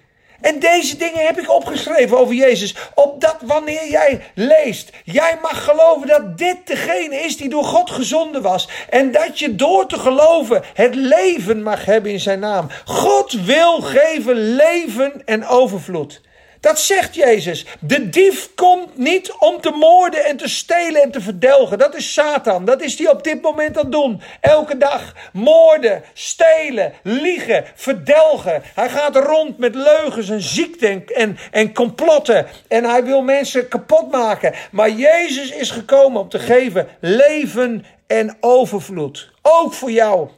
En 0.42 0.58
deze 0.58 0.96
dingen 0.96 1.26
heb 1.26 1.38
ik 1.38 1.50
opgeschreven 1.50 2.18
over 2.18 2.34
Jezus. 2.34 2.74
Opdat 2.94 3.36
wanneer 3.40 3.88
jij 3.90 4.20
leest, 4.34 4.90
jij 5.04 5.38
mag 5.42 5.64
geloven 5.64 6.08
dat 6.08 6.38
dit 6.38 6.56
degene 6.66 7.16
is 7.16 7.36
die 7.36 7.48
door 7.48 7.64
God 7.64 7.90
gezonden 7.90 8.42
was. 8.42 8.68
En 8.90 9.12
dat 9.12 9.38
je 9.38 9.54
door 9.54 9.86
te 9.86 9.98
geloven 9.98 10.62
het 10.74 10.94
leven 10.94 11.62
mag 11.62 11.84
hebben 11.84 12.10
in 12.10 12.20
zijn 12.20 12.40
naam. 12.40 12.68
God 12.84 13.32
wil 13.32 13.80
geven 13.80 14.54
leven 14.54 15.22
en 15.24 15.46
overvloed. 15.46 16.20
Dat 16.62 16.80
zegt 16.80 17.14
Jezus. 17.14 17.66
De 17.80 18.08
dief 18.08 18.54
komt 18.54 18.98
niet 18.98 19.32
om 19.32 19.60
te 19.60 19.70
moorden 19.70 20.24
en 20.24 20.36
te 20.36 20.48
stelen 20.48 21.02
en 21.02 21.10
te 21.10 21.20
verdelgen. 21.20 21.78
Dat 21.78 21.94
is 21.94 22.12
Satan. 22.12 22.64
Dat 22.64 22.82
is 22.82 22.98
hij 22.98 23.10
op 23.10 23.24
dit 23.24 23.42
moment 23.42 23.76
aan 23.76 23.82
het 23.82 23.92
doen. 23.92 24.22
Elke 24.40 24.78
dag 24.78 25.14
moorden, 25.32 26.02
stelen, 26.12 26.92
liegen, 27.02 27.64
verdelgen. 27.74 28.62
Hij 28.74 28.88
gaat 28.88 29.16
rond 29.16 29.58
met 29.58 29.74
leugens 29.74 30.28
en 30.28 30.40
ziekte 30.40 31.04
en, 31.14 31.38
en, 31.50 31.74
complotten. 31.74 32.46
En 32.68 32.84
hij 32.84 33.04
wil 33.04 33.22
mensen 33.22 33.68
kapot 33.68 34.10
maken. 34.10 34.54
Maar 34.70 34.90
Jezus 34.90 35.50
is 35.50 35.70
gekomen 35.70 36.20
om 36.20 36.28
te 36.28 36.38
geven 36.38 36.88
leven 37.00 37.84
en 38.06 38.36
overvloed. 38.40 39.30
Ook 39.42 39.72
voor 39.72 39.90
jou. 39.90 40.28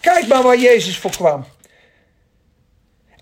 Kijk 0.00 0.26
maar 0.26 0.42
waar 0.42 0.58
Jezus 0.58 0.98
voor 0.98 1.10
kwam. 1.10 1.44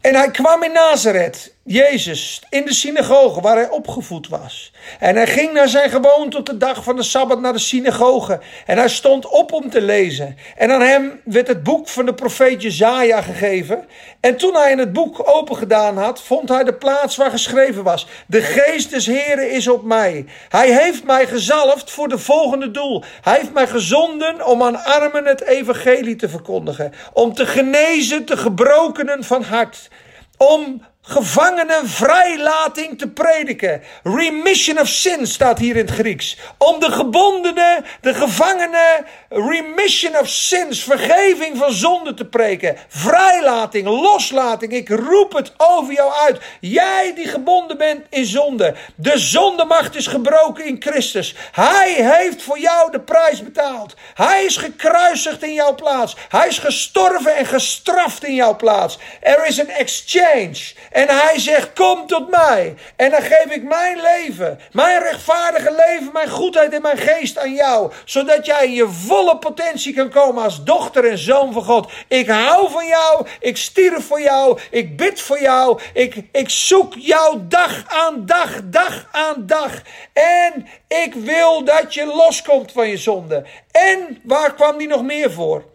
En 0.00 0.14
hij 0.14 0.30
kwam 0.30 0.62
in 0.62 0.72
Nazareth, 0.72 1.51
Jezus, 1.64 2.42
in 2.50 2.64
de 2.64 2.74
synagoge 2.74 3.40
waar 3.40 3.56
hij 3.56 3.68
opgevoed 3.68 4.28
was. 4.28 4.72
En 4.98 5.16
hij 5.16 5.26
ging 5.26 5.52
naar 5.52 5.68
zijn 5.68 5.90
gewoonte 5.90 6.36
op 6.36 6.46
de 6.46 6.56
dag 6.56 6.84
van 6.84 6.96
de 6.96 7.02
Sabbat 7.02 7.40
naar 7.40 7.52
de 7.52 7.58
synagoge. 7.58 8.40
En 8.66 8.78
hij 8.78 8.88
stond 8.88 9.26
op 9.26 9.52
om 9.52 9.70
te 9.70 9.80
lezen. 9.80 10.36
En 10.56 10.70
aan 10.70 10.80
hem 10.80 11.20
werd 11.24 11.48
het 11.48 11.62
boek 11.62 11.88
van 11.88 12.06
de 12.06 12.14
profeet 12.14 12.62
Jezaja 12.62 13.22
gegeven. 13.22 13.84
En 14.20 14.36
toen 14.36 14.54
hij 14.54 14.72
het 14.72 14.92
boek 14.92 15.28
open 15.28 15.56
gedaan 15.56 15.96
had, 15.96 16.22
vond 16.22 16.48
hij 16.48 16.64
de 16.64 16.74
plaats 16.74 17.16
waar 17.16 17.30
geschreven 17.30 17.82
was. 17.82 18.06
De 18.26 18.42
geest 18.42 18.90
des 18.90 19.06
Heren 19.06 19.50
is 19.50 19.68
op 19.68 19.82
mij. 19.82 20.24
Hij 20.48 20.82
heeft 20.82 21.04
mij 21.04 21.26
gezalfd 21.26 21.90
voor 21.90 22.08
de 22.08 22.18
volgende 22.18 22.70
doel. 22.70 23.04
Hij 23.20 23.38
heeft 23.38 23.52
mij 23.52 23.66
gezonden 23.66 24.46
om 24.46 24.62
aan 24.62 24.84
armen 24.84 25.24
het 25.24 25.42
evangelie 25.42 26.16
te 26.16 26.28
verkondigen. 26.28 26.92
Om 27.12 27.34
te 27.34 27.46
genezen 27.46 28.26
de 28.26 28.36
gebrokenen 28.36 29.24
van 29.24 29.42
hart. 29.42 29.90
Om 30.36 30.82
gevangenen 31.04 31.88
vrijlating 31.88 32.98
te 32.98 33.08
prediken. 33.08 33.82
Remission 34.02 34.78
of 34.78 34.88
sin 34.88 35.26
staat 35.26 35.58
hier 35.58 35.76
in 35.76 35.86
het 35.86 35.94
Grieks. 35.94 36.38
Om 36.58 36.80
de 36.80 36.90
gebondenen, 36.90 37.84
de 38.00 38.14
gevangenen, 38.14 39.06
remission 39.28 40.18
of 40.18 40.28
sins, 40.28 40.82
vergeving 40.82 41.56
van 41.58 41.72
zonde 41.72 42.14
te 42.14 42.24
preken. 42.24 42.76
Vrijlating, 42.88 43.86
loslating. 43.86 44.72
Ik 44.72 44.88
roep 44.88 45.32
het 45.32 45.52
over 45.56 45.92
jou 45.94 46.12
uit. 46.12 46.40
Jij 46.60 47.12
die 47.14 47.28
gebonden 47.28 47.78
bent 47.78 48.06
in 48.10 48.24
zonde. 48.24 48.74
De 48.94 49.18
zondemacht 49.18 49.96
is 49.96 50.06
gebroken 50.06 50.64
in 50.64 50.76
Christus. 50.80 51.34
Hij 51.52 51.92
heeft 51.92 52.42
voor 52.42 52.58
jou 52.58 52.90
de 52.90 53.00
prijs 53.00 53.42
betaald. 53.42 53.94
Hij 54.14 54.44
is 54.44 54.56
gekruisigd 54.56 55.42
in 55.42 55.54
jouw 55.54 55.74
plaats. 55.74 56.16
Hij 56.28 56.48
is 56.48 56.58
gestorven 56.58 57.36
en 57.36 57.46
gestraft 57.46 58.24
in 58.24 58.34
jouw 58.34 58.56
plaats. 58.56 58.98
Er 59.20 59.46
is 59.46 59.58
een 59.58 59.70
exchange. 59.70 60.72
En 60.92 61.08
hij 61.08 61.38
zegt: 61.38 61.72
Kom 61.72 62.06
tot 62.06 62.28
mij. 62.30 62.74
En 62.96 63.10
dan 63.10 63.22
geef 63.22 63.46
ik 63.48 63.62
mijn 63.62 64.00
leven, 64.00 64.60
mijn 64.72 65.02
rechtvaardige 65.02 65.70
leven, 65.86 66.12
mijn 66.12 66.28
goedheid 66.28 66.72
en 66.72 66.82
mijn 66.82 66.98
geest 66.98 67.38
aan 67.38 67.54
jou. 67.54 67.92
Zodat 68.04 68.46
jij 68.46 68.64
in 68.64 68.72
je 68.72 68.88
volle 68.88 69.38
potentie 69.38 69.94
kan 69.94 70.10
komen 70.10 70.42
als 70.42 70.64
dochter 70.64 71.04
en 71.04 71.18
zoon 71.18 71.52
van 71.52 71.64
God. 71.64 71.92
Ik 72.08 72.28
hou 72.28 72.70
van 72.70 72.86
jou. 72.86 73.26
Ik 73.40 73.56
stierf 73.56 74.06
voor 74.06 74.20
jou. 74.20 74.58
Ik 74.70 74.96
bid 74.96 75.20
voor 75.20 75.40
jou. 75.40 75.80
Ik, 75.94 76.14
ik 76.32 76.50
zoek 76.50 76.94
jou 76.98 77.38
dag 77.48 77.84
aan 77.88 78.26
dag, 78.26 78.60
dag 78.64 79.08
aan 79.12 79.46
dag. 79.46 79.82
En 80.12 80.66
ik 80.88 81.14
wil 81.14 81.64
dat 81.64 81.94
je 81.94 82.06
loskomt 82.06 82.72
van 82.72 82.88
je 82.88 82.96
zonde. 82.96 83.44
En 83.70 84.20
waar 84.22 84.54
kwam 84.54 84.78
die 84.78 84.88
nog 84.88 85.02
meer 85.02 85.32
voor? 85.32 85.70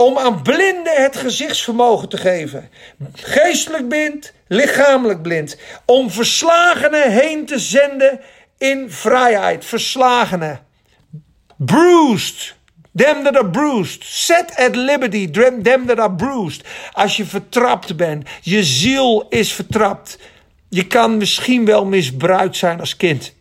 om 0.00 0.18
aan 0.18 0.42
blinden 0.42 1.02
het 1.02 1.16
gezichtsvermogen 1.16 2.08
te 2.08 2.16
geven. 2.16 2.70
Geestelijk 3.12 3.88
blind, 3.88 4.32
lichamelijk 4.48 5.22
blind. 5.22 5.56
Om 5.84 6.10
verslagenen 6.10 7.12
heen 7.12 7.46
te 7.46 7.58
zenden 7.58 8.20
in 8.58 8.90
vrijheid. 8.90 9.64
Verslagenen. 9.64 10.60
Bruised. 11.56 12.56
Them 12.94 13.24
that 13.24 13.36
are 13.36 13.50
bruised. 13.50 14.04
Set 14.04 14.56
at 14.56 14.76
liberty. 14.76 15.30
Them 15.30 15.86
that 15.86 15.98
are 15.98 16.12
bruised. 16.12 16.64
Als 16.92 17.16
je 17.16 17.24
vertrapt 17.24 17.96
bent. 17.96 18.28
Je 18.40 18.64
ziel 18.64 19.26
is 19.28 19.52
vertrapt. 19.52 20.18
Je 20.68 20.86
kan 20.86 21.16
misschien 21.16 21.64
wel 21.64 21.84
misbruikt 21.84 22.56
zijn 22.56 22.80
als 22.80 22.96
kind. 22.96 23.36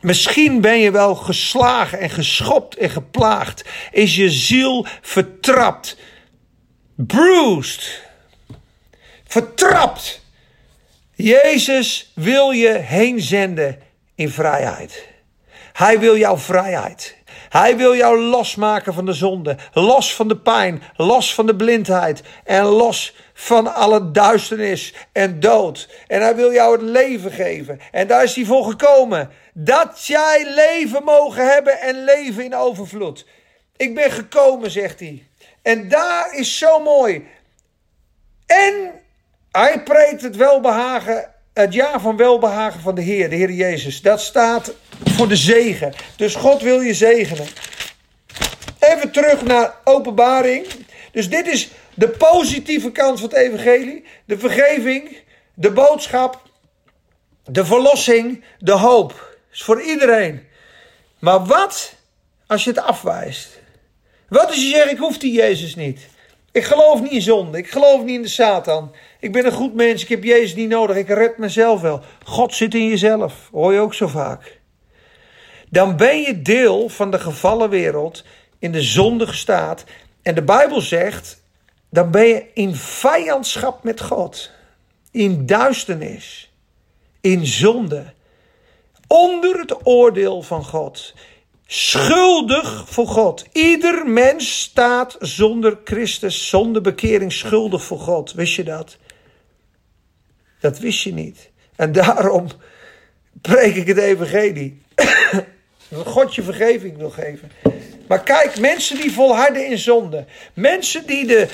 Misschien 0.00 0.60
ben 0.60 0.78
je 0.78 0.90
wel 0.90 1.14
geslagen 1.14 1.98
en 1.98 2.10
geschopt 2.10 2.76
en 2.76 2.90
geplaagd. 2.90 3.64
Is 3.90 4.16
je 4.16 4.30
ziel 4.30 4.86
vertrapt. 5.02 5.96
Bruised. 6.96 8.07
Vertrapt. 9.38 10.20
Jezus 11.14 12.12
wil 12.14 12.50
je 12.50 12.72
heen 12.72 13.20
zenden 13.20 13.78
in 14.14 14.30
vrijheid. 14.30 15.08
Hij 15.72 15.98
wil 15.98 16.16
jouw 16.16 16.36
vrijheid. 16.36 17.16
Hij 17.48 17.76
wil 17.76 17.96
jou 17.96 18.20
losmaken 18.20 18.94
van 18.94 19.06
de 19.06 19.12
zonde, 19.12 19.56
los 19.72 20.14
van 20.14 20.28
de 20.28 20.36
pijn, 20.36 20.82
los 20.96 21.34
van 21.34 21.46
de 21.46 21.56
blindheid 21.56 22.22
en 22.44 22.64
los 22.64 23.16
van 23.34 23.74
alle 23.74 24.10
duisternis 24.10 24.94
en 25.12 25.40
dood. 25.40 25.88
En 26.06 26.20
hij 26.20 26.36
wil 26.36 26.52
jou 26.52 26.72
het 26.72 26.82
leven 26.82 27.32
geven. 27.32 27.80
En 27.92 28.06
daar 28.06 28.22
is 28.22 28.34
hij 28.34 28.44
voor 28.44 28.64
gekomen. 28.64 29.30
Dat 29.52 30.06
jij 30.06 30.46
leven 30.54 31.04
mogen 31.04 31.52
hebben 31.52 31.80
en 31.80 32.04
leven 32.04 32.44
in 32.44 32.54
overvloed. 32.54 33.26
Ik 33.76 33.94
ben 33.94 34.10
gekomen, 34.10 34.70
zegt 34.70 35.00
hij. 35.00 35.26
En 35.62 35.88
daar 35.88 36.34
is 36.34 36.58
zo 36.58 36.80
mooi. 36.80 37.26
En 38.46 39.06
hij 39.58 39.82
preekt 39.82 40.22
het 40.22 40.36
welbehagen, 40.36 41.34
het 41.52 41.74
jaar 41.74 42.00
van 42.00 42.16
welbehagen 42.16 42.80
van 42.80 42.94
de 42.94 43.00
Heer, 43.00 43.30
de 43.30 43.36
Heer 43.36 43.50
Jezus. 43.50 44.02
Dat 44.02 44.20
staat 44.20 44.74
voor 45.04 45.28
de 45.28 45.36
zegen. 45.36 45.92
Dus 46.16 46.34
God 46.34 46.62
wil 46.62 46.80
je 46.80 46.94
zegenen. 46.94 47.46
Even 48.78 49.10
terug 49.10 49.44
naar 49.44 49.74
openbaring. 49.84 50.66
Dus 51.12 51.30
dit 51.30 51.46
is 51.46 51.68
de 51.94 52.08
positieve 52.08 52.92
kant 52.92 53.20
van 53.20 53.28
het 53.28 53.38
evangelie. 53.38 54.04
De 54.24 54.38
vergeving, 54.38 55.16
de 55.54 55.70
boodschap, 55.70 56.42
de 57.44 57.64
verlossing, 57.64 58.44
de 58.58 58.72
hoop. 58.72 59.36
is 59.52 59.62
voor 59.62 59.82
iedereen. 59.82 60.46
Maar 61.18 61.44
wat 61.44 61.94
als 62.46 62.64
je 62.64 62.70
het 62.70 62.80
afwijst? 62.80 63.60
Wat 64.28 64.46
als 64.46 64.56
je 64.56 64.68
zegt, 64.68 64.90
ik 64.90 64.98
hoef 64.98 65.18
die 65.18 65.32
Jezus 65.32 65.74
niet. 65.74 66.06
Ik 66.58 66.64
geloof 66.64 67.02
niet 67.02 67.12
in 67.12 67.22
zonde. 67.22 67.58
Ik 67.58 67.70
geloof 67.70 68.04
niet 68.04 68.14
in 68.14 68.22
de 68.22 68.28
Satan. 68.28 68.94
Ik 69.20 69.32
ben 69.32 69.46
een 69.46 69.52
goed 69.52 69.74
mens. 69.74 70.02
Ik 70.02 70.08
heb 70.08 70.24
Jezus 70.24 70.54
niet 70.54 70.68
nodig. 70.68 70.96
Ik 70.96 71.08
red 71.08 71.38
mezelf 71.38 71.80
wel. 71.80 72.00
God 72.24 72.54
zit 72.54 72.74
in 72.74 72.88
jezelf. 72.88 73.48
Hoor 73.52 73.72
je 73.72 73.80
ook 73.80 73.94
zo 73.94 74.06
vaak. 74.06 74.60
Dan 75.70 75.96
ben 75.96 76.20
je 76.20 76.42
deel 76.42 76.88
van 76.88 77.10
de 77.10 77.18
gevallen 77.18 77.70
wereld. 77.70 78.24
In 78.58 78.72
de 78.72 78.82
zondige 78.82 79.34
staat. 79.34 79.84
En 80.22 80.34
de 80.34 80.42
Bijbel 80.42 80.80
zegt. 80.80 81.42
Dan 81.90 82.10
ben 82.10 82.26
je 82.26 82.46
in 82.54 82.74
vijandschap 82.74 83.84
met 83.84 84.00
God. 84.00 84.50
In 85.10 85.46
duisternis. 85.46 86.52
In 87.20 87.46
zonde. 87.46 88.12
Onder 89.06 89.58
het 89.58 89.86
oordeel 89.86 90.42
van 90.42 90.64
God 90.64 91.14
schuldig 91.70 92.84
voor 92.86 93.06
God. 93.06 93.44
Ieder 93.52 94.06
mens 94.06 94.60
staat 94.60 95.16
zonder 95.18 95.78
Christus, 95.84 96.48
zonder 96.48 96.82
bekering 96.82 97.32
schuldig 97.32 97.84
voor 97.84 97.98
God. 97.98 98.32
Wist 98.32 98.54
je 98.54 98.64
dat? 98.64 98.96
Dat 100.60 100.78
wist 100.78 101.02
je 101.02 101.12
niet. 101.12 101.50
En 101.76 101.92
daarom 101.92 102.46
preek 103.40 103.74
ik 103.74 103.86
het 103.86 103.98
evangelie. 103.98 104.82
God 106.04 106.34
je 106.34 106.42
vergeving 106.42 106.96
wil 106.96 107.10
geven. 107.10 107.50
Maar 108.08 108.22
kijk, 108.22 108.60
mensen 108.60 109.00
die 109.00 109.12
volharden 109.12 109.66
in 109.66 109.78
zonde. 109.78 110.24
Mensen 110.54 111.06
die 111.06 111.26
de 111.26 111.48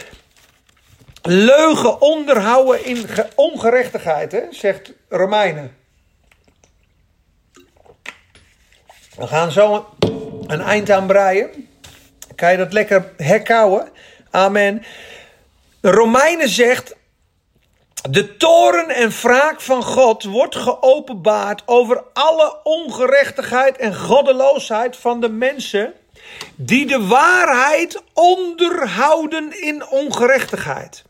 leugen 1.23 2.01
onderhouden 2.01 2.85
in 2.85 3.07
ongerechtigheid, 3.35 4.33
hè, 4.33 4.43
zegt 4.51 4.93
Romeinen. 5.09 5.77
We 9.17 9.27
gaan 9.27 9.53
zo 9.53 9.87
een 10.47 10.61
eind 10.61 10.91
aan 10.91 11.07
breien. 11.07 11.69
Kan 12.35 12.51
je 12.51 12.57
dat 12.57 12.73
lekker 12.73 13.12
herkauwen? 13.17 13.89
Amen. 14.31 14.85
Romeinen 15.81 16.49
zegt 16.49 16.97
De 18.11 18.37
toren 18.37 18.89
en 18.89 19.11
wraak 19.11 19.61
van 19.61 19.83
God 19.83 20.25
wordt 20.25 20.57
geopenbaard 20.57 21.62
over 21.67 22.03
alle 22.12 22.61
ongerechtigheid 22.62 23.77
en 23.77 23.95
goddeloosheid 23.95 24.97
van 24.97 25.21
de 25.21 25.29
mensen 25.29 25.93
die 26.55 26.87
de 26.87 27.07
waarheid 27.07 28.03
onderhouden 28.12 29.62
in 29.62 29.87
ongerechtigheid. 29.87 31.05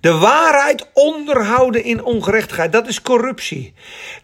De 0.00 0.12
waarheid 0.12 0.86
onderhouden 0.92 1.84
in 1.84 2.04
ongerechtigheid, 2.04 2.72
dat 2.72 2.86
is 2.86 3.02
corruptie. 3.02 3.72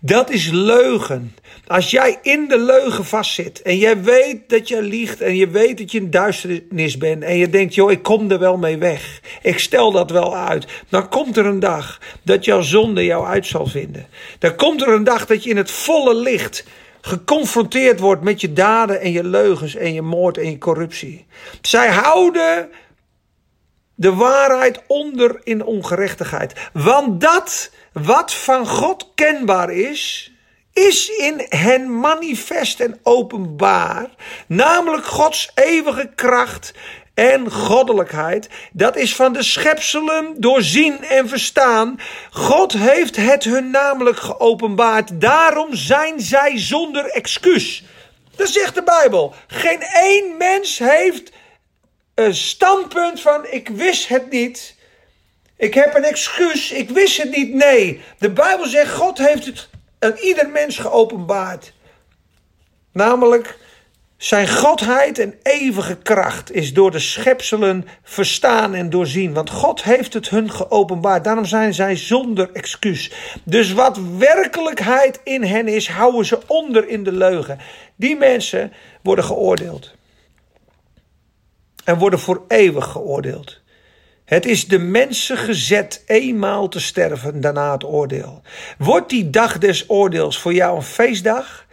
Dat 0.00 0.30
is 0.30 0.50
leugen. 0.50 1.34
Als 1.66 1.90
jij 1.90 2.18
in 2.22 2.48
de 2.48 2.58
leugen 2.58 3.04
vastzit 3.04 3.62
en 3.62 3.78
jij 3.78 4.02
weet 4.02 4.48
dat 4.48 4.68
je 4.68 4.82
liegt 4.82 5.20
en 5.20 5.36
je 5.36 5.48
weet 5.48 5.78
dat 5.78 5.92
je 5.92 5.98
in 5.98 6.10
duisternis 6.10 6.96
bent 6.96 7.22
en 7.22 7.36
je 7.36 7.50
denkt, 7.50 7.74
joh, 7.74 7.90
ik 7.90 8.02
kom 8.02 8.30
er 8.30 8.38
wel 8.38 8.56
mee 8.56 8.78
weg. 8.78 9.20
Ik 9.42 9.58
stel 9.58 9.92
dat 9.92 10.10
wel 10.10 10.36
uit. 10.36 10.66
Dan 10.88 11.08
komt 11.08 11.36
er 11.36 11.46
een 11.46 11.60
dag 11.60 12.00
dat 12.22 12.44
jouw 12.44 12.60
zonde 12.60 13.04
jou 13.04 13.26
uit 13.26 13.46
zal 13.46 13.66
vinden. 13.66 14.06
Dan 14.38 14.56
komt 14.56 14.82
er 14.82 14.88
een 14.88 15.04
dag 15.04 15.26
dat 15.26 15.44
je 15.44 15.50
in 15.50 15.56
het 15.56 15.70
volle 15.70 16.14
licht 16.14 16.64
geconfronteerd 17.00 18.00
wordt 18.00 18.22
met 18.22 18.40
je 18.40 18.52
daden 18.52 19.00
en 19.00 19.12
je 19.12 19.24
leugens 19.24 19.74
en 19.74 19.94
je 19.94 20.02
moord 20.02 20.38
en 20.38 20.50
je 20.50 20.58
corruptie. 20.58 21.26
Zij 21.60 21.88
houden 21.88 22.68
de 23.94 24.14
waarheid 24.14 24.80
onder 24.86 25.40
in 25.42 25.64
ongerechtigheid. 25.64 26.52
Want 26.72 27.20
dat 27.20 27.70
wat 27.92 28.34
van 28.34 28.66
God 28.66 29.10
kenbaar 29.14 29.70
is, 29.70 30.32
is 30.72 31.08
in 31.08 31.46
hen 31.48 32.00
manifest 32.00 32.80
en 32.80 32.98
openbaar. 33.02 34.06
Namelijk 34.46 35.06
Gods 35.06 35.50
eeuwige 35.54 36.12
kracht 36.14 36.74
en 37.14 37.50
goddelijkheid. 37.50 38.48
Dat 38.72 38.96
is 38.96 39.14
van 39.14 39.32
de 39.32 39.42
schepselen 39.42 40.34
doorzien 40.36 41.04
en 41.04 41.28
verstaan. 41.28 42.00
God 42.30 42.72
heeft 42.72 43.16
het 43.16 43.44
hun 43.44 43.70
namelijk 43.70 44.18
geopenbaard. 44.18 45.20
Daarom 45.20 45.74
zijn 45.74 46.20
zij 46.20 46.58
zonder 46.58 47.04
excuus. 47.04 47.84
Dat 48.36 48.48
zegt 48.48 48.74
de 48.74 48.82
Bijbel. 48.82 49.34
Geen 49.46 49.82
één 49.82 50.36
mens 50.36 50.78
heeft 50.78 51.32
een 52.14 52.34
standpunt 52.34 53.20
van 53.20 53.46
ik 53.50 53.68
wist 53.68 54.08
het 54.08 54.30
niet. 54.30 54.74
Ik 55.56 55.74
heb 55.74 55.94
een 55.94 56.04
excuus, 56.04 56.72
ik 56.72 56.90
wist 56.90 57.22
het 57.22 57.36
niet. 57.36 57.54
Nee, 57.54 58.00
de 58.18 58.30
Bijbel 58.30 58.66
zegt 58.66 58.94
God 58.94 59.18
heeft 59.18 59.46
het 59.46 59.68
aan 59.98 60.16
ieder 60.16 60.48
mens 60.48 60.78
geopenbaard. 60.78 61.72
Namelijk 62.92 63.58
zijn 64.16 64.48
godheid 64.48 65.18
en 65.18 65.34
eeuwige 65.42 65.96
kracht 65.96 66.52
is 66.52 66.72
door 66.72 66.90
de 66.90 66.98
schepselen 66.98 67.86
verstaan 68.02 68.74
en 68.74 68.90
doorzien. 68.90 69.32
Want 69.32 69.50
God 69.50 69.82
heeft 69.82 70.14
het 70.14 70.28
hun 70.28 70.50
geopenbaard. 70.50 71.24
Daarom 71.24 71.44
zijn 71.44 71.74
zij 71.74 71.96
zonder 71.96 72.50
excuus. 72.52 73.12
Dus 73.44 73.72
wat 73.72 74.00
werkelijkheid 74.18 75.20
in 75.24 75.44
hen 75.44 75.68
is, 75.68 75.88
houden 75.88 76.24
ze 76.24 76.38
onder 76.46 76.88
in 76.88 77.04
de 77.04 77.12
leugen. 77.12 77.58
Die 77.96 78.16
mensen 78.16 78.72
worden 79.02 79.24
geoordeeld 79.24 79.94
en 81.84 81.98
worden 81.98 82.18
voor 82.18 82.44
eeuwig 82.48 82.86
geoordeeld. 82.86 83.62
Het 84.24 84.46
is 84.46 84.68
de 84.68 84.78
mensen 84.78 85.36
gezet 85.36 86.02
eenmaal 86.06 86.68
te 86.68 86.80
sterven, 86.80 87.40
daarna 87.40 87.72
het 87.72 87.84
oordeel. 87.84 88.42
Wordt 88.78 89.08
die 89.08 89.30
dag 89.30 89.58
des 89.58 89.90
oordeels 89.90 90.38
voor 90.38 90.52
jou 90.52 90.76
een 90.76 90.82
feestdag? 90.82 91.66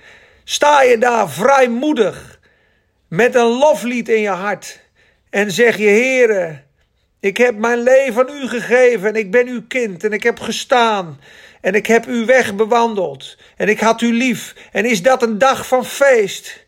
Sta 0.44 0.82
je 0.82 0.98
daar 0.98 1.30
vrijmoedig 1.30 2.40
met 3.08 3.36
een 3.36 3.48
loflied 3.48 4.10
in 4.10 4.22
je 4.22 4.30
hart 4.30 4.80
en 5.30 5.52
zeg 5.52 5.78
je, 5.78 5.88
Heere, 5.88 6.62
ik 7.20 7.38
heb 7.38 7.56
mijn 7.58 7.84
leven 7.84 8.30
aan 8.30 8.36
u 8.36 8.48
gegeven 8.48 9.10
en 9.10 9.16
ik 9.16 9.32
ben 9.32 9.48
uw 9.48 9.64
kind 9.68 10.04
en 10.04 10.12
ik 10.12 10.24
heb 10.24 10.40
gestaan 10.40 11.20
en 11.62 11.74
ik 11.74 11.86
heb 11.86 12.06
uw 12.06 12.26
weg 12.26 12.56
bewandeld 12.56 13.38
en 13.58 13.68
ik 13.68 13.80
had 13.80 14.02
u 14.02 14.14
lief. 14.14 14.56
En 14.72 14.86
is 14.86 15.02
dat 15.02 15.24
een 15.24 15.38
dag 15.38 15.68
van 15.68 15.86
feest? 15.86 16.66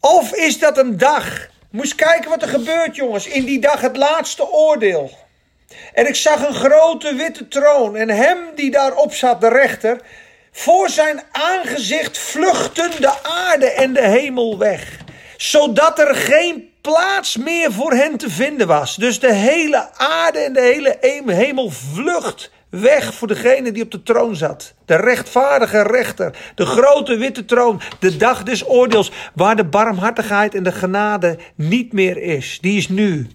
Of 0.00 0.34
is 0.34 0.58
dat 0.58 0.78
een 0.78 0.98
dag 0.98 1.48
Moest 1.70 1.94
kijken 1.94 2.30
wat 2.30 2.42
er 2.42 2.48
gebeurt, 2.48 2.96
jongens. 2.96 3.26
In 3.26 3.44
die 3.44 3.60
dag 3.60 3.80
het 3.80 3.96
laatste 3.96 4.52
oordeel. 4.52 5.10
En 5.94 6.06
ik 6.06 6.14
zag 6.14 6.46
een 6.46 6.54
grote 6.54 7.14
witte 7.14 7.48
troon. 7.48 7.96
En 7.96 8.08
hem 8.08 8.38
die 8.54 8.70
daarop 8.70 9.14
zat, 9.14 9.40
de 9.40 9.48
rechter. 9.48 10.00
Voor 10.52 10.88
zijn 10.88 11.22
aangezicht 11.32 12.18
vluchten 12.18 12.90
de 13.00 13.22
aarde 13.22 13.70
en 13.70 13.92
de 13.92 14.06
hemel 14.06 14.58
weg. 14.58 14.98
Zodat 15.36 15.98
er 15.98 16.14
geen 16.14 16.70
plaats 16.80 17.36
meer 17.36 17.72
voor 17.72 17.92
hen 17.92 18.16
te 18.16 18.30
vinden 18.30 18.66
was. 18.66 18.96
Dus 18.96 19.20
de 19.20 19.32
hele 19.32 19.88
aarde 19.96 20.38
en 20.38 20.52
de 20.52 20.60
hele 20.60 21.34
hemel 21.34 21.70
vlucht 21.70 22.50
weg 22.70 23.14
voor 23.14 23.28
degene 23.28 23.72
die 23.72 23.82
op 23.82 23.90
de 23.90 24.02
troon 24.02 24.36
zat. 24.36 24.74
De 24.84 24.96
rechtvaardige 24.96 25.82
rechter, 25.82 26.52
de 26.54 26.66
grote 26.66 27.16
witte 27.16 27.44
troon, 27.44 27.80
de 27.98 28.16
dag 28.16 28.42
des 28.42 28.68
oordeels, 28.68 29.12
waar 29.34 29.56
de 29.56 29.64
barmhartigheid 29.64 30.54
en 30.54 30.62
de 30.62 30.72
genade 30.72 31.38
niet 31.54 31.92
meer 31.92 32.16
is. 32.16 32.58
Die 32.60 32.76
is 32.76 32.88
nu. 32.88 33.26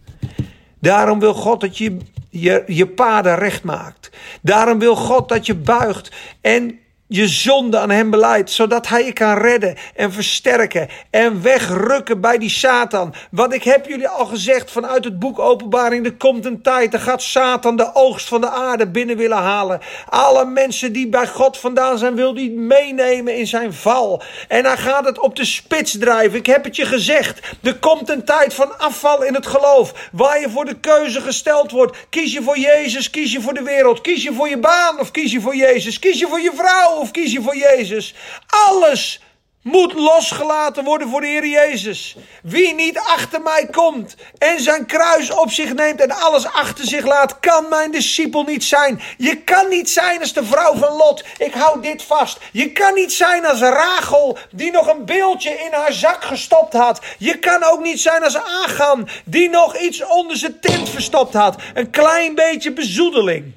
Daarom 0.80 1.20
wil 1.20 1.34
God 1.34 1.62
dat 1.62 1.78
je 1.78 1.98
je, 2.30 2.64
je 2.68 2.88
paden 2.88 3.36
recht 3.36 3.64
maakt. 3.64 4.10
Daarom 4.42 4.80
wil 4.80 4.96
God 4.96 5.30
dat 5.30 5.46
je 5.46 5.56
buigt 5.56 6.12
en 6.42 6.80
je 7.14 7.28
zonde 7.28 7.78
aan 7.78 7.90
hem 7.90 8.10
beleidt, 8.10 8.52
zodat 8.52 8.88
hij 8.88 9.06
je 9.06 9.14
kan 9.14 9.38
redden 9.38 9.76
en 9.96 10.12
versterken 10.12 10.90
en 11.10 11.42
wegrukken 11.42 12.22
bij 12.22 12.38
die 12.38 12.50
Satan. 12.50 13.14
Want 13.32 13.54
ik 13.54 13.64
heb 13.64 13.86
jullie 13.86 14.08
al 14.08 14.26
gezegd 14.26 14.72
vanuit 14.72 15.04
het 15.04 15.20
boek 15.20 15.40
Openbaring, 15.40 16.06
er 16.06 16.14
komt 16.14 16.46
een 16.46 16.62
tijd, 16.62 16.92
dan 16.92 17.00
gaat 17.00 17.22
Satan 17.22 17.76
de 17.76 17.96
oogst 17.96 18.28
van 18.28 18.42
de 18.42 18.50
aarde 18.50 18.88
binnen 18.88 19.18
willen 19.18 19.38
halen. 19.38 19.80
Alle 20.10 20.46
mensen 20.46 20.94
die 20.94 21.08
bij 21.08 21.28
God 21.28 21.58
vandaan 21.58 21.98
zijn, 21.98 22.16
wil 22.16 22.36
hij 22.36 22.50
meenemen 22.50 23.38
in 23.38 23.48
zijn 23.48 23.74
val. 23.74 24.24
En 24.48 24.66
hij 24.66 24.78
gaat 24.78 25.06
het 25.06 25.20
op 25.20 25.36
de 25.36 25.46
spits 25.46 25.98
drijven. 25.98 26.40
Ik 26.40 26.46
heb 26.46 26.64
het 26.64 26.76
je 26.76 26.86
gezegd, 26.86 27.40
er 27.64 27.80
komt 27.80 28.10
een 28.10 28.26
tijd 28.26 28.54
van 28.54 28.80
afval 28.80 29.24
in 29.24 29.34
het 29.34 29.48
geloof, 29.48 30.10
waar 30.12 30.40
je 30.40 30.50
voor 30.50 30.66
de 30.66 30.80
keuze 30.80 31.22
gesteld 31.22 31.72
wordt. 31.72 31.98
Kies 32.10 32.34
je 32.34 32.42
voor 32.42 32.58
Jezus, 32.58 33.10
kies 33.10 33.32
je 33.32 33.42
voor 33.42 33.54
de 33.54 33.64
wereld, 33.64 34.02
kies 34.02 34.24
je 34.24 34.34
voor 34.34 34.50
je 34.50 34.58
baan 34.58 35.00
of 35.00 35.12
kies 35.12 35.32
je 35.32 35.42
voor 35.42 35.56
Jezus, 35.56 36.00
kies 36.00 36.20
je 36.20 36.28
voor 36.28 36.42
je 36.42 36.52
vrouw 36.56 37.02
of 37.04 37.12
kies 37.12 37.32
je 37.32 37.42
voor 37.42 37.58
Jezus. 37.58 38.14
Alles 38.48 39.22
moet 39.64 39.94
losgelaten 39.94 40.84
worden 40.84 41.10
voor 41.10 41.22
de 41.22 41.28
Heer 41.28 41.48
Jezus. 41.48 42.16
Wie 42.44 42.74
niet 42.74 42.98
achter 42.98 43.42
mij 43.42 43.68
komt 43.72 44.16
en 44.38 44.62
zijn 44.62 44.86
kruis 44.86 45.32
op 45.32 45.52
zich 45.52 45.74
neemt 45.74 46.02
en 46.02 46.12
alles 46.12 46.46
achter 46.46 46.86
zich 46.86 47.06
laat, 47.06 47.40
kan 47.40 47.70
mijn 47.70 47.92
discipel 47.92 48.44
niet 48.44 48.64
zijn. 48.64 49.02
Je 49.18 49.38
kan 49.38 49.70
niet 49.70 49.90
zijn 49.90 50.20
als 50.20 50.34
de 50.34 50.46
vrouw 50.46 50.76
van 50.76 50.96
Lot. 50.96 51.24
Ik 51.38 51.54
hou 51.54 51.82
dit 51.82 52.04
vast. 52.04 52.38
Je 52.52 52.72
kan 52.72 52.94
niet 52.94 53.14
zijn 53.14 53.46
als 53.46 53.60
Rachel, 53.60 54.38
die 54.52 54.72
nog 54.72 54.88
een 54.88 55.06
beeldje 55.06 55.50
in 55.50 55.74
haar 55.74 55.94
zak 55.94 56.24
gestopt 56.24 56.74
had. 56.74 57.02
Je 57.18 57.40
kan 57.40 57.64
ook 57.64 57.84
niet 57.84 58.02
zijn 58.02 58.24
als 58.24 58.38
Agan, 58.38 59.08
die 59.26 59.50
nog 59.50 59.78
iets 59.78 60.06
onder 60.06 60.38
zijn 60.38 60.60
tent 60.60 60.90
verstopt 60.90 61.34
had. 61.34 61.56
Een 61.74 61.90
klein 61.90 62.36
beetje 62.36 62.74
bezoedeling. 62.74 63.52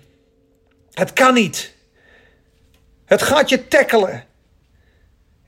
Het 0.93 1.13
kan 1.13 1.35
niet. 1.35 1.76
Het 3.07 3.23
gaat 3.23 3.49
je 3.49 3.69
tackelen. 3.69 4.25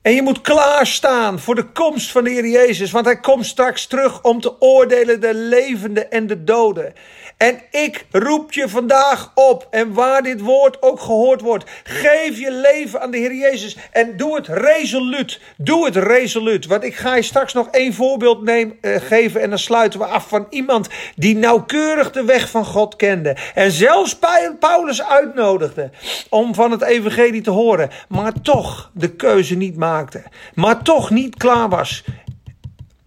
En 0.03 0.15
je 0.15 0.23
moet 0.23 0.41
klaarstaan 0.41 1.39
voor 1.39 1.55
de 1.55 1.73
komst 1.73 2.11
van 2.11 2.25
de 2.25 2.31
Heer 2.31 2.47
Jezus. 2.47 2.91
Want 2.91 3.05
hij 3.05 3.21
komt 3.21 3.47
straks 3.47 3.87
terug 3.87 4.23
om 4.23 4.41
te 4.41 4.61
oordelen 4.61 5.21
de 5.21 5.35
levenden 5.35 6.11
en 6.11 6.27
de 6.27 6.45
doden. 6.45 6.93
En 7.39 7.61
ik 7.71 8.07
roep 8.11 8.53
je 8.53 8.69
vandaag 8.69 9.33
op. 9.35 9.67
En 9.71 9.93
waar 9.93 10.23
dit 10.23 10.41
woord 10.41 10.83
ook 10.83 11.01
gehoord 11.01 11.41
wordt. 11.41 11.65
Geef 11.83 12.39
je 12.39 12.53
leven 12.53 13.01
aan 13.01 13.11
de 13.11 13.19
Heer 13.19 13.35
Jezus. 13.35 13.77
En 13.91 14.17
doe 14.17 14.37
het 14.37 14.47
resoluut. 14.47 15.41
Doe 15.57 15.85
het 15.85 15.97
resoluut. 15.97 16.67
Want 16.67 16.85
ik 16.85 16.97
ga 16.97 17.17
je 17.17 17.23
straks 17.23 17.53
nog 17.53 17.69
één 17.71 17.95
voorbeeld 17.95 18.43
neem, 18.43 18.79
uh, 18.81 18.97
geven. 18.97 19.41
En 19.41 19.49
dan 19.49 19.59
sluiten 19.59 20.01
we 20.01 20.07
af 20.07 20.29
van 20.29 20.47
iemand 20.51 20.89
die 21.17 21.37
nauwkeurig 21.37 22.11
de 22.11 22.25
weg 22.25 22.51
van 22.51 22.65
God 22.65 22.97
kende. 22.97 23.37
En 23.55 23.71
zelfs 23.71 24.19
Paulus 24.59 25.03
uitnodigde 25.03 25.91
om 26.29 26.55
van 26.55 26.71
het 26.71 26.83
evangelie 26.83 27.43
te 27.43 27.51
horen. 27.51 27.91
Maar 28.09 28.33
toch 28.43 28.91
de 28.95 29.11
keuze 29.11 29.57
niet 29.57 29.77
maakte. 29.77 30.23
Maar 30.55 30.83
toch 30.83 31.11
niet 31.11 31.37
klaar 31.37 31.69
was 31.69 32.05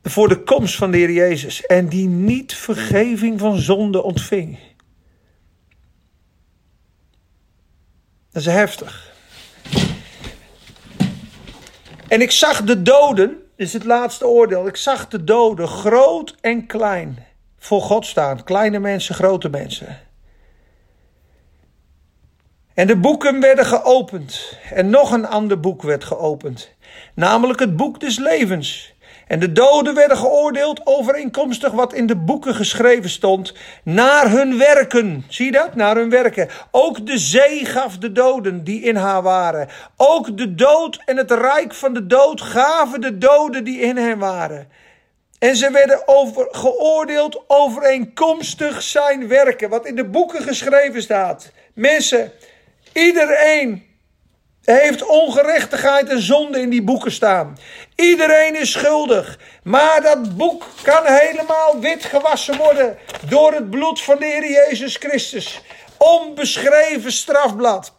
voor 0.04 0.28
de 0.28 0.44
komst 0.44 0.76
van 0.76 0.92
de 0.92 0.98
Heer 0.98 1.12
Jezus 1.12 1.66
en 1.66 1.88
die 1.88 2.08
niet 2.08 2.54
vergeving 2.54 3.40
van 3.40 3.58
zonde 3.58 4.04
ontving. 4.04 4.60
Dat 8.32 8.42
is 8.42 8.46
heftig. 8.46 9.10
En 12.08 12.22
ik 12.22 12.32
zag 12.32 12.64
de 12.64 12.82
doden, 12.82 13.38
is 13.56 13.74
het 13.74 13.84
laatste 13.84 14.28
oordeel, 14.28 14.68
ik 14.68 14.76
zag 14.76 15.08
de 15.08 15.24
doden 15.24 15.68
groot 15.68 16.36
en 16.42 16.66
klein 16.66 17.26
voor 17.58 17.82
God 17.82 18.06
staan. 18.06 18.44
Kleine 18.44 18.80
mensen, 18.80 19.16
grote 19.16 19.50
mensen. 19.50 20.00
En 22.74 22.88
de 22.88 22.98
boeken 22.98 23.40
werden 23.40 23.66
geopend. 23.66 24.58
En 24.74 24.90
nog 24.90 25.12
een 25.12 25.26
ander 25.26 25.60
boek 25.60 25.82
werd 25.82 26.04
geopend. 26.04 26.76
Namelijk 27.16 27.60
het 27.60 27.76
boek 27.76 28.00
des 28.00 28.18
levens. 28.18 28.94
En 29.32 29.40
de 29.40 29.52
doden 29.52 29.94
werden 29.96 30.18
geoordeeld 30.18 30.82
overeenkomstig 30.84 31.72
wat 31.72 31.94
in 31.94 32.06
de 32.06 32.16
boeken 32.16 32.56
geschreven 32.56 33.10
stond, 33.10 33.54
naar 33.84 34.32
hun 34.32 34.58
werken. 34.58 35.26
Zie 35.28 35.52
dat? 35.52 35.76
Naar 35.76 35.96
hun 35.96 36.10
werken. 36.10 36.50
Ook 36.72 37.06
de 37.06 37.18
zee 37.18 37.66
gaf 37.66 37.98
de 37.98 38.12
doden 38.12 38.64
die 38.64 38.82
in 38.82 38.96
haar 38.96 39.22
waren. 39.22 39.68
Ook 39.98 40.38
de 40.38 40.56
dood 40.56 41.02
en 41.06 41.18
het 41.18 41.32
rijk 41.32 41.74
van 41.74 41.94
de 41.94 42.08
dood 42.08 42.42
gaven 42.42 43.02
de 43.02 43.18
doden 43.18 43.64
die 43.64 43.80
in 43.80 43.98
hen 43.98 44.18
waren. 44.18 44.68
En 45.40 45.56
ze 45.56 45.72
werden 45.72 46.08
over, 46.08 46.48
geoordeeld 46.52 47.44
overeenkomstig 47.48 48.82
zijn 48.82 49.28
werken, 49.28 49.70
wat 49.70 49.86
in 49.86 49.96
de 49.96 50.06
boeken 50.06 50.42
geschreven 50.42 51.02
staat. 51.02 51.52
Mensen, 51.74 52.32
iedereen 52.94 53.91
heeft 54.72 55.06
ongerechtigheid 55.06 56.10
en 56.10 56.22
zonde 56.22 56.62
in 56.62 56.70
die 56.70 56.84
boeken 56.84 57.12
staan. 57.12 57.58
Iedereen 57.96 58.56
is 58.56 58.72
schuldig. 58.72 59.40
Maar 59.64 60.02
dat 60.02 60.38
boek 60.38 60.64
kan 60.82 61.04
helemaal 61.06 61.80
wit 61.80 62.06
gewassen 62.06 62.58
worden 62.58 62.98
door 63.30 63.54
het 63.54 63.70
bloed 63.70 64.02
van 64.02 64.18
de 64.20 64.26
Heer 64.26 64.52
Jezus 64.52 64.96
Christus. 64.96 65.62
Onbeschreven 65.98 67.12
strafblad. 67.12 67.94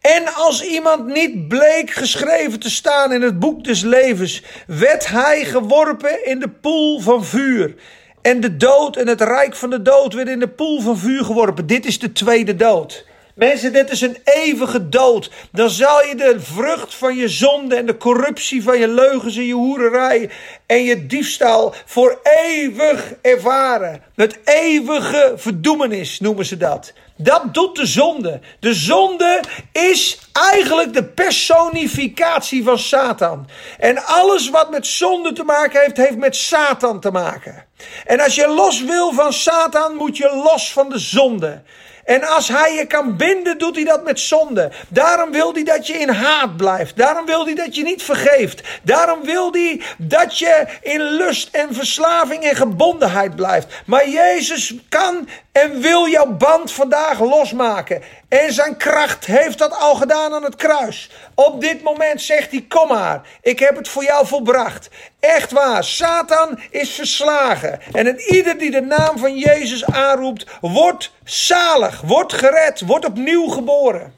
En 0.00 0.34
als 0.34 0.64
iemand 0.64 1.06
niet 1.06 1.48
bleek 1.48 1.90
geschreven 1.90 2.60
te 2.60 2.70
staan 2.70 3.12
in 3.12 3.22
het 3.22 3.38
boek 3.38 3.64
des 3.64 3.82
levens, 3.82 4.42
werd 4.66 5.08
hij 5.08 5.44
geworpen 5.44 6.26
in 6.26 6.38
de 6.38 6.48
poel 6.48 7.00
van 7.00 7.24
vuur. 7.24 7.74
En 8.22 8.40
de 8.40 8.56
dood 8.56 8.96
en 8.96 9.08
het 9.08 9.20
rijk 9.20 9.56
van 9.56 9.70
de 9.70 9.82
dood 9.82 10.14
werd 10.14 10.28
in 10.28 10.38
de 10.38 10.48
poel 10.48 10.80
van 10.80 10.98
vuur 10.98 11.24
geworpen. 11.24 11.66
Dit 11.66 11.86
is 11.86 11.98
de 11.98 12.12
tweede 12.12 12.56
dood. 12.56 13.08
Mensen, 13.40 13.72
dit 13.72 13.90
is 13.90 14.00
een 14.00 14.16
eeuwige 14.24 14.88
dood. 14.88 15.30
Dan 15.52 15.70
zal 15.70 16.04
je 16.04 16.14
de 16.14 16.36
vrucht 16.40 16.94
van 16.94 17.16
je 17.16 17.28
zonde 17.28 17.76
en 17.76 17.86
de 17.86 17.96
corruptie 17.96 18.62
van 18.62 18.78
je 18.78 18.88
leugens 18.88 19.36
en 19.36 19.44
je 19.44 19.54
hoererij 19.54 20.30
en 20.66 20.82
je 20.82 21.06
diefstal 21.06 21.74
voor 21.84 22.20
eeuwig 22.44 23.12
ervaren. 23.22 24.02
Het 24.14 24.38
eeuwige 24.44 25.32
verdoemenis 25.36 26.20
noemen 26.20 26.44
ze 26.44 26.56
dat. 26.56 26.92
Dat 27.16 27.54
doet 27.54 27.76
de 27.76 27.86
zonde. 27.86 28.40
De 28.58 28.74
zonde 28.74 29.40
is 29.72 30.18
eigenlijk 30.32 30.94
de 30.94 31.04
personificatie 31.04 32.64
van 32.64 32.78
Satan. 32.78 33.48
En 33.78 34.04
alles 34.04 34.50
wat 34.50 34.70
met 34.70 34.86
zonde 34.86 35.32
te 35.32 35.44
maken 35.44 35.80
heeft, 35.80 35.96
heeft 35.96 36.16
met 36.16 36.36
Satan 36.36 37.00
te 37.00 37.10
maken. 37.10 37.64
En 38.06 38.20
als 38.20 38.34
je 38.34 38.48
los 38.48 38.84
wil 38.84 39.12
van 39.12 39.32
Satan, 39.32 39.94
moet 39.94 40.16
je 40.16 40.40
los 40.44 40.72
van 40.72 40.88
de 40.88 40.98
zonde. 40.98 41.62
En 42.10 42.24
als 42.24 42.48
hij 42.48 42.74
je 42.74 42.86
kan 42.86 43.16
binden, 43.16 43.58
doet 43.58 43.74
hij 43.74 43.84
dat 43.84 44.04
met 44.04 44.20
zonde. 44.20 44.70
Daarom 44.88 45.30
wil 45.30 45.52
hij 45.52 45.64
dat 45.64 45.86
je 45.86 45.92
in 45.92 46.08
haat 46.08 46.56
blijft. 46.56 46.96
Daarom 46.96 47.26
wil 47.26 47.44
hij 47.44 47.54
dat 47.54 47.74
je 47.74 47.82
niet 47.82 48.02
vergeeft. 48.02 48.62
Daarom 48.82 49.24
wil 49.24 49.52
hij 49.52 49.82
dat 49.98 50.38
je 50.38 50.66
in 50.82 51.02
lust 51.02 51.48
en 51.52 51.74
verslaving 51.74 52.42
en 52.44 52.56
gebondenheid 52.56 53.36
blijft. 53.36 53.66
Maar 53.86 54.08
Jezus 54.08 54.74
kan 54.88 55.28
en 55.52 55.80
wil 55.80 56.08
jouw 56.08 56.26
band 56.26 56.72
vandaag 56.72 57.20
losmaken. 57.20 58.02
En 58.30 58.52
zijn 58.52 58.76
kracht 58.76 59.26
heeft 59.26 59.58
dat 59.58 59.78
al 59.78 59.94
gedaan 59.94 60.34
aan 60.34 60.44
het 60.44 60.56
kruis. 60.56 61.10
Op 61.34 61.60
dit 61.60 61.82
moment 61.82 62.22
zegt 62.22 62.50
hij: 62.50 62.64
Kom 62.68 62.88
maar, 62.88 63.20
ik 63.42 63.58
heb 63.58 63.76
het 63.76 63.88
voor 63.88 64.04
jou 64.04 64.26
volbracht. 64.26 64.88
Echt 65.20 65.50
waar, 65.50 65.84
Satan 65.84 66.60
is 66.70 66.90
verslagen. 66.90 67.80
En 67.92 68.06
een 68.06 68.20
ieder 68.20 68.58
die 68.58 68.70
de 68.70 68.80
naam 68.80 69.18
van 69.18 69.36
Jezus 69.38 69.84
aanroept, 69.84 70.46
wordt 70.60 71.12
zalig, 71.24 72.00
wordt 72.00 72.32
gered, 72.32 72.80
wordt 72.80 73.04
opnieuw 73.04 73.48
geboren. 73.48 74.14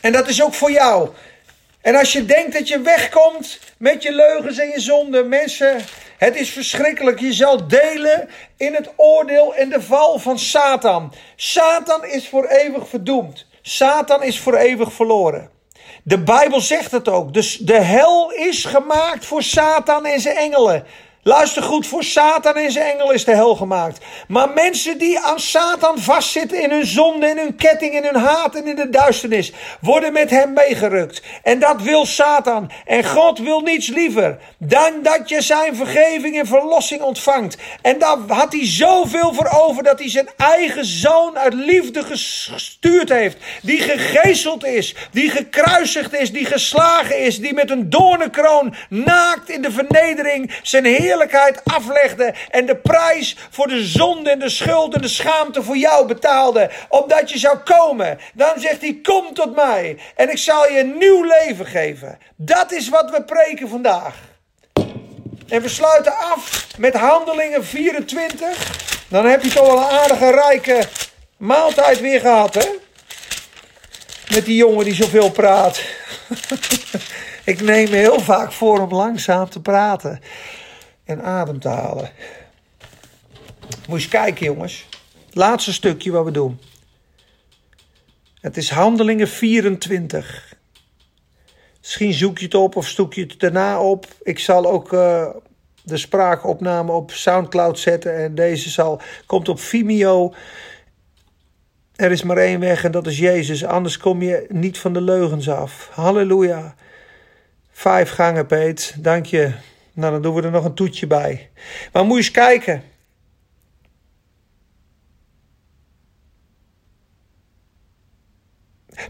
En 0.00 0.12
dat 0.12 0.28
is 0.28 0.42
ook 0.42 0.54
voor 0.54 0.70
jou. 0.70 1.10
En 1.86 1.94
als 1.94 2.12
je 2.12 2.24
denkt 2.24 2.52
dat 2.52 2.68
je 2.68 2.80
wegkomt 2.80 3.58
met 3.78 4.02
je 4.02 4.12
leugens 4.12 4.58
en 4.58 4.68
je 4.68 4.80
zonden, 4.80 5.28
mensen, 5.28 5.84
het 6.18 6.36
is 6.36 6.50
verschrikkelijk. 6.50 7.20
Je 7.20 7.32
zal 7.32 7.68
delen 7.68 8.28
in 8.56 8.74
het 8.74 8.90
oordeel 8.96 9.54
en 9.54 9.68
de 9.68 9.82
val 9.82 10.18
van 10.18 10.38
Satan. 10.38 11.12
Satan 11.36 12.04
is 12.04 12.28
voor 12.28 12.46
eeuwig 12.46 12.88
verdoemd. 12.88 13.46
Satan 13.62 14.22
is 14.22 14.40
voor 14.40 14.56
eeuwig 14.56 14.92
verloren. 14.92 15.50
De 16.02 16.22
Bijbel 16.22 16.60
zegt 16.60 16.90
het 16.90 17.08
ook. 17.08 17.34
Dus 17.34 17.56
de 17.56 17.80
hel 17.80 18.30
is 18.30 18.64
gemaakt 18.64 19.24
voor 19.26 19.42
Satan 19.42 20.06
en 20.06 20.20
zijn 20.20 20.36
engelen. 20.36 20.84
Luister 21.26 21.62
goed, 21.62 21.86
voor 21.86 22.04
Satan 22.04 22.56
en 22.56 22.72
zijn 22.72 22.92
engel 22.92 23.12
is 23.12 23.24
de 23.24 23.34
hel 23.34 23.54
gemaakt. 23.54 24.04
Maar 24.28 24.50
mensen 24.50 24.98
die 24.98 25.20
aan 25.20 25.40
Satan 25.40 25.98
vastzitten 25.98 26.62
in 26.62 26.70
hun 26.70 26.86
zonde, 26.86 27.26
in 27.26 27.38
hun 27.38 27.56
ketting, 27.56 27.94
in 27.94 28.04
hun 28.04 28.22
haat 28.22 28.54
en 28.54 28.66
in 28.66 28.76
de 28.76 28.90
duisternis, 28.90 29.52
worden 29.80 30.12
met 30.12 30.30
hem 30.30 30.52
meegerukt. 30.52 31.22
En 31.42 31.58
dat 31.58 31.82
wil 31.82 32.06
Satan. 32.06 32.70
En 32.84 33.04
God 33.04 33.38
wil 33.38 33.60
niets 33.60 33.88
liever 33.88 34.38
dan 34.58 34.92
dat 35.02 35.28
je 35.28 35.40
zijn 35.40 35.76
vergeving 35.76 36.38
en 36.38 36.46
verlossing 36.46 37.02
ontvangt. 37.02 37.56
En 37.82 37.98
daar 37.98 38.18
had 38.28 38.52
hij 38.52 38.66
zoveel 38.66 39.34
voor 39.34 39.50
over 39.66 39.82
dat 39.82 39.98
hij 39.98 40.10
zijn 40.10 40.28
eigen 40.36 40.84
zoon 40.84 41.38
uit 41.38 41.54
liefde 41.54 42.02
gestuurd 42.02 43.08
heeft. 43.08 43.36
Die 43.62 43.80
gegezeld 43.80 44.64
is, 44.64 44.94
die 45.12 45.30
gekruisigd 45.30 46.14
is, 46.14 46.32
die 46.32 46.46
geslagen 46.46 47.18
is, 47.18 47.38
die 47.38 47.54
met 47.54 47.70
een 47.70 47.90
doornenkroon 47.90 48.74
naakt 48.88 49.50
in 49.50 49.62
de 49.62 49.70
vernedering 49.70 50.54
zijn 50.62 50.84
heer 50.84 51.14
aflegde 51.64 52.34
en 52.50 52.66
de 52.66 52.76
prijs 52.76 53.36
voor 53.50 53.66
de 53.66 53.84
zonde 53.84 54.30
en 54.30 54.38
de 54.38 54.48
schuld 54.48 54.94
en 54.94 55.00
de 55.00 55.08
schaamte 55.08 55.62
voor 55.62 55.76
jou 55.76 56.06
betaalde, 56.06 56.70
opdat 56.88 57.30
je 57.30 57.38
zou 57.38 57.58
komen. 57.58 58.18
Dan 58.34 58.52
zegt 58.56 58.80
hij: 58.80 58.98
Kom 59.02 59.34
tot 59.34 59.54
mij 59.54 59.98
en 60.16 60.30
ik 60.30 60.38
zal 60.38 60.70
je 60.70 60.78
een 60.78 60.98
nieuw 60.98 61.22
leven 61.22 61.66
geven. 61.66 62.18
Dat 62.36 62.72
is 62.72 62.88
wat 62.88 63.10
we 63.10 63.22
preken 63.22 63.68
vandaag. 63.68 64.14
En 65.48 65.62
we 65.62 65.68
sluiten 65.68 66.16
af 66.16 66.66
met 66.78 66.94
Handelingen 66.94 67.64
24. 67.64 68.84
Dan 69.08 69.26
heb 69.26 69.42
je 69.42 69.50
toch 69.50 69.66
wel 69.66 69.76
een 69.76 69.98
aardige, 69.98 70.30
rijke 70.30 70.88
maaltijd 71.36 72.00
weer 72.00 72.20
gehad, 72.20 72.54
hè? 72.54 72.68
Met 74.34 74.44
die 74.44 74.56
jongen 74.56 74.84
die 74.84 74.94
zoveel 74.94 75.30
praat. 75.30 75.80
Ik 77.44 77.60
neem 77.60 77.90
me 77.90 77.96
heel 77.96 78.20
vaak 78.20 78.52
voor 78.52 78.80
om 78.80 78.94
langzaam 78.94 79.48
te 79.48 79.60
praten 79.60 80.20
en 81.06 81.22
adem 81.22 81.60
te 81.60 81.68
halen. 81.68 82.10
Moet 83.88 84.02
je 84.02 84.08
kijken, 84.08 84.44
jongens. 84.44 84.86
Laatste 85.32 85.72
stukje 85.72 86.10
wat 86.10 86.24
we 86.24 86.30
doen. 86.30 86.60
Het 88.40 88.56
is 88.56 88.70
Handelingen 88.70 89.28
24. 89.28 90.54
Misschien 91.80 92.12
zoek 92.12 92.38
je 92.38 92.44
het 92.44 92.54
op 92.54 92.76
of 92.76 92.88
zoek 92.88 93.14
je 93.14 93.20
het 93.20 93.40
daarna 93.40 93.80
op. 93.80 94.06
Ik 94.22 94.38
zal 94.38 94.66
ook 94.66 94.92
uh, 94.92 95.28
de 95.82 95.96
spraakopname 95.96 96.92
op 96.92 97.10
Soundcloud 97.10 97.78
zetten. 97.78 98.16
En 98.16 98.34
deze 98.34 98.70
zal, 98.70 99.00
komt 99.26 99.48
op 99.48 99.60
Vimeo. 99.60 100.34
Er 101.96 102.10
is 102.10 102.22
maar 102.22 102.36
één 102.36 102.60
weg 102.60 102.84
en 102.84 102.90
dat 102.90 103.06
is 103.06 103.18
Jezus. 103.18 103.64
Anders 103.64 103.98
kom 103.98 104.22
je 104.22 104.46
niet 104.48 104.78
van 104.78 104.92
de 104.92 105.00
leugens 105.00 105.48
af. 105.48 105.88
Halleluja. 105.92 106.74
Vijf 107.70 108.10
gangen, 108.10 108.46
Peet. 108.46 108.94
Dank 108.98 109.26
je. 109.26 109.52
Nou, 109.96 110.12
dan 110.12 110.22
doen 110.22 110.34
we 110.34 110.42
er 110.42 110.50
nog 110.50 110.64
een 110.64 110.74
toetje 110.74 111.06
bij. 111.06 111.50
Maar 111.92 112.04
moet 112.04 112.16
je 112.16 112.22
eens 112.22 112.30
kijken. 112.30 112.82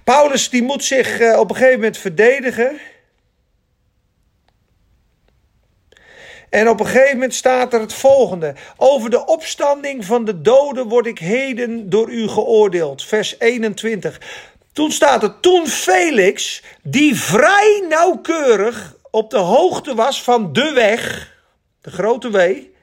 Paulus 0.05 0.51
die 0.51 0.63
moet 0.63 0.85
zich 0.85 1.21
eh, 1.21 1.39
op 1.39 1.51
een 1.51 1.57
gegeven 1.57 1.79
moment 1.79 1.99
verdedigen. 1.99 2.79
En 6.51 6.69
op 6.69 6.81
een 6.81 6.87
gegeven 6.87 7.13
moment 7.13 7.35
staat 7.35 7.73
er 7.73 7.81
het 7.81 7.95
volgende. 7.95 8.55
Over 8.77 9.11
de 9.11 9.27
opstanding 9.27 10.05
van 10.05 10.25
de 10.25 10.41
doden 10.41 10.89
word 10.89 11.07
ik 11.07 11.19
heden 11.19 11.91
door 11.91 12.11
u 12.11 12.29
geoordeeld. 12.29 13.05
Vers 13.05 13.39
21. 13.39 14.21
Toen 14.73 14.93
staat 14.93 15.23
er, 15.23 15.41
toen 15.41 15.67
Felix, 15.67 16.63
die 16.83 17.17
vrij 17.21 17.85
nauwkeurig 17.89 18.96
op 19.17 19.31
de 19.31 19.39
hoogte 19.39 19.95
was 19.95 20.23
van 20.23 20.53
de 20.53 20.73
weg, 20.73 21.35
de 21.81 21.91
grote 21.91 22.31
wee, 22.31 22.75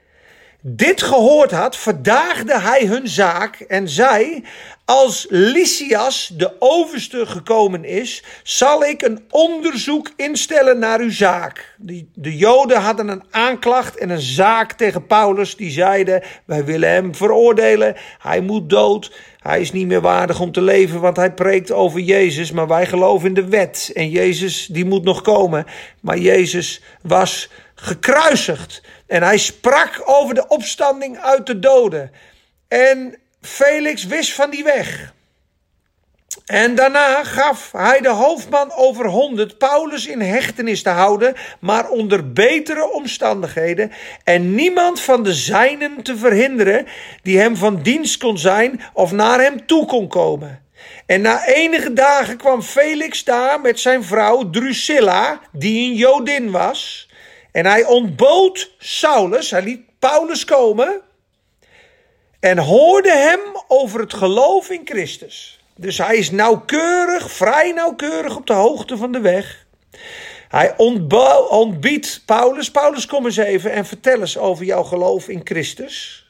dit 0.62 1.02
gehoord 1.02 1.52
had, 1.52 1.78
verdaagde 1.78 2.60
hij 2.60 2.86
hun 2.86 3.08
zaak 3.08 3.60
en 3.60 3.90
zei: 3.90 4.44
Als 4.86 5.26
Lysias, 5.30 6.32
de 6.34 6.52
overste, 6.60 7.26
gekomen 7.26 7.84
is, 7.86 8.24
zal 8.44 8.84
ik 8.84 9.02
een 9.02 9.26
onderzoek 9.30 10.12
instellen 10.16 10.80
naar 10.80 11.00
uw 11.00 11.12
zaak. 11.12 11.76
De, 11.78 12.06
de 12.14 12.38
Joden 12.38 12.82
hadden 12.82 13.08
een 13.08 13.24
aanklacht 13.32 13.98
en 13.98 14.10
een 14.10 14.22
zaak 14.22 14.72
tegen 14.72 15.08
Paulus. 15.08 15.56
Die 15.56 15.72
zeiden: 15.72 16.24
Wij 16.46 16.66
willen 16.66 16.90
hem 16.90 17.16
veroordelen, 17.16 17.96
hij 18.20 18.42
moet 18.42 18.70
dood. 18.70 19.12
Hij 19.44 19.62
is 19.62 19.72
niet 19.72 19.88
meer 19.88 20.02
waardig 20.02 20.40
om 20.40 20.52
te 20.52 20.62
leven, 20.62 21.00
want 21.00 21.18
hij 21.18 21.34
preekt 21.34 21.72
over 21.72 22.00
Jezus, 22.00 22.52
maar 22.52 22.68
wij 22.68 22.86
geloven 22.86 23.28
in 23.28 23.34
de 23.34 23.48
wet. 23.48 23.92
En 23.94 24.10
Jezus, 24.10 24.66
die 24.66 24.86
moet 24.86 25.04
nog 25.04 25.22
komen. 25.22 25.66
Maar 26.02 26.18
Jezus 26.18 26.82
was 27.02 27.50
gekruisigd. 27.76 28.82
En 29.08 29.24
hij 29.24 29.38
sprak 29.38 30.02
over 30.06 30.36
de 30.36 30.48
opstanding 30.48 31.18
uit 31.20 31.46
de 31.46 31.60
doden. 31.60 32.12
En 32.68 33.18
Felix 33.42 34.06
wist 34.06 34.34
van 34.34 34.50
die 34.50 34.64
weg. 34.64 35.14
En 36.46 36.76
daarna 36.76 37.24
gaf 37.24 37.72
hij 37.72 38.02
de 38.02 38.10
hoofdman 38.10 38.72
over 38.72 39.06
honderd 39.08 39.58
Paulus 39.58 40.08
in 40.08 40.22
hechtenis 40.22 40.84
te 40.84 40.90
houden, 40.90 41.36
maar 41.60 41.90
onder 41.90 42.34
betere 42.34 42.92
omstandigheden, 42.92 43.92
en 44.24 44.56
niemand 44.56 45.00
van 45.00 45.24
de 45.24 45.34
zijnen 45.34 46.04
te 46.04 46.18
verhinderen 46.18 46.88
die 47.22 47.40
hem 47.40 47.56
van 47.56 47.82
dienst 47.82 48.18
kon 48.18 48.38
zijn 48.38 48.82
of 48.94 49.12
naar 49.12 49.40
hem 49.40 49.66
toe 49.66 49.86
kon 49.86 50.08
komen. 50.08 50.62
En 51.06 51.22
na 51.22 51.46
enige 51.46 51.94
dagen 51.94 52.38
kwam 52.38 52.62
Felix 52.62 53.24
daar 53.24 53.62
met 53.62 53.80
zijn 53.80 54.04
vrouw 54.04 54.50
Drusilla, 54.50 55.40
die 55.52 55.90
een 55.90 55.96
Jodin 55.96 56.52
was. 56.52 57.10
En 57.52 57.66
hij 57.66 57.86
ontbood 57.86 58.72
Saulus, 58.78 59.52
hij 59.52 59.64
liet 59.64 59.82
Paulus 60.00 60.46
komen 60.46 61.02
en 62.40 62.58
hoorde 62.58 63.12
hem 63.12 63.40
over 63.68 64.00
het 64.00 64.14
geloof 64.14 64.70
in 64.70 64.82
Christus. 64.86 65.63
Dus 65.76 65.98
hij 65.98 66.18
is 66.18 66.32
nauwkeurig, 66.32 67.32
vrij 67.32 67.72
nauwkeurig 67.72 68.36
op 68.36 68.48
de 68.48 68.54
hoogte 68.54 68.98
van 68.98 69.12
de 69.12 69.20
weg. 69.20 69.66
Hij 70.50 70.78
ontbiedt 71.50 72.22
Paulus. 72.26 72.72
Paulus, 72.72 73.06
kom 73.06 73.26
eens 73.26 73.38
even 73.38 73.72
en 73.72 73.86
vertel 73.86 74.20
eens 74.20 74.38
over 74.38 74.66
jouw 74.66 74.84
geloof 74.84 75.28
in 75.28 75.42
Christus. 75.44 76.28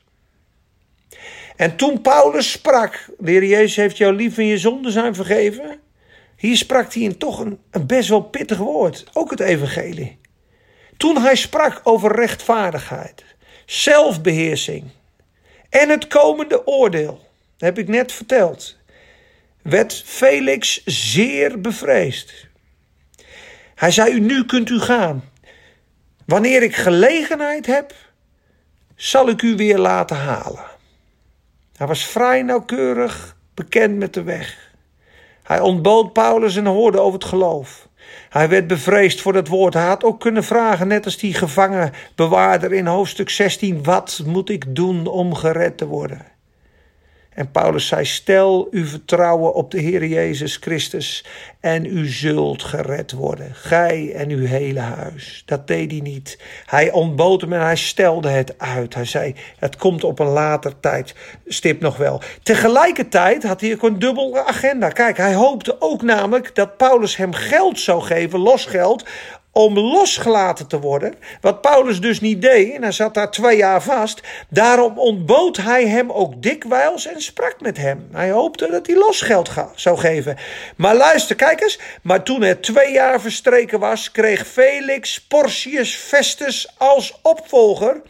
En 1.55 1.75
toen 1.75 2.01
Paulus 2.01 2.51
sprak, 2.51 3.09
de 3.17 3.31
Heer 3.31 3.45
Jezus 3.45 3.75
heeft 3.75 3.97
jou 3.97 4.15
lief 4.15 4.37
en 4.37 4.45
je 4.45 4.57
zonden 4.57 4.91
zijn 4.91 5.15
vergeven. 5.15 5.79
Hier 6.37 6.57
sprak 6.57 6.93
hij 6.93 7.03
in 7.03 7.17
toch 7.17 7.39
een, 7.39 7.59
een 7.71 7.87
best 7.87 8.09
wel 8.09 8.21
pittig 8.21 8.57
woord, 8.57 9.05
ook 9.13 9.29
het 9.29 9.39
evangelie. 9.39 10.19
Toen 10.97 11.17
hij 11.17 11.35
sprak 11.35 11.81
over 11.83 12.15
rechtvaardigheid, 12.15 13.23
zelfbeheersing 13.65 14.83
en 15.69 15.89
het 15.89 16.07
komende 16.07 16.67
oordeel, 16.67 17.19
heb 17.57 17.77
ik 17.77 17.87
net 17.87 18.11
verteld, 18.11 18.77
werd 19.63 20.03
Felix 20.05 20.81
zeer 20.85 21.61
bevreesd. 21.61 22.47
Hij 23.75 23.91
zei: 23.91 24.19
Nu 24.19 24.45
kunt 24.45 24.69
u 24.69 24.79
gaan. 24.79 25.23
Wanneer 26.25 26.63
ik 26.63 26.75
gelegenheid 26.75 27.65
heb, 27.65 27.93
zal 28.95 29.29
ik 29.29 29.41
u 29.41 29.55
weer 29.55 29.77
laten 29.77 30.17
halen. 30.17 30.65
Hij 31.77 31.87
was 31.87 32.05
vrij 32.05 32.41
nauwkeurig 32.41 33.35
bekend 33.53 33.97
met 33.97 34.13
de 34.13 34.23
weg. 34.23 34.71
Hij 35.43 35.59
ontbood 35.59 36.13
Paulus 36.13 36.55
en 36.55 36.65
hoorde 36.65 36.99
over 36.99 37.19
het 37.19 37.27
geloof. 37.27 37.87
Hij 38.29 38.49
werd 38.49 38.67
bevreesd 38.67 39.21
voor 39.21 39.33
dat 39.33 39.47
woord. 39.47 39.73
Hij 39.73 39.85
had 39.87 40.03
ook 40.03 40.19
kunnen 40.19 40.43
vragen, 40.43 40.87
net 40.87 41.05
als 41.05 41.17
die 41.17 41.33
gevangenbewaarder 41.33 42.73
in 42.73 42.85
hoofdstuk 42.85 43.29
16: 43.29 43.83
Wat 43.83 44.21
moet 44.25 44.49
ik 44.49 44.75
doen 44.75 45.07
om 45.07 45.35
gered 45.35 45.77
te 45.77 45.85
worden? 45.85 46.32
En 47.35 47.51
Paulus 47.51 47.87
zei: 47.87 48.05
Stel 48.05 48.67
uw 48.71 48.85
vertrouwen 48.85 49.53
op 49.53 49.71
de 49.71 49.79
Heer 49.79 50.05
Jezus 50.05 50.55
Christus 50.55 51.25
en 51.59 51.85
u 51.85 52.07
zult 52.07 52.63
gered 52.63 53.11
worden. 53.11 53.55
Gij 53.55 54.13
en 54.15 54.29
uw 54.29 54.45
hele 54.45 54.79
huis. 54.79 55.43
Dat 55.45 55.67
deed 55.67 55.91
hij 55.91 55.99
niet. 55.99 56.39
Hij 56.65 56.91
ontbood 56.91 57.41
hem 57.41 57.53
en 57.53 57.61
hij 57.61 57.75
stelde 57.75 58.29
het 58.29 58.57
uit. 58.57 58.93
Hij 58.93 59.05
zei: 59.05 59.35
Het 59.57 59.75
komt 59.75 60.03
op 60.03 60.19
een 60.19 60.27
later 60.27 60.79
tijdstip 60.79 61.81
nog 61.81 61.97
wel. 61.97 62.21
Tegelijkertijd 62.43 63.43
had 63.43 63.61
hij 63.61 63.73
ook 63.73 63.83
een 63.83 63.99
dubbele 63.99 64.45
agenda. 64.45 64.89
Kijk, 64.89 65.17
hij 65.17 65.33
hoopte 65.33 65.75
ook 65.79 66.01
namelijk 66.01 66.55
dat 66.55 66.77
Paulus 66.77 67.15
hem 67.15 67.33
geld 67.33 67.79
zou 67.79 68.01
geven, 68.01 68.39
losgeld, 68.39 69.05
om 69.55 69.79
losgelaten 69.79 70.67
te 70.67 70.79
worden. 70.79 71.15
Wat 71.41 71.61
Paulus 71.61 72.01
dus 72.01 72.19
niet 72.21 72.41
deed, 72.41 72.73
en 72.73 72.81
hij 72.81 72.91
zat 72.91 73.13
daar 73.13 73.31
twee 73.31 73.57
jaar 73.57 73.83
vast. 73.83 74.21
Daarom 74.49 74.99
ontbood 74.99 75.57
hij 75.57 75.87
hem 75.87 76.11
ook 76.11 76.41
dikwijls 76.41 77.07
en 77.07 77.21
sprak 77.21 77.55
met 77.59 77.77
hem. 77.77 78.07
Hij 78.11 78.31
hoopte 78.31 78.67
dat 78.71 78.87
hij 78.87 78.95
losgeld 78.95 79.51
zou 79.75 79.97
geven. 79.97 80.37
Maar 80.75 80.95
luister, 80.95 81.35
kijk 81.35 81.61
eens. 81.61 81.79
Maar 82.01 82.23
toen 82.23 82.41
het 82.41 82.63
twee 82.63 82.91
jaar 82.91 83.21
verstreken 83.21 83.79
was, 83.79 84.11
kreeg 84.11 84.47
Felix 84.47 85.21
Porcius 85.21 85.95
Festus 85.95 86.73
als 86.77 87.19
opvolger. 87.21 88.01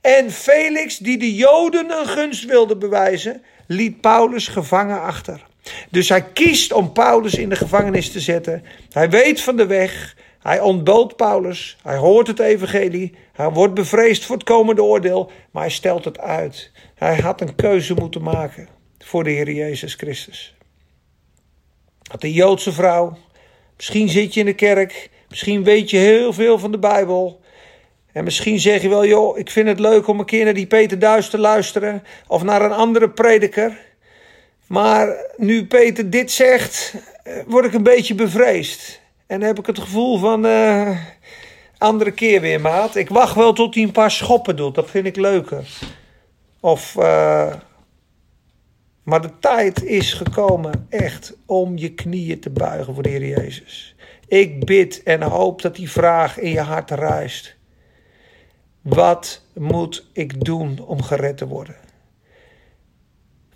En 0.00 0.30
Felix, 0.30 0.98
die 0.98 1.18
de 1.18 1.34
Joden 1.34 1.90
een 1.90 2.06
gunst 2.06 2.44
wilde 2.44 2.76
bewijzen, 2.76 3.42
liet 3.66 4.00
Paulus 4.00 4.48
gevangen 4.48 5.00
achter. 5.02 5.44
Dus 5.90 6.08
hij 6.08 6.24
kiest 6.32 6.72
om 6.72 6.92
Paulus 6.92 7.34
in 7.34 7.48
de 7.48 7.56
gevangenis 7.56 8.12
te 8.12 8.20
zetten. 8.20 8.64
Hij 8.92 9.10
weet 9.10 9.40
van 9.40 9.56
de 9.56 9.66
weg. 9.66 10.14
Hij 10.46 10.60
ontbood 10.60 11.16
Paulus, 11.16 11.76
hij 11.82 11.96
hoort 11.96 12.26
het 12.26 12.38
evangelie, 12.38 13.14
hij 13.32 13.50
wordt 13.50 13.74
bevreesd 13.74 14.24
voor 14.24 14.36
het 14.36 14.44
komende 14.44 14.82
oordeel, 14.82 15.30
maar 15.50 15.62
hij 15.62 15.70
stelt 15.70 16.04
het 16.04 16.18
uit. 16.18 16.70
Hij 16.94 17.16
had 17.16 17.40
een 17.40 17.54
keuze 17.54 17.94
moeten 17.94 18.22
maken 18.22 18.68
voor 18.98 19.24
de 19.24 19.30
Heer 19.30 19.50
Jezus 19.50 19.94
Christus. 19.94 20.56
Had 22.10 22.22
een 22.22 22.32
Joodse 22.32 22.72
vrouw, 22.72 23.16
misschien 23.76 24.08
zit 24.08 24.34
je 24.34 24.40
in 24.40 24.46
de 24.46 24.54
kerk, 24.54 25.10
misschien 25.28 25.64
weet 25.64 25.90
je 25.90 25.96
heel 25.96 26.32
veel 26.32 26.58
van 26.58 26.70
de 26.70 26.78
Bijbel. 26.78 27.40
En 28.12 28.24
misschien 28.24 28.60
zeg 28.60 28.82
je 28.82 28.88
wel, 28.88 29.06
joh, 29.06 29.38
ik 29.38 29.50
vind 29.50 29.68
het 29.68 29.80
leuk 29.80 30.06
om 30.06 30.18
een 30.18 30.26
keer 30.26 30.44
naar 30.44 30.54
die 30.54 30.66
Peter 30.66 30.98
Duis 30.98 31.30
te 31.30 31.38
luisteren 31.38 32.02
of 32.26 32.42
naar 32.42 32.62
een 32.62 32.72
andere 32.72 33.10
prediker. 33.10 33.78
Maar 34.66 35.16
nu 35.36 35.66
Peter 35.66 36.10
dit 36.10 36.30
zegt, 36.30 36.94
eh, 37.22 37.34
word 37.46 37.64
ik 37.64 37.72
een 37.72 37.82
beetje 37.82 38.14
bevreesd. 38.14 39.04
En 39.26 39.38
dan 39.38 39.48
heb 39.48 39.58
ik 39.58 39.66
het 39.66 39.78
gevoel 39.78 40.18
van. 40.18 40.46
Uh, 40.46 40.98
andere 41.78 42.10
keer 42.10 42.40
weer, 42.40 42.60
maat. 42.60 42.94
Ik 42.94 43.08
wacht 43.08 43.34
wel 43.34 43.52
tot 43.52 43.74
hij 43.74 43.82
een 43.82 43.92
paar 43.92 44.10
schoppen 44.10 44.56
doet. 44.56 44.74
Dat 44.74 44.90
vind 44.90 45.06
ik 45.06 45.16
leuker. 45.16 45.68
Of. 46.60 46.94
Uh, 46.98 47.54
maar 49.02 49.22
de 49.22 49.38
tijd 49.40 49.84
is 49.84 50.12
gekomen 50.12 50.86
echt 50.88 51.36
om 51.46 51.76
je 51.76 51.94
knieën 51.94 52.40
te 52.40 52.50
buigen 52.50 52.94
voor 52.94 53.02
de 53.02 53.08
Heer 53.08 53.26
Jezus. 53.26 53.94
Ik 54.28 54.64
bid 54.64 55.02
en 55.02 55.22
hoop 55.22 55.62
dat 55.62 55.76
die 55.76 55.90
vraag 55.90 56.38
in 56.38 56.50
je 56.50 56.60
hart 56.60 56.90
reist. 56.90 57.56
Wat 58.82 59.42
moet 59.54 60.06
ik 60.12 60.44
doen 60.44 60.78
om 60.86 61.02
gered 61.02 61.36
te 61.36 61.46
worden? 61.46 61.85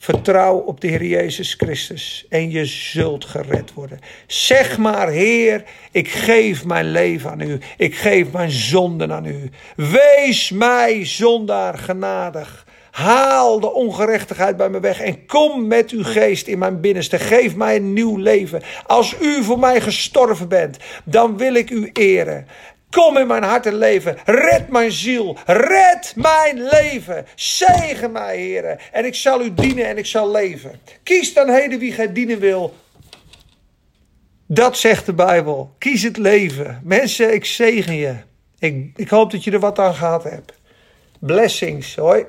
Vertrouw 0.02 0.56
op 0.56 0.80
de 0.80 0.88
Heer 0.88 1.04
Jezus 1.04 1.54
Christus 1.54 2.26
en 2.28 2.50
je 2.50 2.64
zult 2.64 3.24
gered 3.24 3.74
worden. 3.74 3.98
Zeg 4.26 4.78
maar, 4.78 5.08
Heer, 5.08 5.64
ik 5.90 6.08
geef 6.08 6.64
mijn 6.64 6.90
leven 6.90 7.30
aan 7.30 7.40
u. 7.40 7.58
Ik 7.76 7.94
geef 7.94 8.32
mijn 8.32 8.50
zonden 8.50 9.12
aan 9.12 9.24
u. 9.24 9.50
Wees 9.76 10.50
mij 10.50 11.06
zondaar 11.06 11.78
genadig. 11.78 12.66
Haal 12.90 13.60
de 13.60 13.72
ongerechtigheid 13.72 14.56
bij 14.56 14.68
me 14.68 14.80
weg 14.80 15.00
en 15.00 15.26
kom 15.26 15.66
met 15.66 15.90
uw 15.90 16.04
geest 16.04 16.46
in 16.46 16.58
mijn 16.58 16.80
binnenste. 16.80 17.18
Geef 17.18 17.56
mij 17.56 17.76
een 17.76 17.92
nieuw 17.92 18.16
leven. 18.16 18.62
Als 18.86 19.16
u 19.20 19.44
voor 19.44 19.58
mij 19.58 19.80
gestorven 19.80 20.48
bent, 20.48 20.76
dan 21.04 21.36
wil 21.36 21.54
ik 21.54 21.70
u 21.70 21.90
eren. 21.92 22.46
Kom 22.90 23.16
in 23.16 23.26
mijn 23.26 23.42
hart 23.42 23.66
en 23.66 23.74
leven. 23.74 24.16
Red 24.24 24.68
mijn 24.68 24.92
ziel. 24.92 25.38
Red 25.46 26.12
mijn 26.16 26.62
leven. 26.62 27.26
Zegen 27.34 28.12
mij, 28.12 28.36
heren. 28.36 28.78
En 28.92 29.04
ik 29.04 29.14
zal 29.14 29.42
u 29.42 29.54
dienen 29.54 29.86
en 29.86 29.98
ik 29.98 30.06
zal 30.06 30.30
leven. 30.30 30.80
Kies 31.02 31.34
dan 31.34 31.48
heden 31.48 31.78
wie 31.78 31.92
gij 31.92 32.12
dienen 32.12 32.38
wil. 32.38 32.74
Dat 34.46 34.76
zegt 34.76 35.06
de 35.06 35.12
Bijbel. 35.12 35.74
Kies 35.78 36.02
het 36.02 36.16
leven. 36.16 36.80
Mensen, 36.84 37.34
ik 37.34 37.44
zegen 37.44 37.94
je. 37.94 38.14
Ik, 38.58 38.90
ik 38.96 39.08
hoop 39.08 39.30
dat 39.30 39.44
je 39.44 39.50
er 39.50 39.60
wat 39.60 39.78
aan 39.78 39.94
gehad 39.94 40.24
hebt. 40.24 40.52
Blessings. 41.18 41.96
Hoi. 41.96 42.24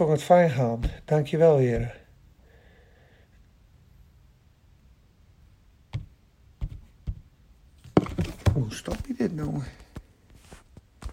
voor 0.00 0.10
het 0.10 0.22
gaan. 0.50 0.80
Dank 1.04 1.26
je 1.26 1.36
wel, 1.36 1.56
heren. 1.56 1.92
Hoe 8.52 8.72
stop 8.74 8.96
je 9.06 9.14
dit 9.16 9.34
nou? 9.34 9.62